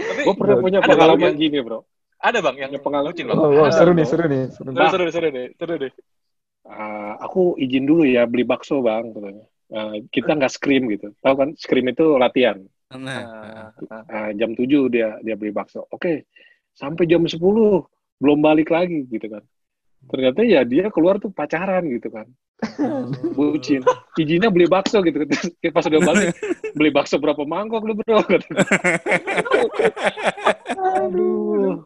gue 0.00 0.34
pernah 0.34 0.56
punya 0.56 0.80
ada, 0.80 0.88
pengalaman 0.88 1.36
gini 1.36 1.60
bro 1.60 1.84
ada 2.16 2.38
bang 2.40 2.56
yang 2.58 2.70
Punya 2.72 2.84
pengalaman. 2.84 3.12
bucin 3.12 3.24
bang. 3.28 3.36
Oh, 3.40 3.48
wow, 3.48 3.72
seru 3.72 3.96
nih, 3.96 4.04
seru 4.04 4.24
nih. 4.28 4.44
Seru 4.52 4.68
Seru, 4.68 4.76
nih. 4.76 4.92
seru, 4.92 5.04
seru 5.08 5.28
deh, 5.32 5.46
seru 5.56 5.74
deh. 5.80 5.92
Ah, 6.68 7.16
aku 7.16 7.56
izin 7.56 7.88
dulu 7.88 8.04
ya 8.04 8.28
beli 8.28 8.44
bakso 8.44 8.80
bang 8.80 9.08
katanya 9.12 9.44
Ah, 9.70 9.96
kita 10.12 10.34
nggak 10.36 10.52
scream 10.52 10.84
gitu 10.92 11.16
tahu 11.20 11.34
kan 11.36 11.48
scream 11.56 11.88
itu 11.88 12.16
latihan 12.16 12.60
Nah, 12.90 13.22
Ah, 13.22 13.68
ah. 13.88 14.02
Ah, 14.04 14.30
jam 14.36 14.52
7 14.52 14.66
dia 14.92 15.16
dia 15.22 15.32
beli 15.36 15.48
bakso 15.48 15.88
oke 15.88 16.28
sampai 16.74 17.04
jam 17.06 17.24
10 17.24 17.40
belum 18.20 18.38
balik 18.40 18.68
lagi 18.68 19.06
gitu 19.06 19.30
kan 19.30 19.40
ternyata 20.08 20.40
ya 20.46 20.64
dia 20.64 20.88
keluar 20.88 21.20
tuh 21.20 21.28
pacaran 21.28 21.84
gitu 21.90 22.08
kan 22.08 22.26
bucin 23.36 23.84
izinnya 24.16 24.52
beli 24.52 24.68
bakso 24.68 25.00
gitu 25.04 25.24
Terus 25.24 25.72
pas 25.76 25.84
udah 25.84 26.00
balik 26.00 26.28
beli 26.76 26.90
bakso 26.92 27.16
berapa 27.20 27.44
mangkok 27.44 27.84
lu 27.84 27.96
bro 27.98 28.20
aduh 30.80 31.84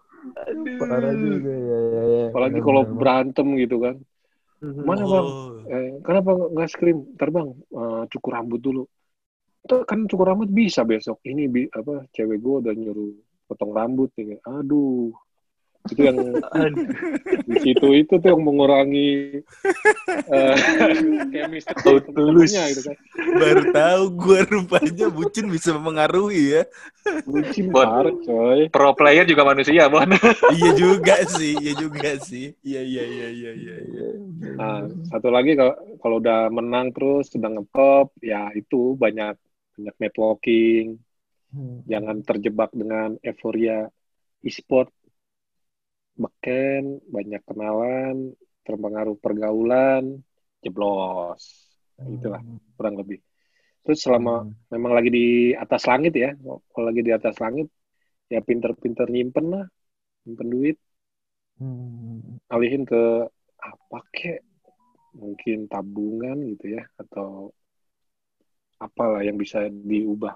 Parah 0.80 1.12
juga 1.12 1.52
ya. 1.52 1.78
ya, 1.78 2.02
ya. 2.08 2.24
Apalagi 2.32 2.60
kalau 2.64 2.82
berantem 2.88 3.46
gitu 3.60 3.76
kan. 3.82 3.96
Mana 4.64 5.04
bang? 5.04 5.26
Oh. 5.28 5.60
Eh, 5.68 6.00
kenapa 6.00 6.30
nggak 6.32 6.68
scream? 6.72 6.98
Ntar 7.16 7.28
bang, 7.28 7.48
eh, 7.52 8.02
cukur 8.08 8.32
rambut 8.32 8.60
dulu. 8.64 8.82
Tuh 9.64 9.84
kan 9.84 10.08
cukur 10.08 10.32
rambut 10.32 10.48
bisa 10.48 10.84
besok. 10.84 11.20
Ini 11.24 11.48
bi 11.48 11.68
apa? 11.68 12.08
Cewek 12.12 12.40
gue 12.40 12.54
udah 12.64 12.72
nyuruh 12.72 13.12
potong 13.44 13.72
rambut 13.76 14.08
nih. 14.16 14.40
Aduh, 14.44 15.12
itu 15.84 16.00
yang 16.00 16.16
di 17.44 17.56
situ 17.60 17.86
itu 17.92 18.16
tuh 18.16 18.28
yang 18.32 18.40
mengurangi 18.40 19.44
eh 20.32 20.56
chemistry 21.32 21.76
Tulus. 22.08 22.08
temennya 22.48 22.64
gitu 22.72 22.80
kan. 22.88 22.96
Baru 23.36 23.62
tahu 23.68 24.02
gue 24.16 24.38
rupanya 24.48 25.06
bucin 25.12 25.46
bisa 25.52 25.76
mempengaruhi 25.76 26.56
ya. 26.56 26.62
Bucin 27.28 27.68
Bon. 27.68 27.84
parah 27.84 28.16
coy. 28.16 28.60
Pro 28.72 28.96
player 28.96 29.28
juga 29.28 29.44
manusia, 29.44 29.84
Bon. 29.92 30.08
iya 30.56 30.70
juga 30.72 31.20
sih, 31.28 31.52
iya 31.60 31.72
juga 31.76 32.16
sih. 32.16 32.56
Iya 32.64 32.80
iya 32.80 33.04
iya 33.04 33.28
iya 33.28 33.50
iya. 33.52 33.76
iya. 33.84 34.08
Nah, 34.56 34.88
satu 35.12 35.28
lagi 35.28 35.52
kalau 35.52 35.76
kalau 36.00 36.16
udah 36.16 36.48
menang 36.48 36.96
terus 36.96 37.28
sedang 37.28 37.60
ngetop, 37.60 38.08
ya 38.24 38.48
itu 38.56 38.96
banyak 38.96 39.36
banyak 39.76 39.96
networking, 40.00 40.96
Hmm. 41.54 41.86
jangan 41.86 42.18
terjebak 42.26 42.74
dengan 42.74 43.14
euforia 43.22 43.86
e-sport. 44.42 44.90
Beken, 46.14 47.02
banyak 47.10 47.42
kenalan, 47.42 48.32
terpengaruh 48.62 49.18
pergaulan, 49.18 50.22
jeblos. 50.62 51.42
Itulah 52.00 52.40
kurang 52.78 52.96
lebih. 52.98 53.18
Terus 53.84 54.00
selama 54.00 54.48
Hmm. 54.48 54.54
memang 54.72 54.92
lagi 54.96 55.10
di 55.12 55.26
atas 55.52 55.84
langit 55.84 56.16
ya, 56.16 56.32
kalau 56.72 56.86
lagi 56.88 57.02
di 57.04 57.12
atas 57.12 57.36
langit, 57.42 57.68
ya 58.32 58.40
pinter-pinter 58.40 59.10
nyimpen 59.10 59.46
lah, 59.52 59.66
nyimpen 60.24 60.48
duit, 60.48 60.78
Hmm. 61.60 62.40
alihin 62.48 62.82
ke 62.88 63.28
apa 63.60 63.98
kek, 64.10 64.40
mungkin 65.14 65.68
tabungan 65.68 66.42
gitu 66.56 66.80
ya, 66.80 66.82
atau 66.96 67.52
apalah 68.80 69.22
yang 69.22 69.36
bisa 69.36 69.68
diubah. 69.68 70.34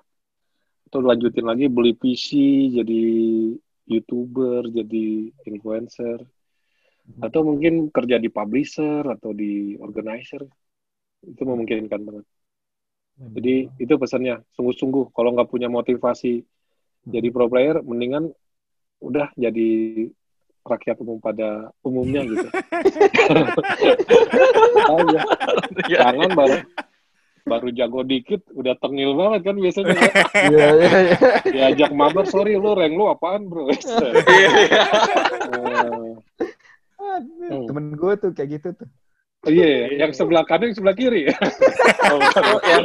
Atau 0.88 1.04
lanjutin 1.04 1.44
lagi 1.44 1.68
beli 1.68 1.92
PC, 1.96 2.28
jadi 2.72 3.02
YouTuber, 3.88 4.68
jadi 4.68 5.32
influencer. 5.48 6.20
Atau 7.24 7.40
mungkin 7.40 7.88
kerja 7.88 8.20
di 8.20 8.28
publisher 8.28 9.00
atau 9.08 9.32
di 9.32 9.74
organizer. 9.80 10.44
Itu 11.24 11.42
memungkinkan 11.48 12.00
banget. 12.04 12.26
Jadi 13.18 13.66
itu 13.82 13.94
pesannya, 13.98 14.44
sungguh-sungguh. 14.54 15.10
Kalau 15.10 15.34
nggak 15.34 15.50
punya 15.50 15.66
motivasi 15.66 16.44
jadi 17.08 17.28
pro 17.34 17.50
player, 17.50 17.82
mendingan 17.82 18.30
udah 19.02 19.32
jadi 19.34 19.70
rakyat 20.62 21.00
umum 21.00 21.18
pada 21.18 21.72
umumnya 21.80 22.22
gitu. 22.28 22.46
Aja. 24.98 25.22
Jangan 25.88 26.30
baru 26.36 26.58
baru 27.48 27.68
jago 27.72 28.00
dikit 28.02 28.44
udah 28.52 28.76
tengil 28.76 29.16
banget 29.16 29.40
kan 29.48 29.56
biasanya 29.56 29.92
kan? 29.92 30.10
Iya, 30.46 30.66
iya, 30.70 30.88
iya. 31.00 31.16
diajak 31.48 31.90
mabar 31.90 32.24
sorry 32.24 32.54
lu 32.54 32.72
rank 32.72 32.92
lu 32.92 33.08
apaan 33.08 33.48
bro 33.48 33.68
Eh, 33.68 33.76
Aduh, 36.98 37.64
Temen 37.66 37.96
gue 37.96 38.12
tuh 38.16 38.30
kayak 38.30 38.48
gitu 38.54 38.68
tuh. 38.76 38.88
oh 39.46 39.50
iya 39.50 39.96
yang 39.96 40.10
sebelah 40.10 40.42
kanan 40.42 40.70
yang 40.70 40.76
sebelah 40.76 40.94
kiri 40.94 41.22
Oh, 42.10 42.20
yang 42.62 42.84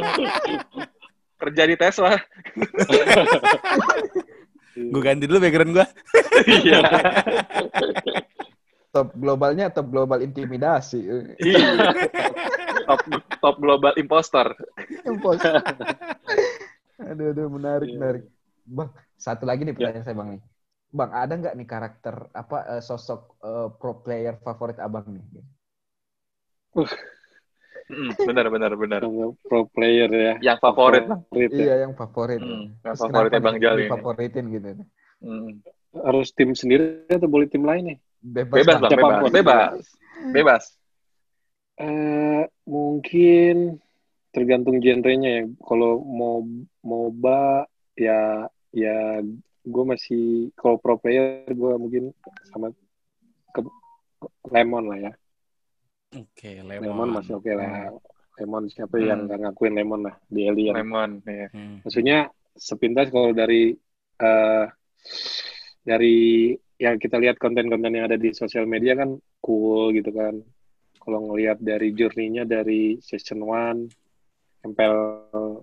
kerja 1.36 1.62
di 1.66 1.76
Tesla. 1.76 2.14
Gue 4.74 5.02
ganti 5.02 5.28
dulu 5.28 5.38
background 5.38 5.72
gue. 5.76 5.86
Iya. 6.46 6.78
Top 8.90 9.12
globalnya 9.12 9.68
top 9.68 9.86
global 9.88 10.18
intimidasi. 10.18 11.04
Iya. 11.36 11.90
Top 12.86 13.00
top 13.42 13.56
global 13.60 13.92
impostor. 13.96 14.54
Impos. 15.08 15.40
aduh, 17.10 17.26
aduh, 17.34 17.48
menarik, 17.50 17.88
Iya. 17.90 17.96
menarik. 17.98 18.24
Bang, 18.64 18.90
satu 19.20 19.44
lagi 19.44 19.68
nih 19.68 19.76
pertanyaan 19.76 20.04
saya 20.06 20.16
bang 20.16 20.28
nih. 20.38 20.42
Bang, 20.94 21.10
ada 21.10 21.32
nggak 21.34 21.54
nih 21.58 21.68
karakter 21.68 22.14
apa 22.32 22.78
eh, 22.78 22.82
sosok 22.82 23.20
eh, 23.42 23.68
pro 23.76 24.00
player 24.00 24.38
favorit 24.40 24.78
abang 24.78 25.04
nih? 25.10 25.24
Mm, 27.84 28.10
benar 28.16 28.46
benar 28.48 28.72
benar. 28.80 29.00
pro 29.44 29.68
player 29.68 30.08
ya 30.08 30.34
Yang 30.40 30.58
favorit. 30.64 31.04
Favorit 31.04 31.50
ya. 31.52 31.60
Iya, 31.60 31.74
yang 31.84 31.92
favorit. 31.92 32.40
Hmm, 32.40 32.64
yang 32.80 32.96
favoritnya 32.96 33.40
Bang 33.44 33.58
Jali. 33.60 33.84
Favoritin 33.90 34.44
gitu. 34.54 34.68
Mm. 35.24 35.62
harus 35.94 36.34
tim 36.34 36.52
sendiri 36.58 37.06
atau 37.06 37.30
boleh 37.30 37.46
tim 37.46 37.62
lain 37.62 37.94
nih 37.94 37.98
Bebas, 38.24 38.56
Bebas 38.60 38.76
bang, 38.80 38.92
bebas, 38.96 39.30
bebas, 39.30 39.72
bebas. 40.32 40.64
Eh 41.74 42.42
mungkin 42.64 43.82
tergantung 44.30 44.78
genrenya 44.78 45.42
ya. 45.42 45.44
Kalau 45.62 46.02
mau 46.02 46.42
MOBA 46.82 47.66
ya 47.98 48.46
ya 48.74 49.22
gue 49.64 49.84
masih 49.86 50.50
kalau 50.58 50.76
pro 50.78 50.98
player 50.98 51.46
gue 51.48 51.72
mungkin 51.78 52.04
sama 52.50 52.70
ke, 53.54 53.60
Lemon 54.50 54.84
lah 54.90 54.98
ya. 55.10 55.12
Oke, 56.14 56.62
Lemon, 56.62 56.94
lemon. 56.94 57.08
masih 57.10 57.38
oke 57.42 57.50
lah. 57.50 57.90
Lemon 58.38 58.66
siapa 58.70 58.98
Hmm. 58.98 59.06
yang 59.06 59.18
nggak 59.26 59.40
ngakuin 59.46 59.74
Lemon 59.74 60.00
lah 60.10 60.14
di 60.30 60.46
Alien. 60.46 60.74
Lemon. 60.78 61.10
Iya. 61.26 61.48
Hmm. 61.54 61.82
Maksudnya 61.82 62.18
sepintas 62.54 63.10
kalau 63.10 63.34
dari 63.34 63.74
eh 64.22 64.66
dari 65.82 66.50
yang 66.78 66.98
kita 66.98 67.18
lihat 67.18 67.38
konten-konten 67.38 67.94
yang 67.94 68.06
ada 68.10 68.18
di 68.18 68.30
sosial 68.34 68.66
media 68.66 68.94
kan 68.98 69.14
cool 69.38 69.90
gitu 69.94 70.10
kan. 70.10 70.42
Kalau 71.04 71.20
ngelihat 71.28 71.60
dari 71.60 71.92
journey-nya 71.92 72.48
dari 72.48 72.96
season 73.04 73.44
1 73.44 74.64
MPL 74.64 74.98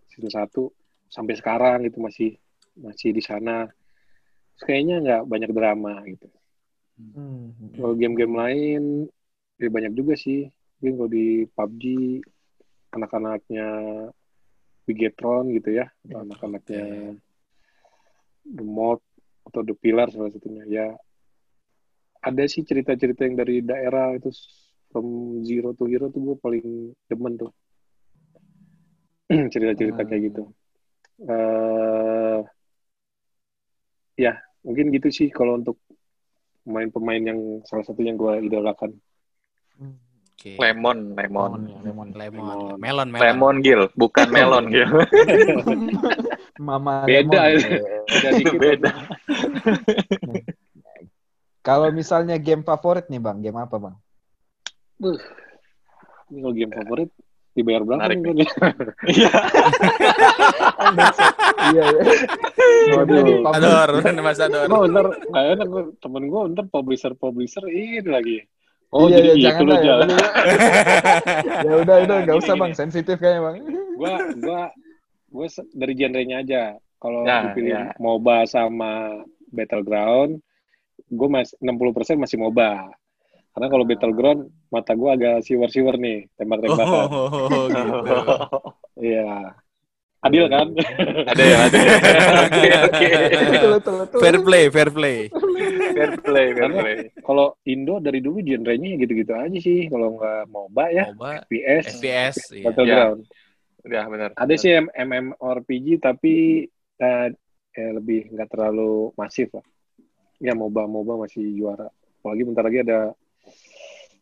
season 0.05 0.29
1 0.29 0.69
sampai 1.09 1.33
sekarang 1.33 1.83
itu 1.89 1.97
masih 1.97 2.37
masih 2.77 3.09
di 3.11 3.19
sana. 3.25 3.65
Terus 4.55 4.63
kayaknya 4.63 4.95
nggak 5.01 5.21
banyak 5.25 5.51
drama 5.51 6.05
gitu. 6.05 6.29
Hmm. 7.01 7.73
Kalau 7.73 7.97
game-game 7.97 8.35
lain 8.37 8.83
ya 9.57 9.69
banyak 9.73 9.97
juga 9.97 10.13
sih. 10.13 10.45
Mungkin 10.79 10.93
kalau 10.97 11.09
di 11.09 11.27
PUBG 11.49 11.83
anak-anaknya 12.93 13.67
Bigetron 14.85 15.53
gitu 15.53 15.77
ya, 15.77 15.85
atau 16.09 16.25
anak-anaknya 16.25 17.17
The 18.45 18.65
Mod 18.65 19.01
atau 19.45 19.61
The 19.61 19.77
Pillar 19.77 20.09
salah 20.09 20.33
satunya. 20.33 20.65
Ya 20.69 20.87
ada 22.21 22.43
sih 22.45 22.61
cerita-cerita 22.61 23.25
yang 23.25 23.37
dari 23.37 23.65
daerah 23.65 24.13
itu 24.13 24.29
from 24.91 25.39
zero 25.47 25.71
to 25.73 25.87
hero 25.87 26.11
tuh 26.11 26.21
gue 26.21 26.37
paling 26.37 26.67
demen 27.07 27.39
tuh. 27.39 27.51
cerita-cerita 29.51 30.03
kayak 30.03 30.23
gitu. 30.31 30.43
eh 31.21 32.41
ya 34.17 34.33
mungkin 34.65 34.89
gitu 34.89 35.07
sih 35.13 35.29
kalau 35.29 35.57
untuk 35.57 35.77
pemain-pemain 36.65 37.23
yang 37.33 37.39
salah 37.65 37.85
satu 37.85 38.01
yang 38.05 38.17
gue 38.19 38.45
idolakan. 38.45 38.93
Oke. 40.41 40.57
Lemon, 40.57 41.13
lemon. 41.13 41.69
ya, 41.69 41.77
lemon. 41.85 42.07
Lemon. 42.17 42.77
Melon, 42.81 43.07
melon. 43.13 43.21
Lemon 43.21 43.55
Gil, 43.61 43.81
bukan 43.93 44.27
melon 44.35 44.73
Gil. 44.73 44.89
Mama 46.61 47.05
Beda, 47.05 47.53
lemon. 47.53 47.61
ya. 47.61 48.01
Beda 48.09 48.29
dikit. 48.37 48.59
Beda. 48.61 48.91
Kalau 51.61 51.93
misalnya 51.93 52.41
game 52.41 52.65
favorit 52.65 53.05
nih 53.05 53.21
bang, 53.21 53.37
game 53.37 53.57
apa 53.61 53.77
bang? 53.77 53.95
Ini 56.31 56.39
kalau 56.39 56.53
game 56.55 56.71
favorit 56.71 57.09
dibayar 57.51 57.81
berapa 57.83 57.99
Menarik 57.99 58.17
nih? 58.23 58.47
Iya. 59.11 59.31
iya, 61.73 61.83
iya. 61.83 62.03
Waduh. 62.95 63.15
Jadi 63.19 63.31
publish- 63.43 63.59
Ador. 64.47 64.67
Oh, 64.71 64.83
ntar 64.87 65.05
gue 65.67 65.83
temen 65.99 66.23
gue 66.29 66.41
ntar 66.55 66.65
publisher 66.71 67.13
publisher 67.17 67.63
ini 67.67 68.07
lagi. 68.07 68.37
Oh 68.91 69.07
iya, 69.07 69.23
jadi 69.23 69.27
iya, 69.27 69.35
gitu 69.35 69.45
jangan 69.47 69.65
lah, 69.71 69.79
ya, 69.79 69.95
ya 71.63 71.73
udah, 71.79 71.95
udah, 72.03 72.17
nggak 72.27 72.37
usah 72.43 72.59
bang, 72.59 72.73
sensitif 72.75 73.15
kayaknya 73.23 73.39
bang. 73.47 73.55
Gua 73.95 74.13
gua 74.35 74.61
gue 75.31 75.47
dari 75.71 75.93
genrenya 75.95 76.43
aja. 76.43 76.63
Kalau 76.99 77.23
Ya, 77.23 77.49
dipilih 77.49 77.71
ya. 77.71 77.83
MOBA 77.97 78.45
sama 78.51 79.23
Battleground, 79.47 80.43
gue 81.07 81.27
mas 81.31 81.55
60% 81.63 82.19
masih 82.19 82.35
MOBA. 82.37 82.91
Karena 83.51 83.67
kalau 83.67 83.83
Battleground 83.83 84.41
mata 84.71 84.95
gue 84.95 85.09
agak 85.11 85.35
siwer-siwer 85.43 85.99
nih, 85.99 86.31
tembak-tembakan. 86.39 87.05
Oh, 87.11 87.67
gitu. 87.67 87.95
Iya. 89.01 89.57
Adil 90.21 90.45
kan? 90.53 90.67
Ada 91.25 91.41
ya, 91.41 91.57
ada. 91.65 91.77
ya. 91.81 92.79
Oke, 92.85 93.07
oke. 93.09 93.45
Betul, 93.49 93.71
betul, 93.81 93.95
betul. 94.05 94.19
Fair 94.21 94.37
play, 94.45 94.65
fair 94.69 94.89
play. 94.93 95.17
Fair 95.97 96.11
play, 96.21 96.47
fair 96.53 96.69
Karena 96.69 96.77
play. 96.85 96.97
kalau 97.25 97.57
Indo 97.65 97.97
dari 97.97 98.21
dulu 98.21 98.37
genrenya 98.45 99.01
gitu-gitu 99.01 99.33
aja 99.33 99.57
sih. 99.57 99.89
Kalau 99.89 100.21
nggak 100.21 100.45
MOBA 100.53 100.85
ya, 100.93 101.03
Coba 101.09 101.41
FPS, 101.49 101.85
FPS, 101.97 102.35
iya. 102.53 102.65
Battleground. 102.69 103.19
Ya, 103.81 104.01
benar. 104.05 104.29
Ada 104.37 104.53
sih 104.61 104.71
MMORPG 104.93 105.87
tapi 105.97 106.35
eh, 107.01 107.27
eh, 107.73 107.91
lebih 107.97 108.29
nggak 108.29 108.49
terlalu 108.53 109.09
masif 109.17 109.49
lah. 109.57 109.65
ya 110.37 110.53
MOBA 110.53 110.85
MOBA 110.85 111.25
masih 111.25 111.49
juara. 111.57 111.89
Apalagi 112.21 112.41
bentar 112.45 112.61
lagi 112.61 112.85
ada 112.85 113.17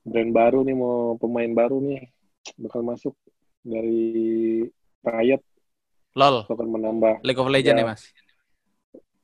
brand 0.10 0.32
baru 0.32 0.60
nih 0.62 0.76
mau 0.76 0.96
pemain 1.16 1.52
baru 1.52 1.78
nih 1.80 2.10
bakal 2.58 2.82
masuk 2.82 3.14
dari 3.62 4.66
Riot 5.00 5.44
LOL, 6.14 6.44
akan 6.44 6.68
menambah 6.68 7.14
League 7.22 7.38
of 7.38 7.48
Legends 7.48 7.78
Ya. 7.78 7.86
ya 7.86 7.88
mas? 7.88 8.02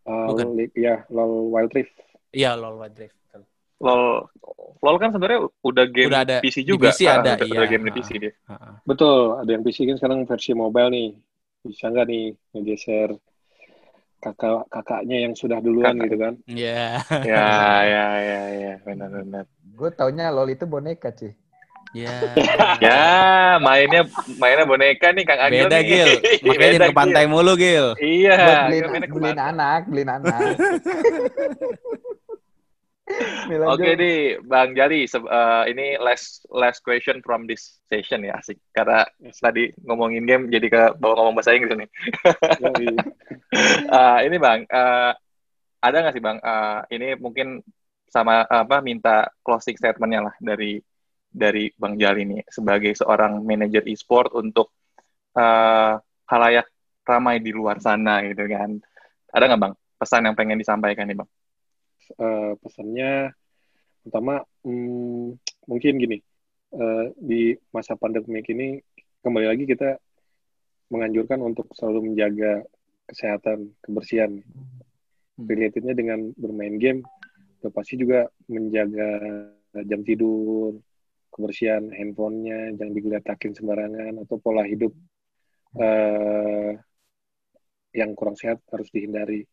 uh, 0.06 0.28
Bukan. 0.30 0.48
li- 0.54 0.74
ya 0.74 1.02
LoL 1.10 1.50
Wild 1.50 1.72
Rift. 1.74 1.96
Iya 2.30 2.54
LOL 2.54 2.78
Wild 2.78 2.96
Rift. 2.96 3.18
LOL 3.76 4.30
LOL 4.80 4.98
kan 4.98 5.10
sebenarnya 5.12 5.40
udah 5.60 5.86
game 5.90 6.08
Udah 6.08 6.22
ada. 6.22 6.38
PC 6.40 6.62
Di 6.62 6.70
juga. 6.70 6.94
PC 6.94 7.02
Ah, 7.06 7.20
ada, 7.20 7.32
udah, 7.36 7.48
iya. 7.50 7.58
udah 7.58 7.68
game 7.68 7.84
di 7.84 7.92
Ah. 7.92 7.96
PC 7.98 8.10
dia. 8.16 8.34
Betul, 8.84 9.18
ada 9.36 9.50
yang 9.50 9.64
PC 9.66 9.78
kan 9.84 9.96
sekarang 9.98 10.20
versi 10.24 10.52
mobile 10.54 10.90
nih. 10.90 11.08
Bisa 11.66 11.90
nggak 11.90 12.06
nih 12.06 12.24
ngegeser 12.54 13.10
kakak 14.26 14.66
kakaknya 14.74 15.18
yang 15.30 15.34
sudah 15.38 15.62
duluan 15.62 15.94
Kakak. 15.94 16.06
gitu 16.10 16.18
kan? 16.18 16.34
Iya. 16.50 16.86
ya, 17.30 17.48
ya, 17.86 18.08
ya, 18.18 18.42
ya, 18.58 18.74
benar-benar. 18.82 19.46
Gue 19.78 19.90
taunya 19.94 20.34
LOL 20.34 20.50
itu 20.50 20.66
boneka 20.66 21.14
cuy. 21.14 21.38
Iya. 21.94 22.12
Ya, 22.84 23.56
mainnya 23.64 24.04
mainnya 24.36 24.68
boneka 24.68 25.16
nih 25.16 25.24
Kang 25.24 25.40
Agil 25.40 25.64
Beda 25.70 25.80
nih. 25.80 25.88
Gil. 25.88 26.08
Makanya 26.50 26.76
Beda, 26.76 26.88
ke 26.92 26.96
pantai 26.98 27.24
Gil. 27.24 27.32
mulu 27.32 27.54
Gil. 27.56 27.88
Iya, 28.02 28.36
Buat 28.36 28.58
beliin, 28.68 28.86
beliin 29.16 29.40
anak, 29.40 29.82
beliin 29.88 30.12
anak. 30.12 30.42
Oke 33.74 33.94
nih, 33.98 34.42
Bang 34.42 34.74
Jali, 34.74 35.06
se- 35.06 35.22
eh, 35.22 35.64
ini 35.70 35.96
last 36.02 36.46
last 36.50 36.82
question 36.82 37.22
from 37.22 37.46
this 37.46 37.78
session 37.86 38.26
ya, 38.26 38.42
asik. 38.42 38.58
Karena 38.74 39.06
tadi 39.38 39.70
ngomongin 39.86 40.26
game 40.26 40.44
jadi 40.50 40.68
ke 40.68 40.82
bawa 40.98 41.14
ngomong 41.22 41.36
bahasa 41.38 41.54
Inggris 41.54 41.78
nih. 41.78 41.90
Eh, 43.86 44.20
ini 44.28 44.36
Bang, 44.42 44.68
eh, 44.68 45.12
ada 45.80 45.98
nggak 46.02 46.16
sih 46.18 46.24
Bang? 46.24 46.38
eh, 46.44 46.80
ini 46.98 47.16
mungkin 47.16 47.62
sama 48.10 48.44
apa 48.48 48.80
minta 48.84 49.28
closing 49.46 49.76
statementnya 49.80 50.28
lah 50.32 50.36
dari 50.40 50.80
dari 51.32 51.68
Bang 51.76 51.96
Jali 52.00 52.24
nih 52.28 52.42
sebagai 52.48 52.96
seorang 52.96 53.44
manajer 53.44 53.84
e-sport 53.88 54.32
untuk 54.36 54.72
eh 55.36 55.94
halayak 56.32 56.68
ramai 57.06 57.40
di 57.44 57.52
luar 57.56 57.78
sana 57.84 58.24
gitu 58.28 58.44
kan. 58.50 58.76
Ada 59.36 59.44
nggak 59.52 59.62
Bang 59.62 59.74
pesan 60.00 60.28
yang 60.28 60.36
pengen 60.36 60.60
disampaikan 60.60 61.08
nih 61.08 61.18
Bang? 61.20 61.30
Eh, 62.14 62.54
pesannya 62.62 63.34
pertama 64.06 64.38
hmm, 64.62 65.42
mungkin 65.66 65.94
gini 65.98 66.18
eh, 66.78 67.06
di 67.18 67.58
masa 67.74 67.98
pandemi 67.98 68.46
ini 68.46 68.78
kembali 69.26 69.48
lagi 69.50 69.66
kita 69.66 69.98
menganjurkan 70.94 71.42
untuk 71.42 71.66
selalu 71.74 72.14
menjaga 72.14 72.62
kesehatan 73.10 73.74
kebersihan 73.82 74.42
Hmm. 75.36 75.52
relatednya 75.52 75.92
dengan 75.92 76.32
bermain 76.40 76.80
game 76.80 77.04
udah 77.60 77.72
pasti 77.76 78.00
juga 78.00 78.24
menjaga 78.48 79.20
jam 79.84 80.00
tidur 80.08 80.80
kebersihan 81.28 81.92
handphonenya 81.92 82.72
jangan 82.80 82.94
digeletakin 82.96 83.52
sembarangan 83.52 84.24
atau 84.24 84.40
pola 84.40 84.64
hidup 84.64 84.96
eh, 85.76 86.72
yang 88.00 88.16
kurang 88.16 88.40
sehat 88.40 88.64
harus 88.72 88.88
dihindari 88.96 89.44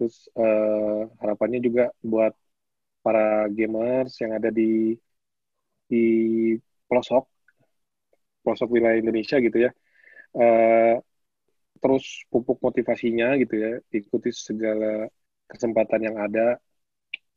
terus 0.00 0.32
eh, 0.32 1.00
harapannya 1.20 1.60
juga 1.60 1.92
buat 2.00 2.32
para 3.04 3.48
gamers 3.52 4.16
yang 4.24 4.32
ada 4.38 4.48
di 4.48 4.96
di 5.90 6.56
pelosok 6.88 7.24
pelosok 8.42 8.68
wilayah 8.72 8.98
Indonesia 9.00 9.36
gitu 9.40 9.56
ya 9.68 9.70
eh, 10.40 10.94
terus 11.82 12.04
pupuk 12.32 12.58
motivasinya 12.60 13.36
gitu 13.42 13.54
ya 13.56 13.70
ikuti 13.92 14.30
segala 14.32 15.08
kesempatan 15.50 16.00
yang 16.08 16.16
ada 16.20 16.56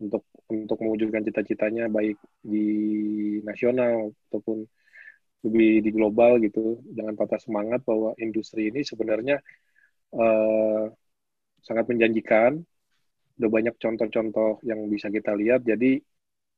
untuk 0.03 0.23
untuk 0.51 0.77
mewujudkan 0.83 1.23
cita-citanya 1.27 1.87
baik 1.87 2.17
di 2.43 2.65
nasional 3.47 4.11
ataupun 4.29 4.67
lebih 5.45 5.83
di 5.85 5.89
global 5.91 6.39
gitu. 6.45 6.79
Jangan 6.97 7.15
patah 7.19 7.39
semangat 7.41 7.81
bahwa 7.87 8.15
industri 8.19 8.71
ini 8.71 8.81
sebenarnya 8.83 9.37
eh, 10.15 10.83
sangat 11.63 11.87
menjanjikan. 11.87 12.59
Udah 13.39 13.49
banyak 13.49 13.75
contoh-contoh 13.79 14.61
yang 14.67 14.85
bisa 14.91 15.09
kita 15.09 15.33
lihat. 15.33 15.65
Jadi 15.65 15.97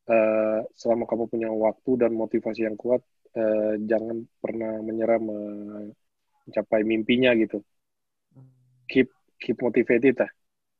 eh, 0.09 0.59
selama 0.75 1.07
kamu 1.07 1.23
punya 1.31 1.49
waktu 1.53 1.91
dan 2.01 2.11
motivasi 2.17 2.67
yang 2.67 2.75
kuat 2.75 2.99
eh, 3.37 3.79
jangan 3.85 4.25
pernah 4.41 4.81
menyerah 4.81 5.21
mencapai 5.21 6.81
mimpinya 6.83 7.31
gitu. 7.37 7.61
Keep 8.91 9.09
keep 9.39 9.57
motivated 9.61 10.19
lah. 10.19 10.31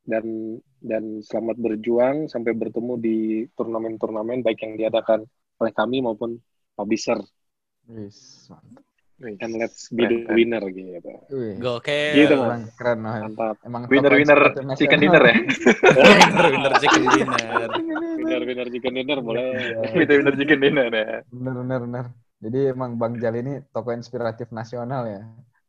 Dan 0.06 0.58
dan 0.78 1.26
selamat 1.26 1.58
berjuang 1.58 2.30
sampai 2.30 2.54
bertemu 2.54 2.94
di 3.02 3.18
turnamen-turnamen 3.58 4.46
baik 4.46 4.62
yang 4.62 4.78
diadakan 4.78 5.26
oleh 5.58 5.74
kami 5.74 6.06
maupun 6.06 6.38
publisher. 6.78 7.18
Wis, 7.90 8.46
mantap. 8.52 8.85
And 9.24 9.54
let's 9.56 9.88
be 9.96 10.04
the 10.04 10.28
Keren, 10.28 10.28
keren. 10.28 10.36
winner 10.36 10.64
gitu 10.68 11.12
Wih, 11.32 11.56
Gokil. 11.56 12.14
Gitu. 12.20 12.36
Emang 12.36 12.64
keren 12.76 13.00
Noel. 13.00 13.22
mantap 13.32 13.56
Emang 13.64 13.82
Winner-winner 13.88 14.40
tokoh 14.52 14.60
inspiratif 14.60 14.80
chicken 14.80 15.00
dinner 15.00 15.24
ya? 15.24 15.36
Winner, 15.96 16.46
winner, 16.52 16.74
chicken 16.84 17.04
dinner. 17.08 17.70
winner 18.20 18.42
winner 18.44 18.68
chicken 18.68 18.94
dinner 18.94 19.18
boleh 19.24 19.46
Iya. 19.56 19.78
Winner-winner 19.96 20.36
chicken 20.44 20.60
dinner 20.60 20.88
ya. 20.92 21.08
Bener, 21.32 21.54
bener, 21.64 21.80
bener. 21.88 22.06
Jadi 22.44 22.60
emang 22.76 22.92
Bang 23.00 23.16
Jali 23.18 23.40
ini 23.40 23.54
tokoh 23.72 23.96
inspiratif 23.96 24.52
nasional 24.52 25.08
ya. 25.08 25.22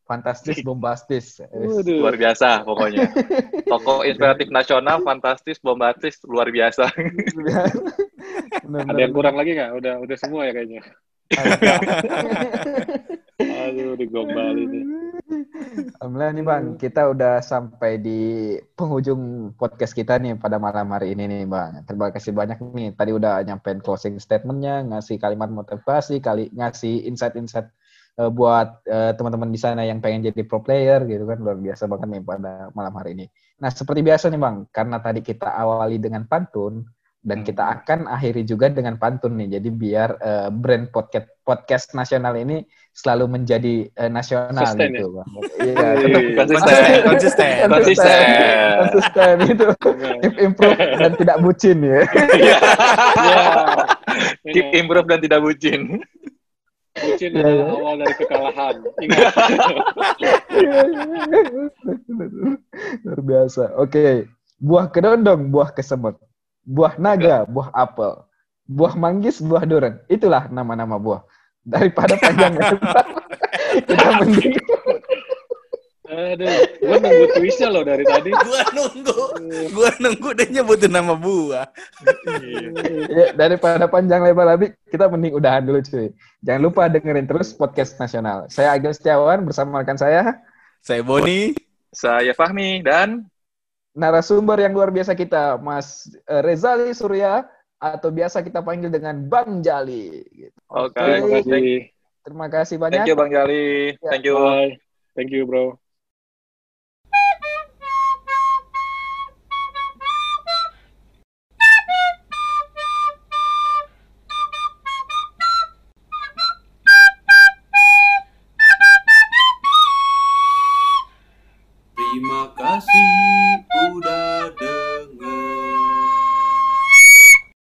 Fantastis, 0.07 0.62
bombastis. 0.62 1.42
Waduh. 1.51 1.99
Luar 1.99 2.14
biasa 2.14 2.62
pokoknya. 2.62 3.11
Toko 3.70 4.07
inspiratif 4.07 4.55
nasional, 4.55 5.03
fantastis, 5.03 5.59
bombastis, 5.59 6.22
luar 6.22 6.47
biasa. 6.55 6.86
Bener, 8.66 8.82
ada 8.86 9.01
yang 9.03 9.11
kurang 9.14 9.34
lagi 9.34 9.59
nggak 9.59 9.74
udah 9.78 9.94
udah 10.03 10.16
semua 10.18 10.47
ya 10.47 10.55
kayaknya 10.55 10.82
aduh 13.67 13.99
digombal 13.99 14.55
ini 14.55 14.81
Alhamdulillah 15.99 16.33
nih 16.39 16.45
Bang, 16.47 16.64
kita 16.79 17.11
udah 17.11 17.43
sampai 17.43 17.99
di 17.99 18.55
penghujung 18.79 19.53
podcast 19.59 19.91
kita 19.93 20.23
nih 20.23 20.39
pada 20.39 20.57
malam 20.57 20.87
hari 20.95 21.19
ini 21.19 21.27
nih 21.27 21.43
Bang. 21.51 21.83
Terima 21.83 22.14
kasih 22.14 22.31
banyak 22.31 22.62
nih. 22.62 22.95
Tadi 22.95 23.11
udah 23.11 23.43
nyampein 23.43 23.83
closing 23.83 24.17
statementnya, 24.23 24.87
ngasih 24.87 25.19
kalimat 25.19 25.51
motivasi, 25.51 26.23
kali 26.23 26.49
ngasih 26.55 27.11
insight-insight 27.11 27.69
eh, 28.23 28.31
buat 28.31 28.87
eh, 28.87 29.12
teman-teman 29.19 29.51
di 29.51 29.59
sana 29.59 29.83
yang 29.83 29.99
pengen 29.99 30.31
jadi 30.31 30.47
pro 30.47 30.62
player 30.62 31.03
gitu 31.11 31.27
kan. 31.27 31.43
Luar 31.43 31.59
biasa 31.59 31.91
banget 31.91 32.09
nih 32.17 32.23
pada 32.23 32.53
malam 32.73 32.95
hari 32.97 33.11
ini. 33.19 33.27
Nah 33.59 33.71
seperti 33.73 34.01
biasa 34.07 34.31
nih 34.31 34.41
Bang, 34.41 34.57
karena 34.71 35.03
tadi 35.03 35.21
kita 35.27 35.49
awali 35.59 35.99
dengan 35.99 36.23
pantun, 36.31 36.87
dan 37.27 37.43
Hmm. 37.43 37.47
kita 37.51 37.62
akan 37.83 38.07
akhiri 38.07 38.47
juga 38.47 38.71
dengan 38.71 38.95
pantun 39.03 39.35
nih. 39.35 39.59
Jadi 39.59 39.69
biar 39.75 40.11
eh, 40.23 40.49
brand 40.55 40.87
podcast 40.95 41.27
podcast 41.43 41.87
nasional 41.99 42.39
ini 42.39 42.62
selalu 42.97 43.24
menjadi 43.28 43.92
eh, 43.92 44.09
nasional 44.09 44.64
Sustain 44.64 44.88
gitu, 44.88 45.12
ya? 45.12 45.16
Bang. 45.20 45.28
Iya, 45.61 45.88
Konsisten. 46.40 47.01
Konsisten. 47.05 47.53
Konsisten. 47.68 48.24
konsisten 48.80 49.34
itu 49.53 49.66
improve 50.40 50.80
dan 50.97 51.12
tidak 51.20 51.36
bucin 51.44 51.78
ya. 51.84 52.01
Iya. 52.09 52.57
Keep 54.49 54.66
improve 54.72 55.07
dan 55.12 55.20
tidak 55.20 55.40
bucin. 55.44 56.01
Bucin 56.97 57.30
Iya, 57.36 57.44
adalah 57.44 57.53
iya. 57.53 57.76
awal 57.76 57.94
dari 58.01 58.14
kekalahan. 58.16 58.74
Ingat. 59.05 59.32
Luar 63.05 63.20
biasa. 63.20 63.62
Oke, 63.76 64.24
buah 64.57 64.88
kedondong, 64.88 65.53
buah 65.53 65.76
kesemut, 65.76 66.16
buah 66.64 66.97
naga, 66.97 67.44
buah 67.44 67.68
apel, 67.76 68.24
buah 68.64 68.97
manggis, 68.97 69.44
buah 69.44 69.68
durian. 69.68 70.01
Itulah 70.09 70.49
nama-nama 70.49 70.97
buah. 70.97 71.20
Daripada 71.67 72.14
panjang 72.23 72.55
lebar, 72.55 73.07
kita 73.91 74.09
mending 74.23 74.55
Aduh, 76.07 76.47
gue 76.79 76.97
nunggu 77.03 77.27
twistnya 77.35 77.67
loh 77.67 77.83
dari 77.83 78.07
tadi. 78.07 78.31
Gua 78.31 78.62
nunggu. 78.71 79.21
Gua 79.75 79.91
nunggu 79.99 80.29
dia 80.39 80.47
nyebutin 80.55 80.95
nama 80.95 81.19
buah. 81.19 81.67
ya, 83.11 83.35
daripada 83.35 83.91
panjang 83.91 84.23
lebar 84.23 84.55
lagi, 84.55 84.71
kita 84.87 85.11
mending 85.11 85.35
udahan 85.35 85.67
dulu 85.67 85.83
cuy. 85.83 86.14
Jangan 86.47 86.62
lupa 86.62 86.87
dengerin 86.87 87.27
terus 87.27 87.51
podcast 87.51 87.99
nasional. 87.99 88.47
Saya 88.47 88.79
Agil 88.79 88.95
Setiawan 88.95 89.43
bersama 89.43 89.83
rekan 89.83 89.99
saya, 89.99 90.39
Saya 90.79 91.03
Boni. 91.03 91.59
Saya 91.91 92.31
Fahmi 92.39 92.87
dan 92.87 93.27
narasumber 93.97 94.62
yang 94.62 94.79
luar 94.79 94.95
biasa 94.95 95.19
kita, 95.19 95.59
Mas 95.59 96.07
Rezali 96.29 96.95
Surya, 96.95 97.51
atau 97.77 98.09
biasa 98.09 98.41
kita 98.41 98.64
panggil 98.64 98.89
dengan 98.89 99.29
Bang 99.29 99.61
Jali. 99.61 100.24
Gitu. 100.33 100.59
Oke, 100.72 100.97
Terima 100.97 101.29
thank, 101.29 101.45
kasih. 101.45 101.68
Terima 102.24 102.47
kasih 102.51 102.77
thank 102.77 102.85
banyak. 102.85 103.05
you 103.07 103.16
Bang 103.16 103.31
Jali. 103.33 103.66
Ya, 104.01 104.11
Thank 104.11 104.24
you. 104.27 104.37
Bye. 104.37 104.72
Thank 105.16 105.31
you, 105.33 105.49
bro. 105.49 105.86